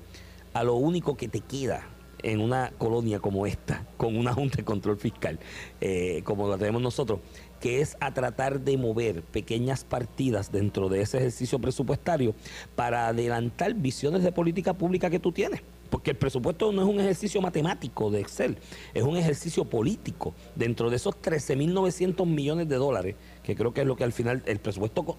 a 0.53 0.63
lo 0.63 0.75
único 0.75 1.17
que 1.17 1.27
te 1.27 1.39
queda 1.39 1.87
en 2.23 2.39
una 2.39 2.71
colonia 2.77 3.19
como 3.19 3.45
esta, 3.45 3.85
con 3.97 4.17
una 4.17 4.33
Junta 4.33 4.57
de 4.57 4.63
Control 4.63 4.97
Fiscal, 4.97 5.39
eh, 5.81 6.21
como 6.23 6.47
la 6.47 6.57
tenemos 6.57 6.81
nosotros, 6.81 7.19
que 7.59 7.81
es 7.81 7.95
a 7.99 8.13
tratar 8.13 8.61
de 8.61 8.77
mover 8.77 9.21
pequeñas 9.21 9.83
partidas 9.83 10.51
dentro 10.51 10.89
de 10.89 11.01
ese 11.01 11.17
ejercicio 11.17 11.59
presupuestario 11.59 12.33
para 12.75 13.07
adelantar 13.07 13.73
visiones 13.73 14.23
de 14.23 14.31
política 14.31 14.73
pública 14.73 15.09
que 15.09 15.19
tú 15.19 15.31
tienes. 15.31 15.61
Porque 15.89 16.11
el 16.11 16.17
presupuesto 16.17 16.71
no 16.71 16.81
es 16.81 16.87
un 16.87 16.99
ejercicio 16.99 17.39
matemático 17.39 18.09
de 18.09 18.21
Excel, 18.21 18.57
es 18.95 19.03
un 19.03 19.15
ejercicio 19.15 19.65
político. 19.65 20.33
Dentro 20.55 20.89
de 20.89 20.95
esos 20.95 21.15
13.900 21.21 22.25
millones 22.25 22.67
de 22.67 22.77
dólares, 22.77 23.15
que 23.43 23.55
creo 23.55 23.73
que 23.73 23.81
es 23.81 23.87
lo 23.87 23.95
que 23.95 24.03
al 24.03 24.13
final 24.13 24.41
el 24.45 24.59
presupuesto 24.59 25.17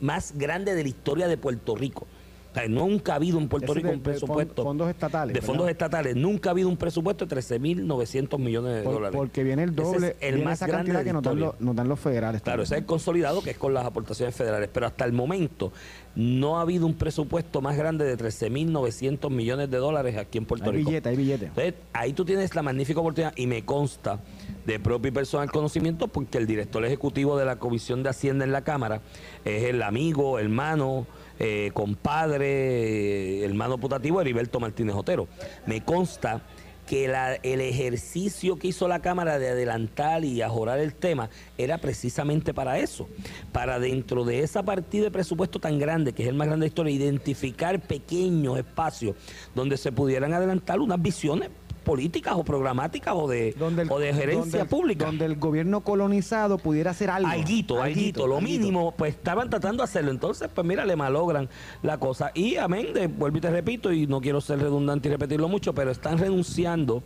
más 0.00 0.32
grande 0.36 0.74
de 0.74 0.82
la 0.82 0.88
historia 0.88 1.28
de 1.28 1.36
Puerto 1.36 1.76
Rico. 1.76 2.06
O 2.50 2.52
sea, 2.54 2.66
nunca 2.66 3.12
ha 3.12 3.16
habido 3.16 3.38
en 3.38 3.48
Puerto 3.48 3.72
Rico 3.74 3.86
de- 3.88 3.94
un 3.94 4.02
de 4.02 4.10
presupuesto. 4.10 4.62
fon- 4.62 4.70
fondos 4.70 4.90
estatales, 4.90 5.34
De 5.34 5.40
fondos 5.40 5.66
¿verdad? 5.66 5.70
estatales. 5.86 6.16
Nunca 6.16 6.50
ha 6.50 6.52
habido 6.52 6.68
un 6.68 6.76
presupuesto 6.76 7.24
de 7.24 7.28
13.900 7.36 8.40
millones 8.40 8.74
de 8.78 8.82
Por- 8.82 8.94
dólares. 8.94 9.16
porque 9.16 9.44
viene 9.44 9.62
el 9.62 9.70
Ese 9.70 9.82
es 9.82 9.92
doble, 9.92 10.16
el 10.20 10.42
más 10.42 10.54
esa 10.54 10.66
grande 10.66 10.92
cantidad 10.92 10.98
de 10.98 11.04
que 11.04 11.12
nos 11.12 11.22
dan, 11.22 11.38
los, 11.38 11.60
nos 11.60 11.76
dan 11.76 11.88
los 11.88 12.00
federales. 12.00 12.42
Claro, 12.42 12.64
ese 12.64 12.74
es 12.74 12.80
el 12.80 12.86
consolidado 12.86 13.40
que 13.42 13.50
es 13.50 13.56
con 13.58 13.72
las 13.72 13.84
aportaciones 13.86 14.34
federales, 14.34 14.68
pero 14.72 14.86
hasta 14.86 15.04
el 15.04 15.12
momento 15.12 15.72
no 16.16 16.58
ha 16.58 16.62
habido 16.62 16.86
un 16.86 16.94
presupuesto 16.94 17.60
más 17.60 17.76
grande 17.76 18.04
de 18.04 18.16
13.900 18.16 19.30
millones 19.30 19.70
de 19.70 19.76
dólares 19.78 20.16
aquí 20.16 20.38
en 20.38 20.44
Puerto 20.44 20.70
Hay 20.70 20.78
Rico. 20.78 20.90
billete, 20.90 21.08
hay 21.08 21.16
billete. 21.16 21.46
Entonces, 21.46 21.74
ahí 21.92 22.12
tú 22.12 22.24
tienes 22.24 22.52
la 22.56 22.62
magnífica 22.62 22.98
oportunidad 22.98 23.32
y 23.36 23.46
me 23.46 23.64
consta 23.64 24.18
de 24.66 24.80
propio 24.80 25.10
y 25.10 25.12
personal 25.12 25.50
conocimiento 25.52 26.08
porque 26.08 26.38
el 26.38 26.48
director 26.48 26.84
ejecutivo 26.84 27.38
de 27.38 27.44
la 27.44 27.60
Comisión 27.60 28.02
de 28.02 28.08
Hacienda 28.10 28.44
en 28.44 28.50
la 28.52 28.62
Cámara 28.62 29.02
es 29.44 29.62
el 29.64 29.82
amigo, 29.82 30.40
hermano, 30.40 31.06
eh, 31.42 31.70
compadre, 31.72 33.40
eh, 33.40 33.44
hermano 33.46 33.78
putativo 33.78 34.20
Heriberto 34.20 34.60
Martínez 34.60 34.94
Otero. 34.94 35.26
Me 35.64 35.82
consta 35.82 36.42
que 36.86 37.06
el 37.06 37.60
ejercicio 37.60 38.58
que 38.58 38.68
hizo 38.68 38.88
la 38.88 39.00
Cámara 39.00 39.38
de 39.38 39.48
adelantar 39.48 40.24
y 40.24 40.42
ajorar 40.42 40.80
el 40.80 40.92
tema 40.92 41.30
era 41.56 41.78
precisamente 41.78 42.52
para 42.52 42.78
eso, 42.78 43.08
para 43.52 43.78
dentro 43.78 44.24
de 44.24 44.40
esa 44.40 44.64
partida 44.64 45.04
de 45.04 45.10
presupuesto 45.10 45.60
tan 45.60 45.78
grande, 45.78 46.12
que 46.12 46.24
es 46.24 46.28
el 46.28 46.34
más 46.34 46.48
grande 46.48 46.64
de 46.64 46.66
la 46.66 46.70
historia, 46.70 46.92
identificar 46.92 47.80
pequeños 47.80 48.58
espacios 48.58 49.14
donde 49.54 49.76
se 49.76 49.92
pudieran 49.92 50.34
adelantar 50.34 50.80
unas 50.80 51.00
visiones 51.00 51.48
políticas 51.90 52.34
o 52.36 52.44
programáticas 52.44 53.14
o 53.16 53.26
de, 53.26 53.48
el- 53.48 53.90
o 53.90 53.98
de 53.98 54.14
gerencia 54.14 54.40
donde 54.42 54.60
el- 54.60 54.66
pública. 54.68 55.06
Donde 55.06 55.24
el 55.24 55.36
gobierno 55.36 55.80
colonizado 55.80 56.56
pudiera 56.56 56.92
hacer 56.92 57.10
algo. 57.10 57.28
Alguito, 57.28 57.82
alguito, 57.82 58.28
lo 58.28 58.36
alguito. 58.36 58.60
mínimo, 58.60 58.94
pues 58.96 59.16
estaban 59.16 59.50
tratando 59.50 59.82
de 59.82 59.84
hacerlo. 59.88 60.12
Entonces, 60.12 60.48
pues 60.54 60.64
mira, 60.64 60.84
le 60.86 60.94
malogran 60.94 61.48
la 61.82 61.98
cosa. 61.98 62.30
Y 62.32 62.56
amén, 62.56 62.92
de, 62.94 63.08
vuelvo 63.08 63.38
y 63.38 63.40
te 63.40 63.50
repito, 63.50 63.92
y 63.92 64.06
no 64.06 64.20
quiero 64.20 64.40
ser 64.40 64.60
redundante 64.60 65.08
y 65.08 65.10
repetirlo 65.10 65.48
mucho, 65.48 65.74
pero 65.74 65.90
están 65.90 66.16
renunciando 66.18 67.02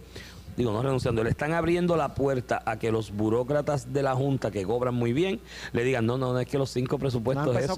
digo, 0.57 0.73
no 0.73 0.83
renunciando, 0.83 1.23
le 1.25 1.31
están 1.31 1.53
abriendo 1.53 1.97
la 1.97 2.15
puerta 2.15 2.63
a 2.65 2.79
que 2.79 2.91
los 2.93 3.11
burócratas 3.13 3.93
de 3.93 4.03
la 4.03 4.15
Junta 4.15 4.51
que 4.51 4.65
cobran 4.65 4.95
muy 4.95 5.13
bien 5.13 5.41
le 5.73 5.85
digan, 5.85 6.07
no, 6.07 6.19
no, 6.19 6.33
no 6.33 6.39
es 6.41 6.47
que 6.47 6.59
los 6.59 6.71
cinco 6.71 6.99
presupuestos 6.99 7.47
No 7.47 7.53
eso 7.59 7.75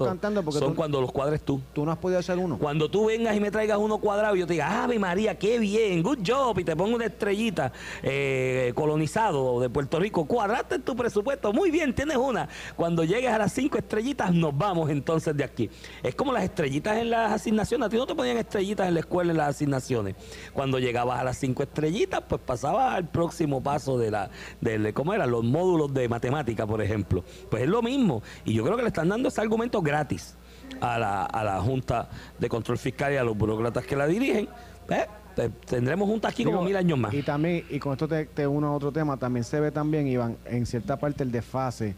son 0.59 0.71
tú- 0.71 0.75
cuando 0.75 1.01
los 1.01 1.11
cuadres 1.11 1.41
tú. 1.41 1.61
Tú 1.73 1.85
no 1.85 1.91
has 1.91 1.97
podido 1.97 2.19
hacer 2.19 2.37
uno. 2.37 2.57
Cuando 2.57 2.89
tú 2.89 3.05
vengas 3.07 3.35
y 3.35 3.39
me 3.39 3.51
traigas 3.51 3.77
uno 3.77 3.97
cuadrado 3.99 4.35
y 4.35 4.39
yo 4.39 4.47
te 4.47 4.53
diga, 4.53 4.83
Ave 4.83 4.99
María, 4.99 5.37
qué 5.37 5.59
bien, 5.59 6.03
good 6.03 6.19
job, 6.25 6.57
y 6.59 6.63
te 6.63 6.75
pongo 6.75 6.95
una 6.95 7.05
estrellita 7.05 7.71
eh, 8.03 8.71
colonizado 8.75 9.59
de 9.59 9.69
Puerto 9.69 9.99
Rico, 9.99 10.25
cuadraste 10.25 10.75
en 10.75 10.81
tu 10.83 10.95
presupuesto, 10.95 11.51
muy 11.53 11.71
bien, 11.71 11.93
tienes 11.93 12.17
una. 12.17 12.47
Cuando 12.75 13.03
llegues 13.03 13.31
a 13.31 13.37
las 13.37 13.51
cinco 13.53 13.77
estrellitas, 13.77 14.33
nos 14.33 14.57
vamos 14.57 14.89
entonces 14.89 15.35
de 15.35 15.43
aquí. 15.43 15.69
Es 16.03 16.15
como 16.15 16.31
las 16.31 16.43
estrellitas 16.43 16.97
en 16.97 17.09
las 17.09 17.31
asignaciones, 17.31 17.87
a 17.87 17.89
ti 17.89 17.97
no 17.97 18.05
te 18.07 18.15
ponían 18.15 18.37
estrellitas 18.37 18.87
en 18.87 18.93
la 18.93 18.99
escuela 18.99 19.31
en 19.31 19.37
las 19.37 19.49
asignaciones. 19.49 20.15
Cuando 20.53 20.79
llegabas 20.79 21.19
a 21.19 21.23
las 21.23 21.37
cinco 21.37 21.63
estrellitas, 21.63 22.21
pues 22.27 22.41
pasabas 22.41 22.66
al 22.75 23.07
próximo 23.07 23.61
paso 23.61 23.97
de 23.97 24.11
la, 24.11 24.29
del, 24.61 24.93
¿cómo 24.93 25.13
era? 25.13 25.25
Los 25.25 25.43
módulos 25.43 25.93
de 25.93 26.09
matemática, 26.09 26.65
por 26.67 26.81
ejemplo. 26.81 27.23
Pues 27.49 27.63
es 27.63 27.69
lo 27.69 27.81
mismo. 27.81 28.21
Y 28.45 28.53
yo 28.53 28.63
creo 28.63 28.75
que 28.75 28.83
le 28.83 28.89
están 28.89 29.09
dando 29.09 29.29
ese 29.29 29.39
argumento 29.41 29.81
gratis 29.81 30.35
a 30.81 30.97
la, 30.99 31.23
a 31.25 31.43
la 31.43 31.61
Junta 31.61 32.09
de 32.39 32.49
Control 32.49 32.77
Fiscal 32.77 33.13
y 33.13 33.17
a 33.17 33.23
los 33.23 33.37
burócratas 33.37 33.85
que 33.85 33.95
la 33.95 34.07
dirigen. 34.07 34.49
Eh, 34.89 35.05
te- 35.35 35.49
tendremos 35.49 36.07
juntas 36.09 36.31
aquí 36.31 36.43
como 36.43 36.57
Digo, 36.57 36.65
mil 36.67 36.75
años 36.75 36.97
más. 36.97 37.13
Y 37.13 37.21
también, 37.23 37.63
y 37.69 37.79
con 37.79 37.93
esto 37.93 38.07
te, 38.07 38.25
te 38.25 38.47
uno 38.47 38.67
a 38.67 38.71
otro 38.73 38.91
tema, 38.91 39.17
también 39.17 39.43
se 39.43 39.59
ve 39.59 39.71
también, 39.71 40.07
Iván, 40.07 40.37
en 40.45 40.65
cierta 40.65 40.97
parte 40.97 41.23
el 41.23 41.31
desfase 41.31 41.95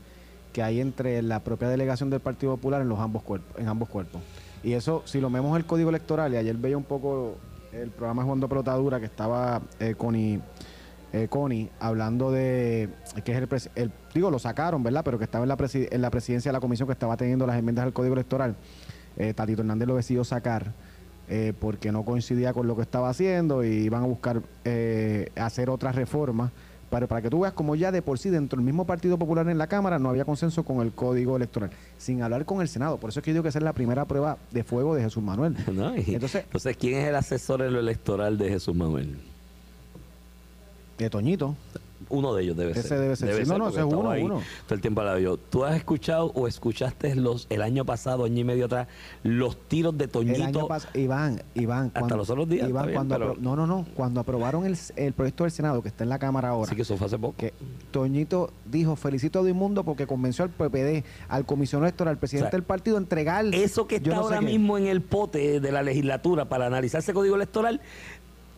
que 0.53 0.63
hay 0.63 0.81
entre 0.81 1.21
la 1.21 1.39
propia 1.43 1.69
delegación 1.69 2.09
del 2.09 2.19
Partido 2.21 2.55
Popular 2.55 2.81
en 2.81 2.89
los 2.89 2.99
ambos 2.99 3.21
cuerpos, 3.23 3.59
en 3.59 3.67
ambos 3.67 3.87
cuerpos. 3.89 4.21
Y 4.63 4.73
eso, 4.73 5.03
si 5.05 5.21
lo 5.21 5.29
vemos 5.29 5.55
el 5.57 5.65
código 5.65 5.89
electoral, 5.89 6.33
y 6.33 6.37
ayer 6.37 6.55
veía 6.57 6.75
un 6.75 6.83
poco 6.83 7.35
el 7.71 7.91
programa 7.91 8.23
de 8.23 8.27
Juan 8.27 8.39
de 8.39 8.47
Pelotadura 8.47 8.99
que 8.99 9.05
estaba 9.05 9.61
eh, 9.79 9.93
Connie, 9.95 10.41
eh, 11.13 11.27
Connie 11.29 11.69
hablando 11.79 12.31
de 12.31 12.89
que 13.23 13.31
es 13.31 13.37
el, 13.37 13.83
el- 13.83 13.91
digo, 14.13 14.29
lo 14.31 14.39
sacaron, 14.39 14.83
¿verdad? 14.83 15.03
Pero 15.03 15.17
que 15.17 15.23
estaba 15.25 15.43
en 15.43 15.49
la, 15.49 15.57
en 15.73 16.01
la 16.01 16.09
presidencia 16.11 16.49
de 16.49 16.53
la 16.53 16.59
comisión 16.59 16.87
que 16.87 16.93
estaba 16.93 17.17
teniendo 17.17 17.45
las 17.47 17.57
enmiendas 17.57 17.85
al 17.85 17.93
código 17.93 18.13
electoral. 18.13 18.55
Eh, 19.17 19.33
Tatito 19.33 19.61
Hernández 19.61 19.87
lo 19.87 19.95
decidió 19.95 20.23
sacar 20.23 20.71
eh, 21.27 21.53
porque 21.59 21.91
no 21.91 22.03
coincidía 22.05 22.53
con 22.53 22.67
lo 22.67 22.75
que 22.75 22.81
estaba 22.83 23.09
haciendo 23.09 23.63
y 23.63 23.69
iban 23.69 24.03
a 24.03 24.05
buscar 24.07 24.41
eh, 24.65 25.29
hacer 25.35 25.69
otras 25.69 25.95
reformas. 25.95 26.51
Para, 26.89 27.05
para 27.05 27.21
que 27.21 27.29
tú 27.29 27.41
veas 27.41 27.53
como 27.53 27.75
ya 27.75 27.91
de 27.91 28.01
por 28.01 28.17
sí 28.17 28.31
dentro 28.31 28.57
del 28.57 28.65
mismo 28.65 28.83
Partido 28.83 29.19
Popular 29.19 29.47
en 29.47 29.59
la 29.59 29.67
Cámara 29.67 29.99
no 29.99 30.09
había 30.09 30.25
consenso 30.25 30.63
con 30.65 30.81
el 30.81 30.91
código 30.91 31.35
electoral, 31.35 31.69
sin 31.99 32.23
hablar 32.23 32.45
con 32.45 32.61
el 32.61 32.67
Senado. 32.67 32.97
Por 32.97 33.11
eso 33.11 33.19
es 33.19 33.23
que 33.23 33.29
yo 33.29 33.33
digo 33.35 33.43
que 33.43 33.49
esa 33.49 33.59
es 33.59 33.63
la 33.63 33.73
primera 33.73 34.05
prueba 34.05 34.39
de 34.49 34.63
fuego 34.63 34.95
de 34.95 35.03
Jesús 35.03 35.21
Manuel. 35.21 35.55
¿no? 35.71 35.95
Y 35.95 36.15
Entonces, 36.15 36.45
entonces, 36.45 36.75
¿quién 36.77 36.97
es 36.99 37.07
el 37.07 37.15
asesor 37.15 37.61
en 37.61 37.73
lo 37.73 37.79
electoral 37.79 38.39
de 38.39 38.49
Jesús 38.49 38.75
Manuel? 38.75 39.19
De 41.05 41.09
Toñito, 41.09 41.55
Uno 42.11 42.33
de 42.33 42.43
ellos 42.43 42.57
debe 42.57 42.71
Ese 42.71 42.81
ser. 42.83 42.99
debe 42.99 43.15
ser. 43.15 43.35
Sí, 43.45 43.49
no, 43.51 43.57
no, 43.59 43.67
ese 43.69 43.79
es 43.81 43.85
uno, 43.85 44.09
ahí 44.09 44.23
uno. 44.23 44.41
Todo 44.65 44.75
el 44.75 44.81
tiempo 44.81 45.01
al 45.01 45.07
lado 45.07 45.19
yo. 45.19 45.37
¿Tú 45.37 45.63
has 45.65 45.75
escuchado 45.75 46.31
o 46.33 46.47
escuchaste 46.47 47.13
los 47.15 47.45
el 47.51 47.61
año 47.61 47.85
pasado, 47.85 48.23
año 48.23 48.39
y 48.39 48.43
medio 48.45 48.65
atrás, 48.65 48.87
los 49.21 49.57
tiros 49.67 49.95
de 49.95 50.05
el 50.05 50.09
Toñito? 50.09 50.43
año 50.43 50.67
pasado, 50.67 50.97
Iván, 50.97 51.43
Iván, 51.53 51.91
Hasta 51.93 52.15
los 52.15 52.29
otros 52.29 52.49
días, 52.49 52.67
Iván, 52.67 52.85
bien, 52.87 52.95
cuando 52.95 53.15
pero- 53.15 53.35
apro- 53.35 53.39
no, 53.39 53.55
no, 53.55 53.67
no, 53.67 53.85
cuando 53.95 54.21
aprobaron 54.21 54.65
el, 54.65 54.75
el 54.95 55.13
proyecto 55.13 55.43
del 55.43 55.51
Senado 55.51 55.83
que 55.83 55.89
está 55.89 56.03
en 56.03 56.09
la 56.09 56.17
Cámara 56.17 56.49
ahora, 56.49 56.67
Así 56.67 56.75
que 56.75 56.81
eso 56.81 56.97
fue 56.97 57.05
hace 57.07 57.19
poco. 57.19 57.35
que 57.37 57.53
Toñito 57.91 58.51
dijo, 58.65 58.95
felicito 58.95 59.39
a 59.39 59.41
Duimundo 59.43 59.83
porque 59.83 60.07
convenció 60.07 60.45
al 60.45 60.51
PPD, 60.51 61.03
al 61.27 61.45
comisionado 61.45 61.85
electoral, 61.87 62.13
al 62.13 62.17
presidente 62.17 62.47
O 62.47 62.49
sea, 62.51 62.57
del 62.57 62.63
partido, 62.65 62.95
a 62.97 63.01
entregar... 63.01 63.45
Eso 63.53 63.87
que 63.87 63.97
está 63.97 64.09
no 64.15 64.21
ahora 64.21 64.41
mismo 64.41 64.77
en 64.77 64.87
el 64.87 65.01
pote 65.01 65.59
de 65.59 65.71
la 65.71 65.83
legislatura 65.83 66.45
para 66.49 66.65
analizar 66.65 66.99
ese 66.99 67.13
código 67.13 67.35
electoral, 67.35 67.81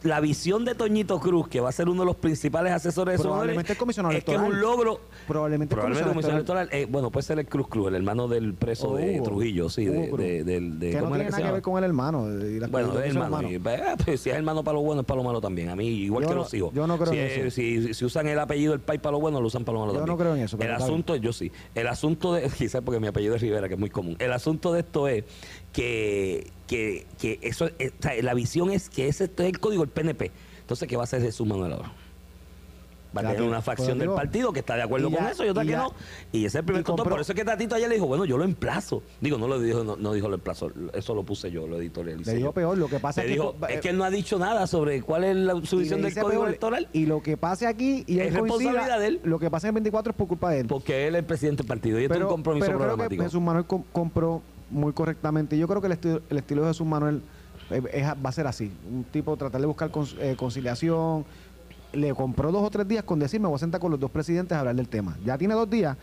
la 0.03 0.19
visión 0.19 0.65
de 0.65 0.73
Toñito 0.75 1.19
Cruz, 1.19 1.47
que 1.47 1.59
va 1.59 1.69
a 1.69 1.71
ser 1.71 1.87
uno 1.87 2.01
de 2.01 2.05
los 2.07 2.15
principales 2.15 2.73
asesores 2.73 3.17
de 3.17 3.23
Probablemente 3.23 3.73
el 3.73 3.77
comisionado 3.77 4.15
es 4.17 4.23
que 4.23 4.31
es 4.31 4.37
electoral. 4.37 4.53
un 4.55 4.61
logro. 4.61 5.01
Probablemente 5.27 5.75
el 5.75 5.79
Probablemente 5.79 6.09
el 6.09 6.13
comisionado 6.13 6.43
comisionado 6.45 6.61
electoral. 6.63 6.89
eh, 6.89 6.91
bueno, 6.91 7.11
puede 7.11 7.23
ser 7.25 7.37
el 7.39 7.45
Cruz 7.47 7.67
Cruz, 7.67 7.87
el 7.89 7.95
hermano 7.95 8.27
del 8.27 8.53
preso 8.55 8.89
O 8.89 8.95
de. 8.97 9.21
Trujillo, 9.21 9.69
sí, 9.69 9.85
de, 9.85 9.91
Hugo 9.97 10.07
Cruz. 10.15 10.19
de- 10.19 10.43
del- 10.43 10.79
de- 10.79 10.89
que 10.89 10.95
no 10.97 11.03
¿cómo 11.03 11.15
era 11.15 11.25
tiene 11.25 11.35
que 11.35 11.41
nada 11.41 11.45
que 11.49 11.53
ver 11.53 11.61
con 11.61 11.77
el 11.77 11.83
hermano. 11.83 12.27
y 12.29 12.59
las 12.59 12.71
Bueno, 12.71 12.93
son 12.93 13.03
hermano. 13.03 13.25
hermanos. 13.37 13.51
y, 13.51 13.55
eh, 13.55 13.95
pues, 14.05 14.21
si 14.21 14.29
es 14.31 14.35
hermano 14.35 14.63
para 14.63 14.75
lo 14.75 14.81
bueno, 14.81 15.01
es 15.01 15.07
para 15.07 15.17
lo 15.19 15.23
malo 15.23 15.39
también. 15.41 15.69
A 15.69 15.75
mí, 15.75 15.87
igual 15.87 16.23
Yo 16.23 16.29
que 16.29 16.35
no- 16.35 16.41
los 16.41 16.53
hijos. 16.53 16.73
yo 16.73 16.87
no 16.87 16.97
creo 16.97 17.11
si 17.13 17.19
en 17.19 17.25
es- 17.25 17.37
eso. 17.37 17.51
Si, 17.55 17.93
si 17.93 18.05
usan 18.05 18.27
el 18.27 18.39
apellido 18.39 18.71
del 18.71 18.81
país 18.81 18.99
para 19.01 19.11
lo 19.13 19.19
bueno, 19.19 19.39
lo 19.39 19.47
usan 19.47 19.63
para 19.63 19.73
lo 19.75 19.79
malo 19.81 19.93
Yo 19.93 19.99
también. 19.99 20.17
no 20.17 20.23
creo 20.23 20.35
en 20.35 20.41
eso, 20.41 20.57
pero 20.57 20.69
El 20.71 20.75
está 20.77 20.85
bien. 20.85 20.93
asunto, 20.95 21.15
yo 21.17 21.31
sí. 21.33 21.51
El 21.75 21.87
asunto 21.87 22.33
de, 22.33 22.49
quizás 22.57 22.81
porque 22.81 22.99
mi 22.99 23.07
apellido 23.07 23.35
es 23.35 23.41
Rivera, 23.41 23.67
que 23.67 23.75
es 23.75 23.79
muy 23.79 23.89
común. 23.91 24.15
El 24.19 24.31
asunto 24.33 24.73
de 24.73 24.79
esto 24.79 25.07
es 25.07 25.23
que, 25.73 26.47
que, 26.71 27.05
que 27.19 27.37
eso, 27.41 27.69
eh, 27.79 27.91
la 28.21 28.33
visión 28.33 28.71
es 28.71 28.89
que 28.89 29.09
ese 29.09 29.25
es 29.25 29.31
el 29.37 29.59
código 29.59 29.83
del 29.83 29.89
PNP. 29.91 30.31
Entonces, 30.61 30.87
¿qué 30.87 30.95
va 30.95 31.03
a 31.03 31.05
hacer 31.05 31.21
Jesús 31.21 31.45
Manuel 31.45 31.73
ahora? 31.73 31.91
Va 33.13 33.19
a 33.19 33.23
tener 33.25 33.39
te- 33.41 33.43
una 33.49 33.61
facción 33.61 33.87
pues, 33.87 33.99
del 33.99 34.07
digo, 34.07 34.15
partido 34.15 34.53
que 34.53 34.59
está 34.61 34.77
de 34.77 34.83
acuerdo 34.83 35.11
con 35.11 35.25
eso 35.27 35.43
y 35.43 35.49
otra 35.49 35.63
que 35.63 35.71
ya- 35.71 35.79
no. 35.79 35.93
Y 36.31 36.45
ese 36.45 36.47
es 36.47 36.55
el 36.55 36.63
primer 36.63 36.83
control. 36.85 37.09
Por 37.09 37.19
eso 37.19 37.33
es 37.33 37.35
que 37.37 37.43
Tatito 37.43 37.75
ayer 37.75 37.89
le 37.89 37.95
dijo, 37.95 38.07
bueno, 38.07 38.23
yo 38.23 38.37
lo 38.37 38.45
emplazo. 38.45 39.03
Digo, 39.19 39.37
no 39.37 39.49
lo 39.49 39.59
dijo, 39.59 39.83
no, 39.83 39.97
no 39.97 40.13
dijo 40.13 40.29
lo 40.29 40.35
emplazo, 40.35 40.71
eso 40.93 41.13
lo 41.13 41.23
puse 41.23 41.51
yo, 41.51 41.67
lo 41.67 41.77
editorialicé. 41.77 42.31
Le 42.31 42.37
dijo 42.37 42.53
peor, 42.53 42.77
lo 42.77 42.87
que 42.87 42.99
pasa 43.01 43.19
Le 43.21 43.27
es 43.27 43.33
que... 43.35 43.41
dijo, 43.41 43.55
eh, 43.67 43.73
es 43.73 43.81
que 43.81 43.89
él 43.89 43.97
no 43.97 44.05
ha 44.05 44.09
dicho 44.09 44.39
nada 44.39 44.65
sobre 44.65 45.01
cuál 45.01 45.25
es 45.25 45.35
la, 45.35 45.61
su 45.65 45.79
visión 45.79 46.01
del 46.01 46.13
código 46.13 46.29
peor, 46.29 46.47
electoral. 46.47 46.87
Y 46.93 47.05
lo 47.05 47.21
que 47.21 47.35
pase 47.35 47.67
aquí 47.67 48.05
y 48.07 48.17
Es 48.21 48.31
responsabilidad 48.33 48.97
de 48.97 49.07
él. 49.07 49.19
Lo 49.25 49.39
que 49.39 49.51
pasa 49.51 49.67
en 49.67 49.71
el 49.71 49.81
24 49.81 50.11
es 50.11 50.15
por 50.15 50.27
culpa 50.29 50.51
de 50.51 50.61
él. 50.61 50.67
Porque 50.67 51.07
él 51.09 51.15
es 51.15 51.19
el 51.19 51.25
presidente 51.25 51.63
del 51.63 51.67
partido 51.67 51.99
y 51.99 52.03
esto 52.03 52.15
es 52.15 52.21
un 52.21 52.27
compromiso 52.29 52.65
pero 52.65 52.77
creo 52.77 52.87
que 52.91 52.95
programático. 52.95 53.23
Jesús 53.23 53.41
Manuel 53.41 53.65
com- 53.65 53.83
compró 53.91 54.41
muy 54.71 54.93
correctamente. 54.93 55.57
Yo 55.57 55.67
creo 55.67 55.81
que 55.81 55.87
el, 55.87 55.93
estilo- 55.93 56.21
el 56.29 56.37
estilo 56.37 56.61
de 56.63 56.69
Jesús 56.69 56.87
Manuel 56.87 57.21
eh, 57.69 57.81
es- 57.93 58.05
va 58.07 58.29
a 58.29 58.31
ser 58.31 58.47
así. 58.47 58.71
Un 58.91 59.03
tipo 59.03 59.35
tratar 59.37 59.61
de 59.61 59.67
buscar 59.67 59.91
con- 59.91 60.07
eh, 60.19 60.35
conciliación. 60.37 61.25
Le 61.93 62.13
compró 62.13 62.51
dos 62.51 62.63
o 62.63 62.69
tres 62.69 62.87
días 62.87 63.03
con 63.03 63.19
decirme 63.19 63.47
voy 63.47 63.55
a 63.55 63.59
sentar 63.59 63.81
con 63.81 63.91
los 63.91 63.99
dos 63.99 64.09
presidentes 64.11 64.55
a 64.55 64.59
hablar 64.59 64.75
del 64.75 64.87
tema. 64.87 65.17
Ya 65.25 65.37
tiene 65.37 65.53
dos 65.53 65.69
días. 65.69 65.97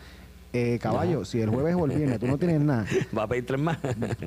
Eh, 0.51 0.79
caballo, 0.81 1.25
si 1.25 1.39
el 1.39 1.49
jueves 1.51 1.75
o 1.75 1.85
el 1.85 1.91
viernes 1.95 2.19
tú 2.19 2.25
no 2.25 2.35
tienes 2.39 2.59
nada. 2.59 2.83
Va 3.17 3.23
a 3.23 3.27
pedir 3.27 3.45
tres 3.45 3.61
más. 3.61 3.77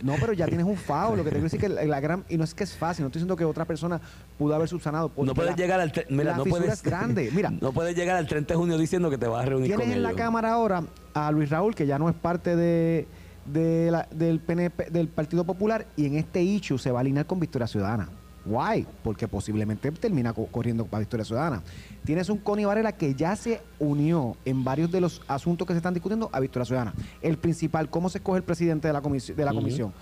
No, 0.04 0.14
pero 0.20 0.32
ya 0.32 0.46
tienes 0.46 0.64
un 0.66 0.76
FAO. 0.76 1.16
Lo 1.16 1.24
que 1.24 1.30
te 1.30 1.36
quiero 1.36 1.44
decir 1.44 1.58
que 1.58 1.68
la, 1.68 1.84
la 1.84 1.98
gran. 1.98 2.24
Y 2.28 2.36
no 2.36 2.44
es 2.44 2.54
que 2.54 2.62
es 2.62 2.76
fácil, 2.76 3.02
no 3.02 3.08
estoy 3.08 3.18
diciendo 3.18 3.34
que 3.34 3.44
otra 3.44 3.64
persona 3.64 4.00
pudo 4.38 4.54
haber 4.54 4.68
subsanado. 4.68 5.10
no 5.16 5.34
puedes 5.34 5.50
la- 5.52 5.56
llegar 5.56 5.80
al 5.80 5.92
mira, 6.10 6.30
la 6.32 6.36
no 6.36 6.44
puedes 6.44 6.72
es 6.74 6.82
grande. 6.82 7.28
Mira, 7.34 7.50
no 7.60 7.72
puedes 7.72 7.96
llegar 7.96 8.16
al 8.16 8.28
30 8.28 8.54
de 8.54 8.58
junio 8.58 8.78
diciendo 8.78 9.10
que 9.10 9.18
te 9.18 9.26
vas 9.26 9.42
a 9.42 9.46
reunir 9.48 9.66
Tienes 9.66 9.84
con 9.86 9.96
en 9.96 10.02
la. 10.04 10.12
Cámara 10.14 10.52
ahora 10.52 10.84
a 11.12 11.32
Luis 11.32 11.50
Raúl, 11.50 11.74
que 11.74 11.86
ya 11.88 11.98
no 11.98 12.08
es 12.08 12.14
parte 12.14 12.54
de, 12.54 13.08
de 13.46 13.90
la- 13.90 14.08
del 14.14 14.40
PNP, 14.40 14.90
del 14.90 15.08
Partido 15.08 15.44
Popular, 15.44 15.86
y 15.96 16.06
en 16.06 16.16
este 16.16 16.42
issue 16.42 16.78
se 16.78 16.90
va 16.90 16.98
a 16.98 17.02
alinear 17.02 17.26
con 17.26 17.40
Victoria 17.40 17.66
Ciudadana. 17.66 18.08
Guay, 18.44 18.86
porque 19.04 19.28
posiblemente 19.28 19.90
termina 19.92 20.32
co- 20.32 20.46
corriendo 20.46 20.84
para 20.84 20.98
Victoria 21.00 21.24
Ciudadana. 21.24 21.62
Tienes 22.04 22.28
un 22.28 22.38
Connie 22.38 22.64
Varela 22.64 22.90
que 22.90 23.14
ya 23.14 23.36
se 23.36 23.60
unió 23.78 24.36
en 24.44 24.64
varios 24.64 24.90
de 24.90 25.00
los 25.00 25.22
asuntos 25.28 25.64
que 25.66 25.74
se 25.74 25.76
están 25.76 25.94
discutiendo 25.94 26.28
a 26.32 26.40
Victoria 26.40 26.64
Ciudadana. 26.66 26.92
El 27.20 27.38
principal, 27.38 27.88
cómo 27.88 28.08
se 28.08 28.18
escoge 28.18 28.38
el 28.38 28.42
presidente 28.44 28.88
de 28.88 28.92
la, 28.94 29.00
comisi- 29.02 29.34
de 29.34 29.44
la 29.44 29.52
comisión. 29.52 29.92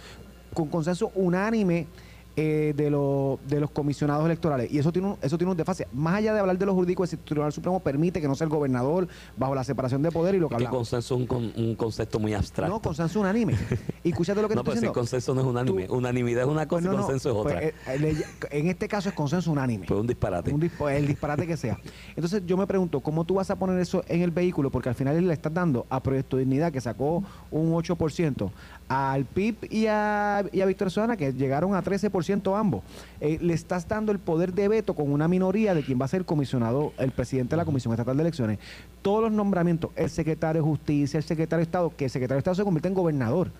Con 0.54 0.68
consenso 0.68 1.12
unánime 1.14 1.86
eh, 2.36 2.72
de, 2.76 2.90
los 2.90 3.38
de 3.48 3.60
los 3.60 3.70
comisionados 3.70 4.24
electorales. 4.24 4.70
Y 4.72 4.78
eso 4.78 4.92
tiene, 4.92 5.08
un, 5.08 5.16
eso 5.20 5.36
tiene 5.36 5.50
un 5.50 5.56
desfase. 5.56 5.86
Más 5.92 6.14
allá 6.14 6.32
de 6.32 6.40
hablar 6.40 6.56
de 6.58 6.66
los 6.66 6.74
jurídicos, 6.74 7.12
el 7.12 7.18
Tribunal 7.18 7.52
Supremo 7.52 7.80
permite 7.80 8.20
que 8.20 8.28
no 8.28 8.34
sea 8.34 8.44
el 8.46 8.50
gobernador 8.50 9.08
bajo 9.36 9.54
la 9.54 9.64
separación 9.64 10.02
de 10.02 10.10
poder 10.10 10.34
y 10.34 10.38
lo 10.38 10.48
que 10.48 10.54
Es 10.54 10.58
que 10.58 10.66
hablamos. 10.66 10.88
consenso 10.90 11.14
es 11.14 11.20
un, 11.20 11.26
con- 11.26 11.52
un 11.56 11.74
concepto 11.74 12.18
muy 12.18 12.32
abstracto. 12.34 12.72
No, 12.74 12.80
consenso 12.80 13.20
unánime. 13.20 13.54
Y 14.02 14.10
escúchate 14.10 14.40
lo 14.40 14.48
que 14.48 14.54
no, 14.54 14.62
te 14.62 14.70
pero 14.70 14.74
estoy 14.74 14.74
si 14.74 14.76
diciendo. 14.80 14.92
consenso 14.94 15.34
no 15.34 15.40
es 15.42 15.46
unánime. 15.46 15.86
Tú- 15.86 15.94
Unanimidad 15.96 16.44
es 16.44 16.48
una 16.48 16.66
cosa 16.66 16.80
Pues 16.80 16.84
no, 16.84 16.92
y 16.92 16.96
no, 16.96 17.02
consenso 17.02 17.28
es 17.30 17.34
pues, 17.42 17.54
otra. 17.54 17.62
eh, 17.62 17.74
eh, 17.88 18.24
en 18.52 18.68
este 18.68 18.88
caso 18.88 19.08
es 19.10 19.14
consenso 19.14 19.50
unánime. 19.52 19.86
Fue 19.86 20.00
un 20.00 20.06
disparate. 20.06 20.52
Un 20.54 20.70
el 20.90 21.06
disparate 21.06 21.46
que 21.46 21.56
sea. 21.58 21.78
Entonces 22.16 22.42
yo 22.46 22.56
me 22.56 22.66
pregunto, 22.66 23.00
¿cómo 23.00 23.24
tú 23.24 23.34
vas 23.34 23.50
a 23.50 23.56
poner 23.58 23.78
eso 23.78 24.02
en 24.08 24.22
el 24.22 24.30
vehículo? 24.30 24.70
Porque 24.70 24.88
al 24.88 24.94
final 24.94 25.26
le 25.26 25.34
estás 25.34 25.52
dando 25.52 25.84
a 25.90 26.00
Proyecto 26.02 26.38
Dignidad, 26.38 26.72
que 26.72 26.80
sacó 26.80 27.22
un 27.50 27.72
8%, 27.72 28.50
al 28.88 29.24
PIB 29.26 29.56
y 29.70 29.86
a, 29.86 30.44
y 30.52 30.60
a 30.62 30.66
Victoria 30.66 30.90
Ciudadana, 30.90 31.16
que 31.16 31.32
llegaron 31.34 31.74
a 31.74 31.82
13% 31.82 32.10
ambos. 32.56 32.82
Eh, 33.20 33.38
le 33.40 33.54
estás 33.54 33.86
dando 33.88 34.12
el 34.12 34.18
poder 34.18 34.52
de 34.52 34.68
veto 34.68 34.94
con 34.94 35.10
una 35.10 35.28
minoría 35.28 35.74
de 35.74 35.82
quien 35.82 36.00
va 36.00 36.04
a 36.04 36.08
ser 36.08 36.24
comisionado, 36.24 36.92
el 36.98 37.10
presidente 37.10 37.50
de 37.50 37.58
la 37.58 37.64
Comisión 37.64 37.92
Estatal 37.92 38.16
de 38.16 38.22
Elecciones. 38.22 38.58
Todos 39.02 39.22
los 39.22 39.32
nombramientos, 39.32 39.90
el 39.96 40.10
secretario 40.10 40.62
de 40.62 40.68
Justicia, 40.68 41.18
el 41.18 41.24
secretario 41.24 41.58
de 41.58 41.64
Estado, 41.64 41.92
que 41.96 42.04
el 42.04 42.10
secretario 42.10 42.36
de 42.36 42.40
Estado 42.40 42.54
se 42.56 42.64
convierte 42.64 42.88
en 42.88 42.94
gobernador, 42.94 43.50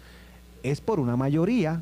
es 0.62 0.80
por 0.80 1.00
una 1.00 1.16
mayoría 1.16 1.80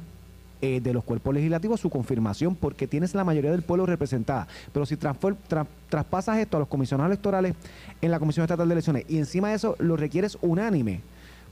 eh, 0.60 0.80
de 0.80 0.92
los 0.92 1.04
cuerpos 1.04 1.32
legislativos 1.34 1.78
su 1.78 1.88
confirmación 1.88 2.56
porque 2.56 2.88
tienes 2.88 3.14
la 3.14 3.22
mayoría 3.22 3.52
del 3.52 3.62
pueblo 3.62 3.86
representada. 3.86 4.48
Pero 4.72 4.86
si 4.86 4.96
traspasas 4.96 6.38
esto 6.38 6.56
a 6.56 6.60
los 6.60 6.68
comisionados 6.68 7.10
electorales 7.12 7.54
en 8.00 8.10
la 8.10 8.18
Comisión 8.18 8.42
Estatal 8.42 8.66
de 8.66 8.72
Elecciones 8.72 9.04
y 9.08 9.18
encima 9.18 9.50
de 9.50 9.54
eso 9.54 9.76
lo 9.78 9.96
requieres 9.96 10.36
unánime, 10.40 11.00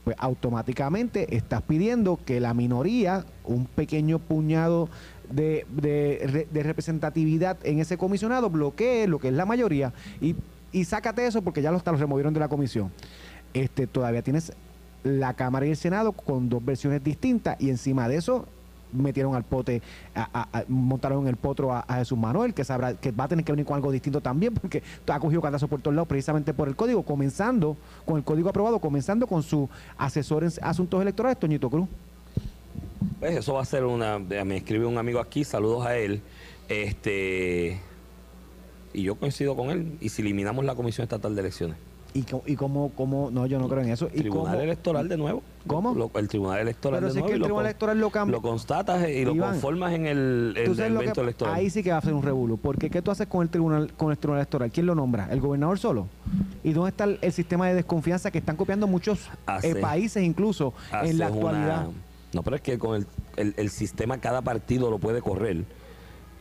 pues 0.03 0.17
automáticamente 0.19 1.35
estás 1.35 1.61
pidiendo 1.61 2.17
que 2.25 2.41
la 2.41 2.53
minoría, 2.53 3.25
un 3.45 3.65
pequeño 3.65 4.19
puñado 4.19 4.89
de, 5.31 5.65
de 5.69 6.47
de 6.51 6.63
representatividad 6.63 7.57
en 7.63 7.79
ese 7.79 7.97
comisionado, 7.97 8.49
bloquee 8.49 9.07
lo 9.07 9.19
que 9.19 9.27
es 9.29 9.33
la 9.33 9.45
mayoría 9.45 9.93
y, 10.21 10.35
y 10.71 10.85
sácate 10.85 11.25
eso 11.25 11.41
porque 11.41 11.61
ya 11.61 11.71
lo, 11.71 11.77
hasta 11.77 11.91
lo 11.91 11.97
removieron 11.97 12.33
de 12.33 12.39
la 12.39 12.47
comisión. 12.47 12.91
Este, 13.53 13.87
todavía 13.87 14.21
tienes 14.21 14.53
la 15.03 15.33
Cámara 15.33 15.65
y 15.65 15.69
el 15.71 15.77
Senado 15.77 16.11
con 16.11 16.49
dos 16.49 16.63
versiones 16.63 17.03
distintas 17.03 17.55
y 17.59 17.69
encima 17.69 18.07
de 18.09 18.17
eso 18.17 18.45
metieron 18.93 19.35
al 19.35 19.43
pote, 19.43 19.81
a- 20.15 20.47
a- 20.51 20.63
montaron 20.69 21.27
el 21.27 21.35
potro 21.35 21.73
a, 21.73 21.83
Jesús 21.95 22.17
Manuel, 22.17 22.53
que 22.53 22.63
sabrá 22.63 22.93
que 22.93 23.11
va 23.11 23.25
a 23.25 23.27
tener 23.27 23.43
que 23.43 23.51
venir 23.51 23.65
con 23.65 23.75
algo 23.75 23.91
distinto 23.91 24.21
también, 24.21 24.53
porque 24.53 24.81
ha 25.07 25.19
cogido 25.19 25.41
cantazo 25.41 25.67
por 25.67 25.81
todos 25.81 25.93
lados 25.93 26.07
precisamente 26.07 26.53
por 26.53 26.69
el 26.69 26.75
código, 26.77 27.03
comenzando 27.03 27.75
con 28.05 28.15
el 28.17 28.23
código 28.23 28.49
aprobado, 28.49 28.79
comenzando 28.79 29.27
con 29.27 29.43
su 29.43 29.69
asesor 29.97 30.45
en 30.45 30.51
asuntos 30.61 31.01
electorales, 31.01 31.37
Toñito 31.37 31.69
Cruz. 31.69 31.87
Pues 33.19 33.35
eso 33.37 33.53
va 33.53 33.61
a 33.61 33.65
ser 33.65 33.83
una. 33.85 34.19
Me 34.19 34.57
escribe 34.57 34.85
un 34.85 34.97
amigo 34.97 35.19
aquí, 35.19 35.43
saludos 35.43 35.85
a 35.85 35.95
él. 35.97 36.21
Este. 36.69 37.79
Y 38.93 39.03
yo 39.03 39.15
coincido 39.15 39.55
con 39.55 39.69
él. 39.69 39.97
Y 40.01 40.09
si 40.09 40.21
eliminamos 40.21 40.65
la 40.65 40.75
Comisión 40.75 41.03
Estatal 41.03 41.35
de 41.35 41.41
Elecciones. 41.41 41.77
Y, 42.13 42.23
cómo, 42.55 42.89
cómo, 42.95 43.29
no, 43.31 43.45
yo 43.45 43.59
no 43.59 43.67
creo 43.69 43.83
en 43.83 43.89
eso. 43.89 44.07
Y 44.11 44.21
Tribunal 44.21 44.53
cómo, 44.53 44.61
Electoral 44.63 45.07
de 45.07 45.17
nuevo. 45.17 45.43
¿Cómo? 45.67 45.93
Lo- 45.93 46.09
el 46.15 46.27
Tribunal 46.27 46.59
Electoral 46.61 46.99
Pero 47.01 47.07
de 47.07 47.13
si 47.13 47.17
es 47.19 47.21
nuevo. 47.21 47.27
que 47.27 47.33
el 47.35 47.39
lo 47.41 47.45
Tribunal 47.45 47.65
Electoral 47.67 47.99
lo 47.99 48.09
cambia. 48.09 48.35
Lo 48.37 48.41
constatas 48.41 49.07
y 49.07 49.23
lo 49.23 49.35
Iván, 49.35 49.51
conformas 49.51 49.93
en 49.93 50.07
el, 50.07 50.53
el 50.57 50.79
evento 50.79 51.13
que- 51.13 51.21
electoral. 51.21 51.53
Ahí 51.53 51.69
sí 51.69 51.83
que 51.83 51.91
va 51.91 51.97
a 51.97 52.01
ser 52.01 52.13
un 52.15 52.23
revuelo. 52.23 52.57
Porque 52.57 52.89
¿qué 52.89 53.03
tú 53.03 53.11
haces 53.11 53.27
con 53.27 53.43
el 53.43 53.49
tribunal 53.49 53.93
con 53.95 54.09
el 54.09 54.17
tribunal 54.17 54.39
electoral? 54.39 54.71
¿Quién 54.71 54.87
lo 54.87 54.95
nombra? 54.95 55.27
¿El 55.29 55.41
gobernador 55.41 55.77
solo? 55.77 56.07
¿Y 56.63 56.71
dónde 56.73 56.89
está 56.89 57.03
el, 57.03 57.19
el 57.21 57.31
sistema 57.33 57.67
de 57.67 57.75
desconfianza 57.75 58.31
que 58.31 58.39
están 58.39 58.55
copiando 58.55 58.87
muchos 58.87 59.19
eh, 59.27 59.29
Hace- 59.45 59.75
países 59.75 60.23
incluso 60.23 60.73
en 61.03 61.19
la 61.19 61.27
actualidad? 61.27 61.87
una- 61.89 62.06
no, 62.33 62.43
pero 62.43 62.55
es 62.57 62.61
que 62.61 62.77
con 62.77 63.07
el, 63.37 63.53
el, 63.57 63.69
sistema 63.69 64.19
cada 64.19 64.41
partido 64.41 64.89
lo 64.89 64.99
puede 64.99 65.21
correr. 65.21 65.65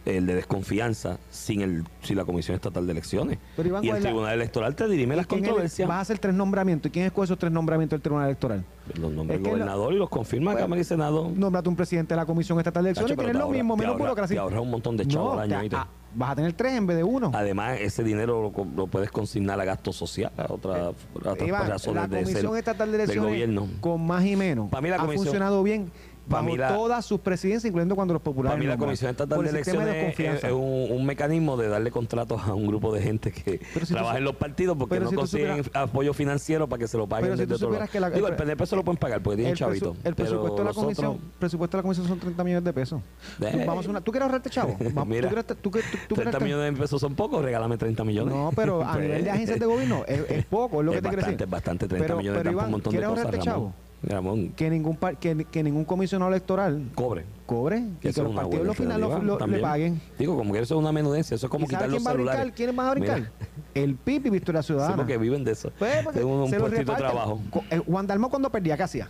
El 0.07 0.25
de 0.25 0.37
desconfianza 0.37 1.19
sin 1.31 1.61
el 1.63 1.83
sin 2.03 2.17
la 2.17 2.25
Comisión 2.25 2.55
Estatal 2.55 2.87
de 2.87 2.93
Elecciones. 2.93 3.39
Pero, 3.57 3.69
Iván, 3.69 3.83
y 3.85 3.89
el 3.89 3.91
¿cuál 3.91 3.99
es 3.99 4.05
la- 4.05 4.11
Tribunal 4.11 4.35
Electoral 4.35 4.75
te 4.77 4.89
dirime 4.89 5.15
¿Y 5.15 5.17
las 5.17 5.27
controversias. 5.27 5.89
Vas 5.89 5.99
a 5.99 6.01
hacer 6.03 6.19
tres 6.21 6.33
nombramientos. 6.33 6.89
¿Y 6.89 6.93
quién 6.93 7.07
escoge 7.07 7.25
esos 7.25 7.39
tres 7.39 7.51
nombramientos 7.51 7.97
del 7.97 8.03
tribunal 8.03 8.27
electoral? 8.29 8.65
Los 9.01 9.11
nombra 9.13 9.35
el 9.37 9.43
gobernador 9.43 9.93
y 9.93 9.97
los 9.97 10.09
confirma 10.09 10.53
Pues, 10.53 10.63
Cámara 10.63 10.81
y 10.81 10.85
Senado. 10.85 11.29
Nómbrate 11.35 11.69
un 11.69 11.75
presidente 11.75 12.15
de 12.15 12.21
la 12.21 12.25
Comisión 12.27 12.57
Estatal 12.59 12.85
de 12.85 12.91
Elecciones, 12.91 13.17
pero 13.17 13.31
es 13.31 13.35
lo 13.37 13.47
te 13.49 13.53
mismo, 13.55 13.75
ahorra- 13.75 13.81
menos 13.81 13.93
ahorra- 13.95 14.05
burocracia. 14.05 14.35
te 14.37 14.41
ahorra 14.41 14.61
un 14.61 14.71
montón 14.71 14.97
de 14.97 15.07
chavos 15.09 15.35
No, 15.35 15.41
al 15.41 15.53
año, 15.53 15.69
te- 15.71 15.75
ah, 15.77 15.89
vas 16.15 16.31
a 16.31 16.37
tener 16.37 16.53
tres 16.53 16.75
en 16.75 16.87
vez 16.87 16.97
de 16.99 17.03
uno. 17.03 17.33
Además, 17.35 17.79
ese 17.81 18.05
dinero 18.05 18.53
lo, 18.77 18.87
puedes 18.87 19.11
consignar 19.11 19.61
a 19.61 19.65
gasto 19.65 19.93
social, 19.93 20.31
a, 20.37 20.53
otra- 20.53 20.87
a 20.87 20.91
otras 21.33 21.49
Iván, 21.49 21.69
razones 21.69 22.03
la 22.03 22.07
de 22.07 22.23
Comisión 22.23 22.53
ser- 22.53 22.59
Estatal 22.61 22.93
de 22.93 22.99
del 22.99 23.01
Elecciones, 23.11 23.31
gobierno. 23.33 23.67
con 23.81 24.07
más 24.07 24.25
y 24.25 24.37
menos, 24.37 24.71
Pa' 24.71 24.81
mí 24.81 24.89
la 24.89 24.97
ha 24.97 24.99
comisión- 25.01 25.25
funcionado 25.25 25.63
bien 25.65 25.91
bajo 26.29 26.45
mí 26.45 26.57
la- 26.57 26.69
todas 26.75 27.05
sus 27.05 27.21
presidencias, 27.21 27.69
incluyendo 27.69 27.95
cuando 27.95 28.15
los 28.15 28.23
populares 28.23 28.55
Para 28.57 28.63
mí 28.63 28.67
la. 28.69 28.77
Comisión 28.77 29.11
Estatal 29.11 29.43
de 29.43 29.49
Elecciones 29.51 29.89
es, 29.89 29.95
desconfianza. 29.95 30.47
es 30.49 30.53
un, 30.53 30.87
un 30.91 31.07
mecanismo 31.07 31.57
de 31.57 31.69
darle 31.69 31.91
contratos 31.91 32.43
a 32.43 32.55
un 32.55 32.67
grupo 32.67 32.93
de 32.95 33.03
gente 33.03 33.33
que 33.33 33.61
si 33.85 33.93
trabaja 33.95 34.19
en 34.19 34.25
los 34.25 34.37
partidos 34.37 34.77
porque 34.77 35.01
no 35.01 35.11
si 35.11 35.17
consiguen 35.17 35.65
supieras- 35.65 35.83
apoyo 35.89 36.13
financiero 36.15 36.69
para 36.69 36.81
que 36.81 36.89
se 36.89 36.97
lo 36.99 37.07
paguen 37.07 37.27
Pero 37.27 37.37
si 37.37 37.41
desde 37.43 37.49
tú 37.51 37.55
otro 37.57 37.67
supieras 37.69 37.89
lado. 37.89 37.93
que 37.93 38.01
la- 38.01 38.11
Digo, 38.11 38.27
el 38.27 38.33
el 38.33 38.37
PNP 38.37 38.67
se 38.67 38.77
lo 38.77 38.85
pueden 38.85 38.99
pagar 38.99 39.23
porque 39.23 39.37
tienen 39.37 39.53
el, 39.53 39.59
chavito. 39.59 39.97
el 40.05 40.15
presupuesto 40.15 40.59
de 40.59 40.65
la 40.65 40.73
comisión 40.75 41.19
presupuesto 41.39 41.77
de 41.77 41.79
la 41.79 41.83
comisión 41.83 42.07
son 42.09 42.19
30 42.19 42.45
millones 42.45 42.65
de 42.65 42.73
pesos. 42.73 43.01
Tú, 43.39 43.47
vamos 43.67 43.87
una- 43.87 44.01
¿Tú 44.01 44.11
quieres 44.13 44.27
ahorrarte 44.27 44.51
chavo? 44.51 44.77
Vamos, 44.93 45.07
Mira, 45.09 45.29
¿tú 45.29 45.35
quieres, 45.35 45.63
tú, 45.63 45.71
quieres- 45.71 45.91
tú- 45.91 45.99
tú 46.09 46.15
30 46.17 46.39
quieres- 46.39 46.43
millones 46.45 46.75
de 46.75 46.81
pesos 46.81 47.01
son 47.01 47.15
pocos, 47.15 47.43
regálame 47.45 47.77
30 47.79 48.05
millones. 48.05 48.35
No, 48.35 48.51
pero 48.55 48.83
a 48.83 48.93
Pues, 48.97 49.05
nivel 49.05 49.25
de 49.25 49.31
agencias 49.31 49.59
de 49.61 49.67
gobierno 49.67 50.05
es, 50.07 50.31
es 50.31 50.45
poco, 50.47 50.81
es 50.81 50.87
lo 50.87 50.93
que 50.93 50.99
es 50.99 51.03
te 51.03 51.09
quiero 51.09 51.23
decir. 51.25 51.43
es 51.43 51.51
bastante, 51.51 51.87
30 51.89 52.07
pero, 52.07 52.19
millones 52.19 52.47
un 52.65 52.71
montón 52.71 52.93
de. 52.95 53.86
Ramón, 54.03 54.51
Que 54.51 54.71
ningún, 54.71 54.97
par- 54.97 55.17
que, 55.19 55.47
que 55.51 55.63
ningún 55.63 55.85
comisionado 55.85 56.31
electoral 56.31 56.91
cobre. 56.95 57.25
cobre 57.47 57.85
Que 58.01 58.11
y 58.11 58.13
que 58.13 58.23
los 58.23 58.35
partidos 58.35 58.51
buena 58.51 58.65
lo 58.65 58.75
final 58.75 59.01
lo, 59.01 59.39
lo- 59.39 59.47
le 59.47 59.59
paguen. 59.59 60.01
Digo, 60.19 60.37
como 60.37 60.53
que 60.53 60.61
eso 60.61 60.75
es 60.75 60.81
una 60.81 60.93
menudencia, 60.93 61.35
eso 61.35 61.47
es 61.47 61.51
como 61.51 61.65
¿Y 61.67 61.71
sabes 61.71 61.87
quitar 61.89 61.95
los 61.95 62.03
celulares. 62.13 62.41
brincar? 62.43 62.57
¿Quiénes 62.57 62.77
van 62.77 62.87
a 62.87 62.91
brincar? 62.93 63.19
Mira. 63.21 63.33
El 63.75 63.95
PIB 63.97 64.27
y 64.27 64.31
Victoria 64.31 64.63
Sí, 64.63 64.69
Ciudadana. 64.69 64.97
porque 64.97 65.17
viven 65.19 65.43
de 65.45 65.53
eso. 65.53 65.73
Pues, 65.79 66.05
porque 66.05 66.19
de 66.21 66.25
un, 66.25 66.41
los 66.43 66.51
puestito 66.51 66.93
de 66.93 66.99
trabajo. 66.99 67.41
Eh, 67.71 67.79
Juan 67.87 68.07
Dalmau 68.07 68.31
cuando 68.31 68.51
perdía, 68.51 68.77
¿qué 68.77 68.83
hacía? 68.85 69.09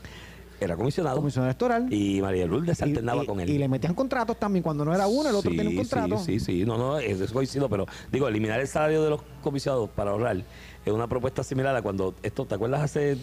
Era 0.58 0.74
comisionado. 0.74 1.16
Comisionado 1.18 1.50
electoral. 1.50 1.92
Y 1.92 2.22
María 2.22 2.46
Lourdes 2.46 2.80
alternaba 2.80 3.22
y- 3.24 3.26
con 3.26 3.40
él. 3.40 3.50
Y 3.50 3.58
le 3.58 3.68
metían 3.68 3.94
contratos 3.94 4.38
también. 4.38 4.62
Cuando 4.62 4.84
no 4.86 4.94
era 4.94 5.06
uno, 5.06 5.28
el 5.28 5.34
otro 5.34 5.50
Sí, 5.50 5.56
tenía 5.56 5.70
un 5.70 5.76
contrato. 5.76 6.16
Sí, 6.18 6.40
sí, 6.40 6.60
sí. 6.60 6.64
No, 6.64 6.78
no, 6.78 6.98
eso 6.98 7.24
es 7.24 7.32
coincido, 7.32 7.68
pero 7.68 7.84
digo, 8.10 8.26
eliminar 8.26 8.58
el 8.60 8.66
salario 8.66 9.02
de 9.04 9.10
los 9.10 9.20
comisionados 9.42 9.90
para 9.90 10.12
ahorrar 10.12 10.38
es 10.86 10.92
una 10.92 11.08
propuesta 11.08 11.42
similar 11.44 11.76
a 11.76 11.82
cuando 11.82 12.14
esto, 12.22 12.46
¿te 12.46 12.54
acuerdas 12.54 12.80
hace 12.80 13.18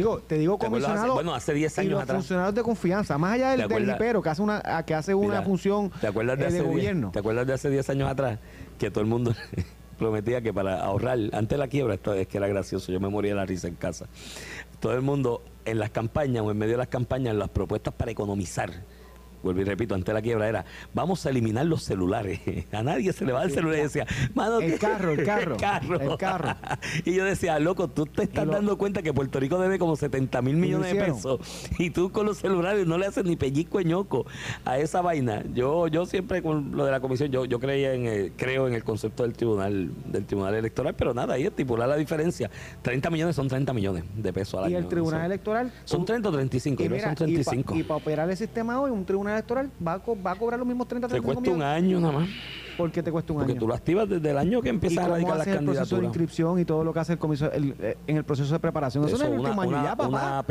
Digo, 0.00 0.18
te 0.20 0.38
digo 0.38 0.56
¿Te 0.58 0.66
acuerdas 0.66 0.88
comisionado. 0.88 1.14
bueno, 1.14 1.34
hace 1.34 1.52
10 1.54 1.76
y 1.76 1.80
años 1.80 1.92
los 1.92 2.02
atrás. 2.02 2.16
funcionarios 2.18 2.54
de 2.54 2.62
confianza, 2.62 3.18
más 3.18 3.32
allá 3.34 3.50
¿Te 3.52 3.68
del, 3.68 3.86
del 3.86 4.22
que 4.22 4.28
hace 4.28 4.42
una, 4.42 4.84
que 4.86 4.94
hace 4.94 5.14
una 5.14 5.26
Mira, 5.28 5.42
función 5.42 5.90
¿te 6.00 6.06
acuerdas 6.06 6.38
de, 6.38 6.44
eh, 6.44 6.46
hace 6.46 6.56
de 6.56 6.62
10 6.62 6.72
gobierno. 6.74 7.10
¿Te 7.12 7.18
acuerdas 7.18 7.46
de 7.46 7.52
hace 7.52 7.70
10 7.70 7.90
años 7.90 8.08
atrás 8.10 8.38
que 8.78 8.90
todo 8.90 9.02
el 9.02 9.10
mundo 9.10 9.34
prometía 9.98 10.40
que 10.40 10.52
para 10.54 10.82
ahorrar 10.82 11.18
antes 11.32 11.48
de 11.50 11.58
la 11.58 11.68
quiebra, 11.68 11.94
esto 11.94 12.14
es 12.14 12.26
que 12.26 12.38
era 12.38 12.48
gracioso, 12.48 12.90
yo 12.90 13.00
me 13.00 13.08
moría 13.10 13.32
de 13.32 13.36
la 13.36 13.44
risa 13.46 13.68
en 13.68 13.74
casa. 13.74 14.06
Todo 14.80 14.94
el 14.94 15.02
mundo 15.02 15.42
en 15.66 15.78
las 15.78 15.90
campañas 15.90 16.42
o 16.42 16.50
en 16.50 16.56
medio 16.56 16.72
de 16.72 16.78
las 16.78 16.88
campañas, 16.88 17.34
las 17.34 17.50
propuestas 17.50 17.92
para 17.92 18.10
economizar. 18.10 18.70
Vuelvo 19.42 19.60
y 19.60 19.64
repito, 19.64 19.94
antes 19.94 20.06
de 20.06 20.12
la 20.14 20.22
quiebra 20.22 20.48
era, 20.48 20.64
vamos 20.94 21.24
a 21.26 21.30
eliminar 21.30 21.66
los 21.66 21.82
celulares. 21.82 22.40
A 22.72 22.82
nadie 22.82 23.12
se 23.12 23.24
le 23.24 23.32
va 23.32 23.42
el 23.44 23.50
celular 23.50 23.78
y 23.78 23.82
decía, 23.82 24.06
mano, 24.34 24.60
El 24.60 24.78
carro, 24.78 25.12
el 25.12 25.24
carro, 25.24 25.54
el 25.54 25.60
carro. 25.60 26.00
el 26.00 26.16
carro. 26.18 26.56
y 27.04 27.14
yo 27.14 27.24
decía, 27.24 27.58
loco, 27.58 27.88
tú 27.88 28.06
te 28.06 28.24
estás 28.24 28.44
Y 28.44 28.46
lo- 28.46 28.52
dando 28.52 28.78
cuenta 28.78 29.02
que 29.02 29.12
Puerto 29.12 29.40
Rico 29.40 29.58
debe 29.58 29.78
como 29.78 29.96
70 29.96 30.42
mil 30.42 30.54
lo 30.56 30.60
millones 30.60 30.92
de 30.94 31.00
pesos 31.04 31.40
y 31.78 31.90
tú 31.90 32.10
con 32.12 32.26
los 32.26 32.38
celulares 32.38 32.86
no 32.86 32.98
le 32.98 33.06
haces 33.06 33.24
ni 33.24 33.36
pellizco 33.36 33.80
ñoco 33.80 34.26
a 34.64 34.78
esa 34.78 35.00
vaina. 35.00 35.42
Yo 35.54 35.88
yo 35.88 36.06
siempre 36.06 36.42
con 36.42 36.76
lo 36.76 36.84
de 36.84 36.90
la 36.90 37.00
comisión, 37.00 37.30
yo, 37.30 37.44
yo 37.44 37.58
creía 37.60 37.94
en 37.94 38.06
el- 38.06 38.32
creo 38.36 38.68
en 38.68 38.74
el 38.74 38.84
concepto 38.84 39.22
del 39.22 39.32
tribunal 39.32 39.90
del 40.06 40.24
tribunal 40.26 40.54
electoral, 40.54 40.94
pero 40.94 41.14
nada, 41.14 41.34
ahí 41.34 41.44
estipular 41.44 41.88
la 41.88 41.96
diferencia. 41.96 42.50
30 42.82 43.10
millones 43.10 43.36
son 43.36 43.48
30 43.48 43.72
millones 43.72 44.04
de 44.14 44.32
pesos 44.32 44.62
al 44.62 44.70
Y 44.70 44.74
año. 44.74 44.84
el 44.84 44.88
tribunal 44.88 45.24
electoral. 45.24 45.72
Son 45.84 46.04
30 46.04 46.28
o 46.28 46.32
35, 46.32 46.82
Y, 46.82 46.88
mira, 46.88 47.04
son 47.06 47.14
35. 47.14 47.74
y 47.76 47.82
para 47.82 47.96
operar 47.96 48.30
el 48.30 48.36
sistema 48.36 48.80
hoy, 48.80 48.90
un 48.90 49.04
tribunal 49.04 49.29
electoral 49.34 49.72
va 49.86 49.94
a, 49.94 50.02
co- 50.02 50.20
va 50.20 50.32
a 50.32 50.38
cobrar 50.38 50.58
los 50.58 50.66
mismos 50.68 50.88
30 50.88 51.08
te 51.08 51.20
35 51.20 51.22
cuesta 51.22 51.50
un 51.50 51.58
millones. 51.58 51.74
año 51.84 52.00
nada 52.00 52.12
más, 52.12 52.30
¿Por 52.76 52.90
qué 52.92 53.02
te 53.02 53.10
cuesta 53.12 53.32
un 53.32 53.38
porque 53.40 53.52
año? 53.52 53.60
tú 53.60 53.68
lo 53.68 53.74
activas 53.74 54.08
desde 54.08 54.30
el 54.30 54.38
año 54.38 54.60
que 54.62 54.68
¿Y 54.68 54.70
empiezas 54.70 55.04
a 55.04 55.08
radicar 55.08 55.32
las 55.36 55.40
haces 55.46 55.56
el 55.58 55.64
proceso 55.64 55.72
de 55.72 55.76
candidaturas. 56.02 56.04
inscripción 56.08 56.58
y 56.60 56.64
todo 56.64 56.84
lo 56.84 56.92
que 56.92 57.00
hace 57.00 57.12
el 57.14 57.18
comisario 57.18 57.54
el- 57.56 57.74
eh, 57.80 57.96
en 58.06 58.16
el 58.16 58.24
proceso 58.24 58.52
de 58.52 58.58
preparación? 58.60 59.04
Eso, 59.04 59.16
Eso, 59.16 59.24
no 59.24 59.30
es 59.30 59.34
el 59.34 59.40
una, 59.40 59.50
año 59.62 59.68
una, 59.68 59.82
ya, 59.84 59.96
papá. 59.96 60.08
una 60.08 60.38
app. 60.38 60.50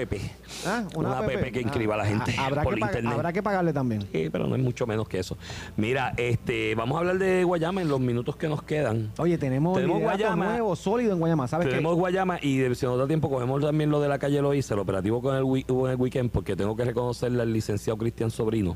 Ah, 0.68 0.84
una 0.96 1.18
app 1.20 1.28
que 1.52 1.62
inscriba 1.62 1.96
a 1.96 1.98
la 1.98 2.06
gente 2.06 2.34
Ah, 2.38 2.46
habrá 2.48 2.64
por 2.64 2.76
que 2.76 2.80
internet. 2.82 3.14
Habrá 3.14 3.34
que 3.34 3.44
pagarle 3.44 3.74
también. 3.74 4.02
Sí, 4.12 4.30
pero 4.32 4.48
no 4.48 4.56
es 4.56 4.62
mucho 4.62 4.86
menos 4.88 5.08
que 5.08 5.20
eso. 5.20 5.38
Mira, 5.78 6.14
este, 6.18 6.76
vamos 6.76 6.96
a 6.96 7.00
hablar 7.00 7.18
de 7.18 7.44
Guayama 7.44 7.82
en 7.82 7.88
los 7.90 8.00
minutos 8.00 8.36
que 8.36 8.48
nos 8.48 8.62
quedan. 8.64 9.12
Oye, 9.18 9.38
tenemos, 9.38 9.76
Tenemos 9.76 10.02
Guayama. 10.02 10.46
nuevo, 10.50 10.76
sólido 10.76 11.14
en 11.14 11.20
Guayama. 11.20 11.48
¿Sabes 11.48 11.70
Tenemos 11.70 11.94
qué? 11.94 12.00
Guayama 12.00 12.40
y 12.42 12.76
si 12.76 12.86
nos 12.86 12.98
da 12.98 13.08
tiempo 13.08 13.30
cogemos 13.30 13.62
también 13.62 13.90
lo 13.90 14.00
de 14.02 14.08
la 14.08 14.20
calle 14.20 14.42
Loíza, 14.42 14.74
el 14.74 14.80
operativo 14.80 15.22
con 15.22 15.36
el, 15.36 15.44
en 15.44 15.90
el 15.92 15.96
weekend, 15.98 16.32
porque 16.32 16.56
tengo 16.56 16.76
que 16.76 16.86
reconocerle 16.86 17.42
al 17.42 17.52
licenciado 17.54 17.98
Cristian 17.98 18.30
Sobrino. 18.32 18.76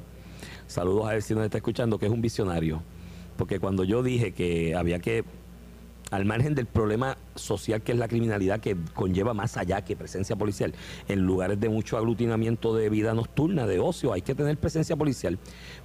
Saludos 0.68 1.08
a 1.08 1.16
él 1.16 1.22
si 1.22 1.36
nos 1.36 1.44
está 1.44 1.58
escuchando, 1.58 2.00
que 2.00 2.06
es 2.06 2.12
un 2.12 2.22
visionario. 2.22 2.82
Porque 3.38 3.60
cuando 3.60 3.84
yo 3.84 4.04
dije 4.04 4.32
que 4.32 4.76
había 4.76 5.00
que, 5.00 5.24
al 6.12 6.26
margen 6.26 6.54
del 6.54 6.68
problema 6.68 7.18
social 7.34 7.82
que 7.82 7.92
es 7.94 7.98
la 7.98 8.08
criminalidad, 8.08 8.60
que 8.60 8.78
conlleva 8.94 9.34
más 9.34 9.58
allá 9.58 9.82
que 9.84 9.96
presencia 9.96 10.36
policial, 10.36 10.74
en 11.08 11.22
lugares 11.26 11.60
de 11.60 11.70
mucho 11.70 11.98
aglutinamiento 11.98 12.76
de 12.76 12.90
vida 12.90 13.16
nocturna, 13.16 13.66
de 13.66 13.80
ocio, 13.80 14.14
hay 14.14 14.22
que 14.22 14.36
tener 14.36 14.56
presencia 14.58 14.96
policial. 14.96 15.40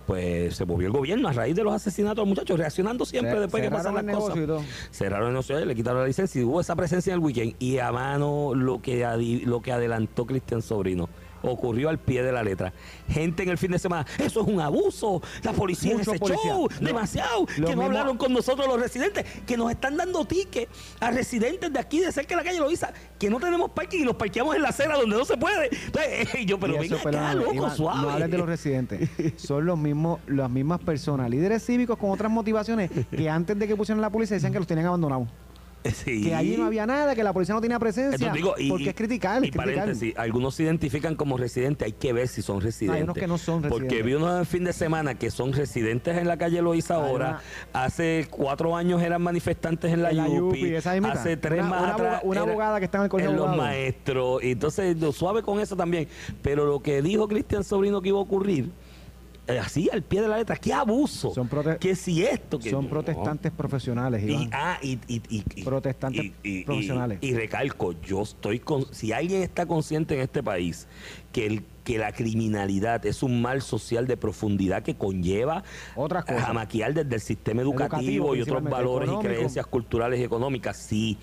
Pues 0.06 0.54
se 0.56 0.66
movió 0.66 0.86
el 0.88 0.92
gobierno 0.92 1.28
a 1.28 1.32
raíz 1.32 1.56
de 1.56 1.64
los 1.64 1.72
asesinatos, 1.72 2.26
muchachos, 2.26 2.58
reaccionando 2.58 3.06
siempre 3.06 3.32
Ce- 3.32 3.40
después 3.40 3.62
que 3.62 3.70
pasan 3.70 3.94
las 3.94 4.04
cosas. 4.16 4.34
Cerraron 4.90 5.28
el 5.28 5.32
negocio, 5.32 5.64
le 5.64 5.74
quitaron 5.74 6.02
la 6.02 6.06
licencia 6.06 6.40
y 6.40 6.44
hubo 6.44 6.60
esa 6.60 6.76
presencia 6.76 7.12
en 7.14 7.20
el 7.20 7.24
weekend. 7.24 7.54
Y 7.58 7.78
a 7.78 7.90
mano 7.92 8.54
lo 8.54 8.82
que, 8.82 9.06
lo 9.46 9.62
que 9.62 9.72
adelantó 9.72 10.26
Cristian 10.26 10.60
Sobrino. 10.60 11.08
Ocurrió 11.42 11.88
al 11.88 11.98
pie 11.98 12.22
de 12.22 12.32
la 12.32 12.42
letra. 12.42 12.72
Gente 13.08 13.42
en 13.42 13.48
el 13.50 13.58
fin 13.58 13.70
de 13.70 13.78
semana, 13.78 14.06
eso 14.18 14.40
es 14.42 14.46
un 14.46 14.60
abuso. 14.60 15.22
La 15.42 15.52
policía 15.52 15.96
Mucho 15.96 16.12
policía. 16.14 16.50
show, 16.50 16.68
Lo- 16.80 16.86
demasiado. 16.86 17.46
lo 17.56 17.66
que 17.68 17.76
no 17.76 17.82
hablaron 17.82 18.16
con 18.16 18.32
nosotros 18.32 18.66
los 18.66 18.80
residentes, 18.80 19.24
que 19.46 19.56
nos 19.56 19.70
están 19.70 19.96
dando 19.96 20.24
tickets 20.24 20.70
a 21.00 21.10
residentes 21.10 21.72
de 21.72 21.78
aquí, 21.78 22.00
de 22.00 22.10
cerca 22.12 22.30
de 22.36 22.42
la 22.42 22.44
calle 22.44 22.58
Loiza, 22.60 22.92
que 23.18 23.30
no 23.30 23.38
tenemos 23.40 23.70
parking 23.70 24.00
y 24.00 24.04
los 24.04 24.16
parqueamos 24.16 24.56
en 24.56 24.62
la 24.62 24.68
acera 24.70 24.96
donde 24.96 25.16
no 25.16 25.24
se 25.24 25.36
puede. 25.36 25.70
Entonces, 25.86 26.28
yo, 26.46 26.58
pero 26.58 26.74
venga 26.74 26.86
eso, 26.86 26.94
acá, 26.96 27.04
perdóname, 27.04 27.34
loco, 27.40 27.54
Iván, 27.54 27.76
suave. 27.76 28.02
No 28.02 28.10
hables 28.10 28.30
de 28.30 28.38
los 28.38 28.46
residentes. 28.48 29.08
Son 29.36 29.64
los 29.64 29.78
mismos, 29.78 30.20
las 30.26 30.50
mismas 30.50 30.80
personas, 30.80 31.30
líderes 31.30 31.64
cívicos 31.64 31.98
con 31.98 32.10
otras 32.10 32.30
motivaciones 32.30 32.90
que 33.10 33.30
antes 33.30 33.58
de 33.58 33.66
que 33.66 33.76
pusieran 33.76 34.00
la 34.00 34.10
policía 34.10 34.34
decían 34.36 34.52
que 34.52 34.58
los 34.58 34.66
tenían 34.68 34.86
abandonados. 34.86 35.28
Sí. 35.94 36.22
Que 36.22 36.34
allí 36.34 36.56
no 36.56 36.66
había 36.66 36.86
nada, 36.86 37.14
que 37.14 37.22
la 37.22 37.32
policía 37.32 37.54
no 37.54 37.60
tenía 37.60 37.78
presencia. 37.78 38.14
Entonces, 38.14 38.34
digo, 38.34 38.54
y, 38.58 38.68
porque 38.68 38.90
es 38.90 38.94
criticar, 38.94 39.38
y 39.44 39.50
criticar. 39.50 39.66
paréntesis, 39.66 40.14
algunos 40.16 40.54
se 40.54 40.62
identifican 40.64 41.14
como 41.16 41.36
residentes, 41.36 41.86
hay 41.86 41.92
que 41.92 42.12
ver 42.12 42.28
si 42.28 42.42
son 42.42 42.60
residentes. 42.60 43.04
unos 43.04 43.16
que 43.16 43.26
no 43.26 43.38
son 43.38 43.62
Porque 43.62 43.84
residentes. 43.84 44.06
vi 44.06 44.14
unos 44.14 44.38
en 44.38 44.46
fin 44.46 44.64
de 44.64 44.72
semana 44.72 45.14
que 45.16 45.30
son 45.30 45.52
residentes 45.52 46.16
en 46.16 46.28
la 46.28 46.36
calle 46.36 46.60
Loíza 46.62 46.96
Hay 46.96 47.00
ahora. 47.02 47.40
Hace 47.72 48.26
cuatro 48.30 48.76
años 48.76 49.02
eran 49.02 49.22
manifestantes 49.22 49.92
en 49.92 50.02
la, 50.02 50.10
En 50.10 50.16
la 50.18 50.28
Yupi. 50.28 50.60
Yupi, 50.60 50.74
esa 50.74 50.92
mismita. 50.92 51.20
Hace 51.20 51.36
tres 51.36 51.60
Una- 51.60 51.68
más 51.70 51.82
una 51.82 51.92
atrás. 51.94 52.20
una 52.24 52.40
era- 52.42 52.50
abogada 52.50 52.78
que 52.78 52.84
está 52.84 52.98
en 52.98 53.04
el 53.04 53.10
colegio 53.10 53.30
En 53.32 53.36
los 53.36 53.56
maestros. 53.56 54.42
Y 54.42 54.52
entonces, 54.52 54.96
lo 54.98 55.12
suave 55.12 55.42
con 55.42 55.60
eso 55.60 55.76
también. 55.76 56.08
Pero 56.42 56.66
lo 56.66 56.80
que 56.80 57.02
dijo 57.02 57.28
Cristian 57.28 57.64
Sobrino 57.64 58.00
que 58.02 58.08
iba 58.10 58.18
a 58.18 58.22
ocurrir. 58.22 58.70
Eh, 59.48 59.58
Así 59.58 59.88
al 59.92 60.02
pie 60.02 60.20
de 60.22 60.28
la 60.28 60.36
letra, 60.38 60.56
qué 60.56 60.72
abuso. 60.72 61.32
Son 61.34 61.48
que 61.80 61.96
si 61.96 62.22
esto. 62.24 62.58
Que 62.58 62.70
Son 62.70 62.84
no. 62.84 62.90
protestantes 62.90 63.50
profesionales, 63.50 64.22
Iván. 64.22 64.42
Y, 64.42 64.48
ah, 64.52 64.78
y, 64.82 64.98
y- 65.08 65.22
y- 65.28 65.44
y- 65.56 65.64
Protestantes 65.64 66.32
profesionales. 66.64 67.18
Y, 67.20 67.34
recalco, 67.34 67.92
yo 68.02 68.22
estoy 68.22 68.60
con. 68.60 68.92
Si 68.94 69.12
alguien 69.12 69.42
está 69.42 69.66
consciente 69.66 70.14
en 70.14 70.20
este 70.20 70.42
país 70.42 70.86
que 71.32 71.46
el 71.46 71.62
que 71.84 71.96
la 71.96 72.12
criminalidad 72.12 73.06
es 73.06 73.22
un 73.22 73.40
mal 73.40 73.62
social 73.62 74.06
de 74.06 74.18
profundidad 74.18 74.82
que 74.82 74.94
conlleva 74.96 75.62
Otras 75.96 76.26
cosas. 76.26 76.46
a 76.50 76.52
maquiar 76.52 76.92
desde 76.92 77.14
el 77.14 77.20
sistema 77.22 77.62
educativo, 77.62 78.34
Educativo, 78.34 78.36
y 78.36 78.42
otros 78.42 78.62
valores 78.64 79.08
y 79.08 79.12
económico. 79.12 79.34
creencias 79.34 79.66
culturales 79.66 80.20
y 80.20 80.22
económicas, 80.22 80.76
sí, 80.76 81.16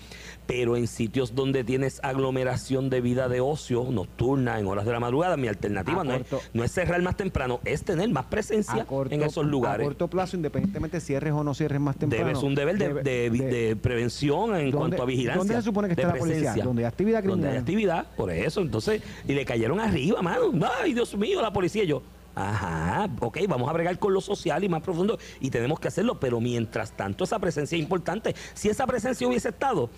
pero 0.48 0.76
en 0.76 0.88
sitios 0.88 1.36
donde 1.36 1.62
tienes 1.62 2.00
aglomeración 2.02 2.90
de 2.90 3.00
vida 3.00 3.28
de 3.28 3.40
ocio 3.40 3.86
nocturna 3.92 4.58
en 4.58 4.66
horas 4.66 4.84
de 4.86 4.90
la 4.90 4.98
madrugada, 4.98 5.36
mi 5.36 5.46
alternativa 5.46 6.00
A 6.00 6.04
no 6.04 6.14
es, 6.14 6.22
corto- 6.26 6.40
no 6.52 6.64
es 6.64 6.72
cerrar 6.72 7.00
más 7.00 7.16
temprano, 7.16 7.60
es 7.64 7.84
tener 7.84 8.08
más 8.10 8.24
presencia 8.24 8.82
a 8.82 8.86
corto, 8.86 9.14
en 9.14 9.22
esos 9.22 9.46
lugares. 9.46 9.84
A 9.86 9.88
corto 9.88 10.08
plazo, 10.08 10.34
independientemente 10.36 10.98
cierres 11.00 11.32
o 11.32 11.44
no 11.44 11.54
cierres 11.54 11.80
más 11.80 11.96
temprano. 11.96 12.26
Debes 12.26 12.42
un 12.42 12.56
deber 12.56 12.76
de, 12.76 12.92
de- 12.92 13.30
de- 13.30 13.46
de 13.68 13.76
prevención 13.76 14.56
en 14.56 14.72
¿Dónde- 14.72 14.76
cuanto 14.78 15.02
a 15.04 15.06
vigilancia. 15.06 15.38
dónde 15.38 15.54
se 15.54 15.62
supone 15.62 15.86
que 15.86 15.92
está 15.92 16.08
la 16.08 16.14
policía? 16.14 16.38
presencia. 16.38 16.64
Donde 16.64 16.82
hay 16.82 16.88
actividad 16.88 17.22
Donde 17.22 17.46
hay 17.48 17.62
criminal. 17.62 18.02
actividad, 18.02 18.16
por 18.16 18.32
eso. 18.32 18.62
Entonces, 18.62 19.00
y 19.28 19.32
le 19.32 19.44
cayeron 19.44 19.78
arriba, 19.96 20.22
mano. 20.22 20.52
Ay, 20.82 20.92
Dios 20.94 21.16
mío, 21.16 21.40
la 21.42 21.52
policía. 21.52 21.84
Y 21.84 21.86
yo, 21.88 22.02
ajá, 22.34 23.08
ok, 23.20 23.38
vamos 23.48 23.68
a 23.68 23.72
bregar 23.72 23.98
con 23.98 24.12
lo 24.12 24.20
social 24.20 24.62
y 24.62 24.68
más 24.68 24.82
profundo 24.82 25.18
y 25.40 25.50
tenemos 25.50 25.80
que 25.80 25.88
hacerlo, 25.88 26.20
pero 26.20 26.40
mientras 26.40 26.92
tanto 26.92 27.24
esa 27.24 27.38
presencia 27.38 27.76
es 27.76 27.82
importante. 27.82 28.34
Si 28.54 28.68
esa 28.68 28.86
presencia 28.86 29.26
hubiese 29.26 29.48
estado, 29.48 29.88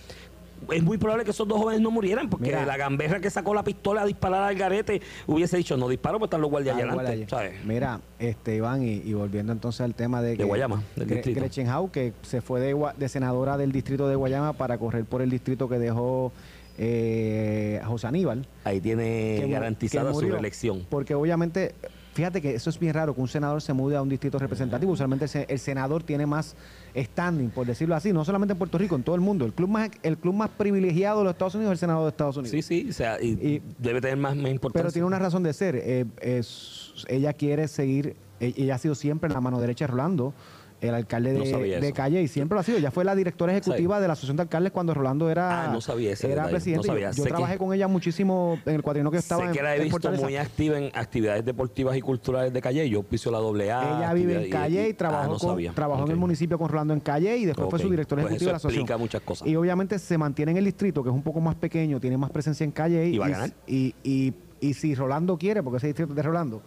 es 0.73 0.83
muy 0.83 0.99
probable 0.99 1.25
que 1.25 1.31
esos 1.31 1.47
dos 1.47 1.59
jóvenes 1.59 1.81
no 1.81 1.91
murieran, 1.93 2.29
porque 2.29 2.47
Mira. 2.47 2.67
la 2.67 2.77
gamberra 2.77 3.21
que 3.21 3.31
sacó 3.31 3.55
la 3.55 3.63
pistola 3.63 4.03
a 4.03 4.07
disparar 4.07 4.43
al 4.43 4.57
garete 4.57 5.01
hubiese 5.27 5.57
dicho, 5.57 5.77
no 5.77 5.89
disparo, 5.89 6.19
pues 6.19 6.29
están 6.29 6.41
los 6.41 6.51
guardias 6.51 6.77
allá 6.77 6.93
adelante. 6.93 7.27
Mira, 7.65 8.01
este 8.19 8.57
Iván, 8.57 8.83
y, 8.83 8.95
y 9.05 9.15
volviendo 9.15 9.53
entonces 9.53 9.81
al 9.83 9.95
tema 9.95 10.21
de, 10.21 10.31
De 10.31 10.37
que- 10.39 10.45
Guayama, 10.45 10.83
del 10.97 11.07
Gre- 11.09 11.15
distrito. 11.15 11.41
Gretchen 11.41 11.69
Hau, 11.69 11.91
que 11.93 12.13
se 12.23 12.41
fue 12.41 12.61
de 12.61 13.09
senadora 13.09 13.57
del 13.57 13.71
distrito 13.73 14.09
de 14.09 14.17
Guayama 14.17 14.53
para 14.53 14.79
correr 14.79 15.05
por 15.05 15.23
el 15.23 15.31
distrito 15.31 15.69
que 15.69 15.79
dejó 15.79 16.33
eh, 16.79 17.81
José 17.85 18.07
Aníbal. 18.07 18.47
Ahí 18.65 18.81
tiene 18.81 19.37
que 19.41 19.49
garantizada 19.49 20.11
que 20.13 20.15
su 20.19 20.21
reelección. 20.23 20.87
Porque 20.89 21.15
obviamente, 21.15 21.75
fíjate 22.15 22.41
que 22.41 22.55
eso 22.55 22.71
es 22.71 22.79
bien 22.79 22.95
raro, 22.95 23.15
que 23.15 23.21
un 23.21 23.29
senador 23.29 23.61
se 23.61 23.73
mude 23.73 23.97
a 23.97 24.03
un 24.03 24.09
distrito 24.09 24.39
representativo. 24.39 24.93
Usualmente 24.93 25.25
el, 25.27 25.29
se- 25.29 25.47
el 25.49 25.59
senador 25.59 26.03
tiene 26.03 26.25
más 26.27 26.57
standing, 26.97 27.51
por 27.51 27.67
decirlo 27.67 27.95
así, 27.95 28.13
no 28.13 28.25
solamente 28.25 28.53
en 28.53 28.59
Puerto 28.59 28.79
Rico, 28.79 28.97
en 28.97 29.03
todo 29.03 29.15
el 29.15 29.21
mundo. 29.21 29.45
El 29.45 29.53
club 29.53 29.69
más, 29.69 29.91
el 30.03 30.17
club 30.19 30.35
más 30.35 30.51
privilegiado 30.51 31.19
de 31.19 31.25
los 31.25 31.33
Estados 31.33 31.55
Unidos 31.55 31.73
es 31.73 31.77
el 31.77 31.81
senador 31.81 32.05
de 32.05 32.09
Estados 32.11 32.37
Unidos. 32.37 32.51
Sí, 32.53 32.63
sí, 32.63 32.91
o 32.91 32.93
sea, 32.93 33.21
y, 33.21 33.29
Y- 33.33 33.63
debe 33.79 34.01
tener 34.01 34.17
más, 34.17 34.35
más 34.37 34.51
importancia. 34.51 34.83
Pero 34.83 34.93
tiene 34.93 35.07
una 35.07 35.19
razón 35.19 35.43
de 35.43 35.53
ser. 35.53 35.77
eh, 35.77 36.07
es- 36.21 37.05
ella 37.09 37.33
quiere 37.33 37.69
seguir, 37.69 38.17
e- 38.41 38.55
ella 38.57 38.77
ha 38.77 38.79
sido 38.79 38.95
siempre 38.95 39.29
la 39.31 39.41
mano 39.41 39.61
derecha 39.61 39.85
de 39.87 39.93
Rolando, 39.93 40.33
el 40.81 40.95
alcalde 40.95 41.33
de. 41.33 41.93
Calle, 41.93 42.23
y 42.23 42.29
siempre 42.29 42.55
lo 42.55 42.61
ha 42.61 42.63
sido. 42.63 42.79
Ella 42.79 42.91
fue 42.91 43.05
la 43.05 43.15
directora 43.15 43.53
ejecutiva 43.53 44.01
de 44.01 44.07
la 44.07 44.13
Asociación 44.13 44.37
de 44.37 44.43
Alcaldes 44.43 44.73
cuando 44.73 44.95
Rolando 44.95 45.29
era, 45.31 45.65
Ah, 45.65 45.73
no 45.73 45.81
sabía 45.81 46.13
ese 46.13 46.31
era 46.31 46.49
presidente. 46.49 46.87
no 46.87 46.93
sabía. 46.95 47.11
Yo, 47.11 47.25
trabajé 47.25 47.55
que- 47.55 47.59
con 47.59 47.73
ella 47.75 47.89
muchísimo 47.89 48.59
en 48.65 48.75
el 48.77 48.83
cuadrino 48.83 49.11
que 49.11 49.17
estaba 49.19 49.43
sé 49.43 49.49
en, 49.49 49.55
que 49.55 49.63
la 49.63 49.77
he 49.77 49.81
visto 49.81 50.11
muy 50.13 50.37
activa 50.37 50.79
en 50.79 50.91
actividades 50.95 51.45
deportivas 51.45 51.97
y 51.97 52.01
culturales 52.01 52.53
de 52.53 52.61
Calle. 52.61 52.89
Yo 52.89 53.03
piso 53.03 53.31
la 53.31 53.39
doble 53.39 53.73
A. 53.73 53.99
Ella 53.99 54.13
vive 54.15 54.45
en 54.45 54.51
Calle 54.51 54.89
y 54.89 54.93
ah, 54.93 54.97
trabajó, 54.97 55.39
con- 55.39 55.75
trabajó 55.75 56.05
en 56.05 56.11
el 56.13 56.17
municipio 56.17 56.59
con 56.59 56.69
Rolando 56.69 56.95
en 56.95 57.01
Calle 57.01 57.37
y 57.37 57.45
después 57.47 57.69
fue 57.71 57.79
su 57.79 57.91
director 57.91 58.21
Pues 58.21 58.39
de 58.39 58.45
la 58.47 58.53
asociación. 58.57 58.81
explica 58.83 58.97
muchas 58.99 59.23
cosas. 59.23 59.49
Y 59.49 59.57
obviamente 59.57 59.99
se 59.99 60.17
mantiene 60.19 60.53
en 60.53 60.59
el 60.59 60.65
distrito, 60.65 61.03
que 61.03 61.09
es 61.11 61.15
un 61.15 61.23
poco 61.23 61.41
más 61.41 61.55
pequeño, 61.57 61.99
tiene 62.01 62.17
más 62.17 62.31
presencia 62.31 62.65
en 62.65 62.71
Calle. 62.71 63.07
Y 63.09 63.19
va 63.19 63.27
a 63.27 63.31
ganar. 63.31 63.51
Y, 63.67 63.95
y- 64.05 64.33
y 64.61 64.75
si 64.75 64.95
Rolando 64.95 65.39
quiere, 65.39 65.63
porque 65.63 65.77
ese 65.79 65.87
distrito 65.89 66.11
es 66.13 66.17
de 66.17 66.23
Rolando, 66.23 66.63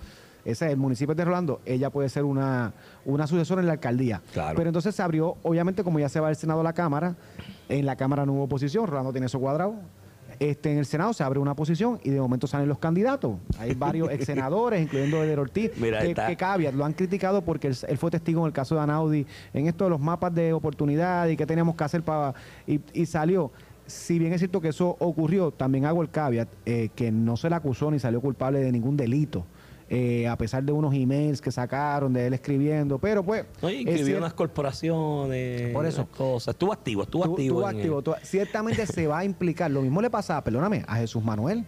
ese 0.46 0.66
es 0.66 0.72
el 0.72 0.78
municipio 0.78 1.16
de 1.16 1.26
Rolando, 1.26 1.62
ella 1.66 1.90
puede 1.90 2.10
ser 2.10 2.24
una, 2.24 2.74
una 3.06 3.28
sucesora 3.28 3.62
en 3.62 3.68
la 3.68 3.74
alcaldía. 3.74 4.22
Claro. 4.34 4.56
Pero 4.56 4.70
entonces 4.70 4.96
se 4.96 5.02
abrió, 5.02 5.38
obviamente 5.44 5.84
como 5.84 6.00
ya 6.00 6.10
se 6.10 6.20
va 6.20 6.30
el 6.30 6.36
Senado 6.36 6.62
a 6.62 6.64
la 6.64 6.74
Cámara, 6.74 7.16
en 7.70 7.86
la 7.86 7.96
Cámara 7.96 8.26
no 8.26 8.34
hubo 8.34 8.44
oposición, 8.44 8.88
Rolando 8.88 9.12
tiene 9.12 9.28
eso 9.28 9.40
cuadrado. 9.40 9.76
Este, 10.40 10.72
en 10.72 10.80
el 10.80 10.88
Senado 10.88 11.14
se 11.14 11.24
abre 11.24 11.40
una 11.40 11.56
posición 11.56 12.00
y 12.04 12.10
de 12.10 12.20
momento 12.20 12.48
salen 12.48 12.68
los 12.68 12.80
candidatos. 12.80 13.36
Hay 13.60 13.76
varios 13.76 14.10
ex 14.10 14.26
senadores, 14.26 14.82
incluyendo 14.84 15.22
Eder 15.24 15.40
Ortiz, 15.40 15.72
Mira, 15.78 16.02
que, 16.02 16.16
que 16.16 16.72
lo 16.72 16.84
han 16.84 16.94
criticado 16.94 17.44
porque 17.44 17.68
él, 17.68 17.78
él 17.88 17.98
fue 18.00 18.10
testigo 18.10 18.42
en 18.42 18.48
el 18.48 18.54
caso 18.54 18.74
de 18.74 18.82
Anaudi, 18.82 19.28
en 19.54 19.68
esto 19.68 19.84
de 19.84 19.92
los 19.92 20.00
mapas 20.00 20.34
de 20.34 20.52
oportunidad 20.52 21.28
y 21.28 21.38
qué 21.38 21.46
teníamos 21.46 21.76
que 21.76 21.84
hacer 21.84 22.02
para... 22.02 22.34
Y, 22.66 22.80
y 22.94 23.06
salió. 23.06 23.52
Si 23.86 24.18
bien 24.18 24.34
es 24.34 24.40
cierto 24.40 24.62
que 24.62 24.70
eso 24.70 24.96
ocurrió, 25.00 25.52
también 25.52 25.86
hago 25.86 26.02
el 26.02 26.10
caveat 26.10 26.48
eh, 26.66 26.90
que 26.96 27.12
no 27.12 27.38
se 27.38 27.48
le 27.48 27.56
acusó 27.56 27.92
ni 27.92 28.00
salió 28.00 28.20
culpable 28.20 28.62
de 28.62 28.72
ningún 28.72 28.98
delito. 28.98 29.46
Eh, 29.94 30.26
a 30.26 30.38
pesar 30.38 30.64
de 30.64 30.72
unos 30.72 30.94
emails 30.94 31.42
que 31.42 31.52
sacaron 31.52 32.14
de 32.14 32.28
él 32.28 32.34
escribiendo, 32.34 32.98
pero 32.98 33.24
pues... 33.24 33.44
No, 33.62 33.70
y 33.70 33.74
es 33.76 33.82
inscribió 33.82 34.16
cier- 34.16 34.18
unas 34.20 34.34
corporaciones. 34.34 35.74
Por 35.74 35.86
eso. 35.86 36.08
cosas. 36.08 36.54
Estuvo 36.56 36.72
activo, 36.72 37.04
estuvo 37.04 37.24
Tú- 37.26 37.32
activo. 37.32 37.62
tú 37.62 37.68
en 37.68 37.76
activo, 37.76 37.98
el- 38.00 38.04
tú- 38.06 38.14
ciertamente 38.24 38.86
se 38.88 39.08
va 39.08 39.20
a 39.20 39.26
implicar. 39.26 39.70
Lo 39.70 39.82
mismo 39.82 40.02
le 40.02 40.10
pasaba, 40.10 40.44
perdóname, 40.44 40.84
a 40.88 40.96
Jesús 40.96 41.24
Manuel. 41.24 41.66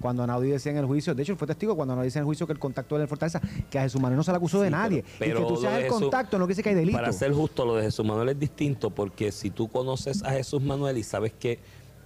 Cuando 0.00 0.22
Anaudi 0.22 0.50
decía 0.50 0.70
en 0.70 0.78
el 0.78 0.84
juicio, 0.84 1.14
de 1.14 1.22
hecho 1.22 1.32
él 1.32 1.38
fue 1.38 1.48
testigo 1.48 1.74
cuando 1.74 1.94
Anaudi 1.94 2.08
decía 2.08 2.20
en 2.20 2.24
el 2.24 2.26
juicio 2.26 2.46
que 2.46 2.52
el 2.52 2.58
contacto 2.58 2.96
de 2.96 3.02
en 3.02 3.08
Fortaleza, 3.08 3.40
que 3.70 3.78
a 3.78 3.82
Jesús 3.82 4.00
Manuel 4.00 4.18
no 4.18 4.22
se 4.22 4.30
le 4.32 4.36
acusó 4.36 4.60
de 4.60 4.70
nadie. 4.70 5.02
pero- 5.18 5.40
y 5.40 5.42
que 5.42 5.48
tú 5.48 5.56
seas 5.56 5.74
el 5.78 5.84
Jesús- 5.84 6.00
contacto 6.00 6.38
no 6.38 6.44
quiere 6.44 6.52
decir 6.52 6.62
que 6.64 6.70
hay 6.70 6.76
delito. 6.76 6.98
Para 6.98 7.12
ser 7.12 7.32
justo, 7.32 7.64
lo 7.64 7.74
de 7.76 7.82
Jesús 7.84 8.04
Manuel 8.06 8.28
es 8.28 8.38
distinto 8.38 8.90
porque 8.90 9.32
si 9.32 9.50
tú 9.50 9.66
conoces 9.68 10.22
a 10.22 10.30
Jesús 10.32 10.62
Manuel 10.62 10.98
y 10.98 11.02
sabes 11.02 11.32
que 11.32 11.58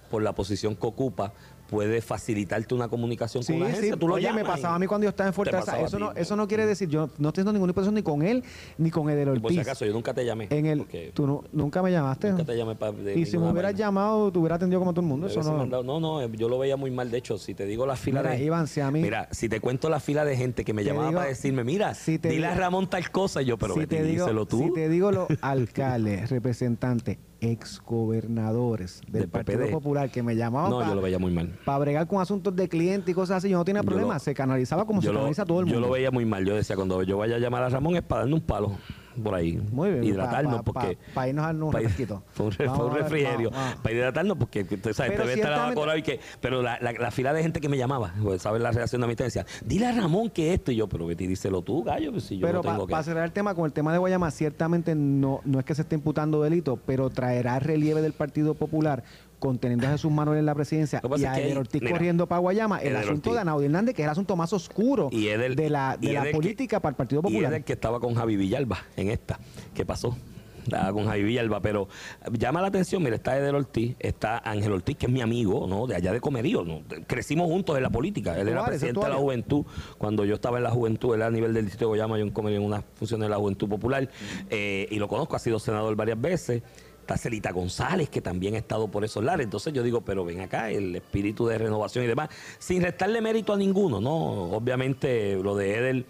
por 0.09 0.23
la 0.23 0.33
posición 0.33 0.75
que 0.75 0.87
ocupa 0.87 1.33
puede 1.69 2.01
facilitarte 2.01 2.73
una 2.73 2.87
comunicación 2.87 3.43
Sí, 3.43 3.53
con 3.53 3.61
sí. 3.61 3.71
agencia, 3.71 3.95
tú 3.97 4.07
lo 4.07 4.15
Oye, 4.15 4.31
me 4.33 4.43
pasaba 4.43 4.73
y- 4.73 4.75
a 4.75 4.79
mí 4.79 4.87
cuando 4.87 5.05
yo 5.05 5.09
estaba 5.09 5.27
en 5.27 5.33
Fortaleza. 5.33 5.79
Eso 5.81 5.99
no, 5.99 6.11
eso 6.13 6.35
no 6.35 6.47
quiere 6.47 6.65
decir, 6.65 6.89
yo 6.89 7.09
no 7.17 7.29
estoy 7.29 7.41
haciendo 7.41 7.53
ninguna 7.53 7.73
posición 7.73 7.95
ni 7.95 8.03
con 8.03 8.21
él 8.23 8.43
ni 8.77 8.89
con 8.91 9.09
Edel 9.09 9.27
Y 9.27 9.31
Ortiz. 9.31 9.41
por 9.43 9.51
si 9.53 9.59
acaso, 9.59 9.85
yo 9.85 9.93
nunca 9.93 10.13
te 10.13 10.25
llamé. 10.25 10.47
en 10.49 10.65
el, 10.65 10.85
tú 11.13 11.27
nu- 11.27 11.43
nunca 11.53 11.81
me 11.83 11.91
llamaste. 11.91 12.31
nunca 12.31 12.45
te 12.45 12.57
llamé 12.57 12.75
para 12.75 12.93
y 13.13 13.25
si 13.25 13.37
me 13.37 13.49
hubieras 13.49 13.75
llamado, 13.75 14.31
te 14.31 14.39
hubiera 14.39 14.55
atendido 14.55 14.79
como 14.79 14.93
todo 14.93 15.01
el 15.01 15.07
mundo. 15.07 15.27
Eso 15.27 15.43
no. 15.43 15.65
no, 15.83 15.99
no, 15.99 16.27
yo 16.33 16.49
lo 16.49 16.57
veía 16.59 16.75
muy 16.75 16.91
mal. 16.91 17.11
De 17.11 17.17
hecho, 17.19 17.37
si 17.37 17.53
te 17.53 17.65
digo 17.65 17.85
la 17.85 17.95
fila 17.95 18.21
Mira, 18.21 18.35
de. 18.35 18.43
Iván, 18.43 18.67
si 18.67 18.81
a 18.81 18.89
mí- 18.91 19.01
Mira, 19.01 19.27
si 19.31 19.47
te 19.49 19.59
cuento 19.59 19.89
la 19.89 19.99
fila 19.99 20.25
de 20.25 20.35
gente 20.35 20.65
que 20.65 20.73
me 20.73 20.83
llamaba 20.83 21.07
digo- 21.09 21.17
para 21.19 21.29
decirme, 21.29 21.63
mira, 21.63 21.93
si 21.93 22.17
te 22.19 22.29
dile 22.29 22.47
a 22.47 22.55
Ramón 22.55 22.89
tal 22.89 23.09
cosa, 23.11 23.41
yo, 23.41 23.57
pero 23.57 23.73
si 23.75 23.81
Betty, 23.81 23.95
te 23.97 24.03
digo, 24.03 24.25
díselo 24.25 24.45
tú. 24.45 24.59
si 24.63 24.73
te 24.73 24.89
digo 24.89 25.11
los 25.11 25.27
alcaldes, 25.41 26.29
representantes, 26.29 27.17
exgobernadores 27.41 29.01
del 29.07 29.21
Del 29.21 29.29
Partido 29.29 29.59
PPD. 29.59 29.71
Popular 29.71 30.09
que 30.11 30.23
me 30.23 30.35
llamaban 30.35 30.69
no, 30.71 30.85
yo 30.85 30.95
lo 30.95 31.01
veía 31.01 31.19
muy 31.19 31.31
mal. 31.31 31.57
para 31.65 31.79
bregar 31.79 32.07
con 32.07 32.21
asuntos 32.21 32.55
de 32.55 32.67
clientes 32.69 33.09
y 33.09 33.13
cosas 33.13 33.37
así, 33.37 33.49
yo 33.49 33.57
no 33.57 33.65
tenía 33.65 33.83
problema, 33.83 34.15
lo- 34.15 34.19
se 34.19 34.33
canalizaba 34.33 34.85
como 34.85 35.01
se 35.01 35.07
lo- 35.07 35.15
canaliza 35.15 35.45
todo 35.45 35.59
el 35.59 35.65
mundo. 35.65 35.79
Yo 35.81 35.85
lo 35.87 35.91
veía 35.93 36.11
muy 36.11 36.25
mal. 36.25 36.45
Yo 36.45 36.55
decía, 36.55 36.75
cuando 36.75 37.03
yo 37.03 37.17
vaya 37.17 37.35
a 37.35 37.39
llamar 37.39 37.63
a 37.63 37.69
Ramón 37.69 37.95
es 37.95 38.01
para 38.01 38.21
darle 38.21 38.35
un 38.35 38.41
palo 38.41 38.71
por 39.19 39.35
ahí. 39.35 39.61
Muy 39.71 39.91
bien, 39.91 40.03
Hidratarnos 40.03 40.61
pa- 40.61 40.63
pa- 40.63 40.71
porque... 40.81 40.95
pa- 40.97 41.13
pa 41.13 41.27
irnos 41.27 41.43
a 41.43 41.47
darnos 41.47 41.67
un 41.67 41.71
pa 41.71 41.79
ir- 41.79 41.83
refresquito. 41.83 42.23
Fue 42.33 42.45
un, 42.47 42.95
refrigerio. 42.95 43.51
Para 43.83 43.95
hidratarnos 43.95 44.37
porque 44.37 44.63
tú 44.63 44.93
sabes, 44.93 45.11
Pero 45.11 45.23
te 45.23 45.35
ves 45.35 45.43
la 45.49 45.57
vacuna 45.67 45.95
y 45.97 46.01
que... 46.01 46.19
Pero 46.41 46.61
la, 46.61 46.77
la- 46.81 46.93
la 46.93 47.11
fila 47.11 47.31
de 47.33 47.41
gente 47.43 47.59
que 47.61 47.69
me 47.69 47.77
llamaba, 47.77 48.13
pues, 48.23 48.41
¿sabes 48.41 48.61
la 48.61 48.71
reacción 48.71 49.01
de 49.01 49.07
mi 49.07 49.15
decía, 49.15 49.45
dile 49.65 49.87
a 49.87 49.91
Ramón 49.91 50.29
que 50.29 50.53
esto. 50.53 50.71
Y 50.71 50.75
yo, 50.77 50.87
pero 50.87 51.05
Betty, 51.05 51.27
díselo 51.27 51.61
tú, 51.61 51.83
gallo, 51.83 52.11
pues 52.11 52.23
si 52.23 52.37
yo 52.37 52.47
Pero 52.47 52.61
no 52.63 52.69
tengo 52.71 52.87
para 52.87 53.01
que... 53.03 53.05
cerrar 53.09 53.25
el 53.25 53.31
tema 53.31 53.53
con 53.55 53.65
el 53.65 53.73
tema 53.73 53.91
de 53.91 53.97
Guayama, 53.99 54.31
ciertamente 54.31 54.95
no, 54.95 55.41
no 55.45 55.59
es 55.59 55.65
que 55.65 55.75
se 55.75 55.81
esté 55.83 55.95
imputando 55.95 56.41
delito, 56.41 56.79
pero 56.85 57.09
traerá 57.09 57.59
relieve 57.59 58.01
del 58.01 58.13
Partido 58.13 58.53
Popular 58.53 59.03
conteniendo 59.39 59.87
a 59.87 59.91
Jesús 59.91 60.11
Manuel 60.11 60.39
en 60.39 60.45
la 60.45 60.53
presidencia 60.55 61.01
y 61.17 61.23
a 61.25 61.39
Eder 61.39 61.57
Ortiz 61.57 61.81
mira, 61.81 61.93
corriendo 61.93 62.27
para 62.27 62.39
Guayama, 62.39 62.79
el 62.79 62.87
Eder 62.89 62.97
asunto 62.97 63.29
Ortiz. 63.29 63.33
de 63.33 63.39
Anaudi 63.39 63.65
Hernández, 63.65 63.95
que 63.95 64.01
es 64.01 64.05
el 64.05 64.11
asunto 64.11 64.35
más 64.35 64.51
oscuro 64.53 65.09
Y 65.11 65.27
Edel- 65.27 65.55
de 65.55 65.69
la, 65.69 65.97
de 65.97 66.09
y 66.09 66.13
la 66.13 66.23
que- 66.23 66.31
política 66.31 66.79
para 66.79 66.91
el 66.91 66.95
Partido 66.95 67.21
Y 67.21 67.23
Popular. 67.23 67.53
el 67.53 67.63
que 67.63 67.73
estaba 67.73 67.99
con 67.99 68.13
Javi 68.15 68.35
Villalba 68.35 68.77
en 68.97 69.09
esta. 69.09 69.39
¿Qué 69.73 69.85
pasó? 69.85 70.15
Estaba 70.61 70.91
con 70.93 71.05
Javi 71.07 71.23
Villalba, 71.23 71.61
pero 71.61 71.87
llama 72.33 72.61
la 72.61 72.67
atención, 72.67 73.01
mira, 73.01 73.15
está 73.15 73.35
Edel 73.37 73.55
Ortiz, 73.55 73.95
está 73.97 74.37
Ángel 74.37 74.71
Ortiz, 74.73 74.97
que 74.97 75.07
es 75.07 75.11
mi 75.11 75.21
amigo, 75.21 75.65
¿no? 75.67 75.87
De 75.87 75.95
allá 75.95 76.11
de 76.11 76.19
Comerío, 76.21 76.63
¿no? 76.63 76.81
Crecimos 77.07 77.47
juntos 77.47 77.75
en 77.77 77.81
la 77.81 77.89
política. 77.89 78.37
Él 78.37 78.49
era 78.49 78.65
presidente 78.65 78.99
de 78.99 79.09
la 79.09 79.15
juventud. 79.15 79.65
Cuando 79.97 80.25
yo 80.25 80.35
estaba 80.35 80.57
en 80.57 80.65
la 80.65 80.69
juventud, 80.71 81.15
él 81.15 81.21
era 81.21 81.27
a 81.27 81.31
nivel 81.31 81.53
del 81.55 81.65
distrito 81.65 81.85
de 81.85 81.87
Guayama, 81.87 82.17
yo 82.19 82.23
en 82.25 82.29
Comerío 82.31 82.59
en 82.59 82.65
una 82.65 82.83
función 82.95 83.21
de 83.21 83.29
la 83.29 83.37
juventud 83.37 83.67
popular, 83.67 84.09
eh, 84.51 84.85
y 84.91 84.97
lo 84.99 85.07
conozco, 85.07 85.35
ha 85.35 85.39
sido 85.39 85.57
senador 85.59 85.95
varias 85.95 86.21
veces. 86.21 86.61
Está 87.09 87.17
Celita 87.17 87.51
González, 87.51 88.07
que 88.07 88.21
también 88.21 88.53
ha 88.53 88.59
estado 88.59 88.87
por 88.87 89.03
esos 89.03 89.23
lares. 89.23 89.45
Entonces 89.45 89.73
yo 89.73 89.81
digo, 89.81 90.01
pero 90.01 90.23
ven 90.25 90.41
acá, 90.41 90.69
el 90.69 90.95
espíritu 90.95 91.47
de 91.47 91.57
renovación 91.57 92.05
y 92.05 92.07
demás, 92.07 92.29
sin 92.59 92.83
restarle 92.83 93.19
mérito 93.19 93.51
a 93.51 93.57
ninguno, 93.57 93.99
¿no? 93.99 94.51
Obviamente 94.51 95.35
lo 95.41 95.55
de 95.55 95.75
Edel 95.75 96.05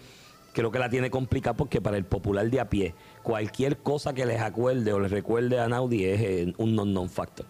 creo 0.52 0.70
que 0.70 0.78
la 0.78 0.90
tiene 0.90 1.10
complicada 1.10 1.56
porque 1.56 1.80
para 1.80 1.96
el 1.96 2.04
popular 2.04 2.50
de 2.50 2.60
a 2.60 2.68
pie, 2.68 2.94
cualquier 3.22 3.78
cosa 3.78 4.12
que 4.12 4.26
les 4.26 4.42
acuerde 4.42 4.92
o 4.92 5.00
les 5.00 5.10
recuerde 5.10 5.58
a 5.58 5.68
Naudi 5.68 6.04
es 6.04 6.20
eh, 6.20 6.54
un 6.58 6.74
non-non 6.74 7.08
factor. 7.08 7.46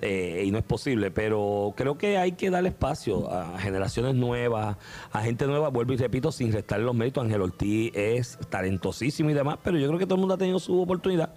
Eh, 0.00 0.44
y 0.46 0.50
no 0.50 0.56
es 0.56 0.64
posible, 0.64 1.10
pero 1.10 1.74
creo 1.76 1.98
que 1.98 2.16
hay 2.16 2.32
que 2.32 2.48
darle 2.48 2.70
espacio 2.70 3.30
a 3.30 3.58
generaciones 3.58 4.14
nuevas, 4.14 4.78
a 5.12 5.20
gente 5.20 5.46
nueva, 5.46 5.68
vuelvo 5.68 5.92
y 5.92 5.98
repito, 5.98 6.32
sin 6.32 6.52
restarle 6.52 6.86
los 6.86 6.94
méritos. 6.94 7.22
Ángel 7.22 7.42
Ortiz 7.42 7.92
es 7.94 8.38
talentosísimo 8.48 9.28
y 9.28 9.34
demás, 9.34 9.58
pero 9.62 9.76
yo 9.76 9.88
creo 9.88 9.98
que 9.98 10.06
todo 10.06 10.14
el 10.14 10.20
mundo 10.20 10.36
ha 10.36 10.38
tenido 10.38 10.58
su 10.58 10.80
oportunidad. 10.80 11.34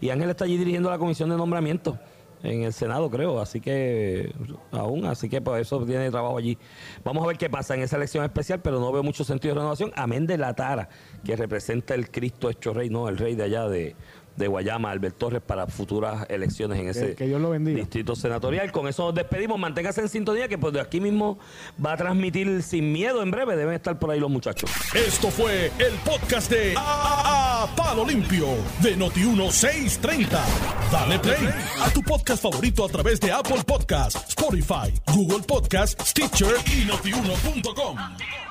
Y 0.00 0.10
Ángel 0.10 0.30
está 0.30 0.44
allí 0.44 0.56
dirigiendo 0.56 0.90
la 0.90 0.98
comisión 0.98 1.30
de 1.30 1.36
nombramiento 1.36 1.98
en 2.42 2.62
el 2.62 2.72
Senado, 2.72 3.10
creo, 3.10 3.40
así 3.40 3.60
que 3.60 4.32
aún, 4.70 5.04
así 5.04 5.28
que 5.28 5.40
por 5.40 5.58
eso 5.58 5.84
tiene 5.84 6.10
trabajo 6.10 6.38
allí. 6.38 6.56
Vamos 7.04 7.22
a 7.24 7.26
ver 7.26 7.36
qué 7.36 7.50
pasa 7.50 7.74
en 7.74 7.82
esa 7.82 7.96
elección 7.96 8.24
especial, 8.24 8.60
pero 8.62 8.80
no 8.80 8.90
veo 8.92 9.02
mucho 9.02 9.24
sentido 9.24 9.54
de 9.54 9.60
renovación, 9.60 9.92
amén 9.94 10.26
de 10.26 10.38
la 10.38 10.54
tara 10.54 10.88
que 11.24 11.36
representa 11.36 11.94
el 11.94 12.10
Cristo 12.10 12.48
hecho 12.48 12.72
rey, 12.72 12.88
no 12.88 13.08
el 13.08 13.18
rey 13.18 13.34
de 13.34 13.44
allá 13.44 13.68
de, 13.68 13.94
de 14.40 14.48
Guayama, 14.48 14.90
Albert 14.90 15.16
Torres, 15.18 15.42
para 15.42 15.66
futuras 15.68 16.26
elecciones 16.28 16.78
en 16.80 16.88
ese 16.88 17.14
que 17.14 17.26
Dios 17.26 17.40
lo 17.40 17.50
bendiga. 17.50 17.78
distrito 17.78 18.16
senatorial. 18.16 18.72
Con 18.72 18.88
eso 18.88 19.04
nos 19.06 19.14
despedimos. 19.14 19.58
Manténgase 19.58 20.00
en 20.00 20.08
sintonía 20.08 20.48
que 20.48 20.58
pues 20.58 20.72
de 20.72 20.80
aquí 20.80 21.00
mismo 21.00 21.38
va 21.84 21.92
a 21.92 21.96
transmitir 21.96 22.62
sin 22.62 22.92
miedo 22.92 23.22
en 23.22 23.30
breve. 23.30 23.56
Deben 23.56 23.74
estar 23.74 23.98
por 23.98 24.10
ahí 24.10 24.18
los 24.18 24.30
muchachos. 24.30 24.70
Esto 24.94 25.30
fue 25.30 25.66
el 25.78 25.94
podcast 26.04 26.50
de 26.50 26.74
A, 26.76 27.68
Palo 27.76 28.04
Limpio 28.04 28.46
de 28.82 28.96
Noti1630. 28.96 30.28
Dale 30.90 31.18
play 31.18 31.48
a 31.80 31.90
tu 31.90 32.02
podcast 32.02 32.42
favorito 32.42 32.84
a 32.84 32.88
través 32.88 33.20
de 33.20 33.30
Apple 33.30 33.62
Podcasts, 33.66 34.28
Spotify, 34.30 34.92
Google 35.14 35.44
Podcasts, 35.46 36.10
Stitcher 36.10 36.54
y 36.66 36.86
notiuno.com. 36.86 38.49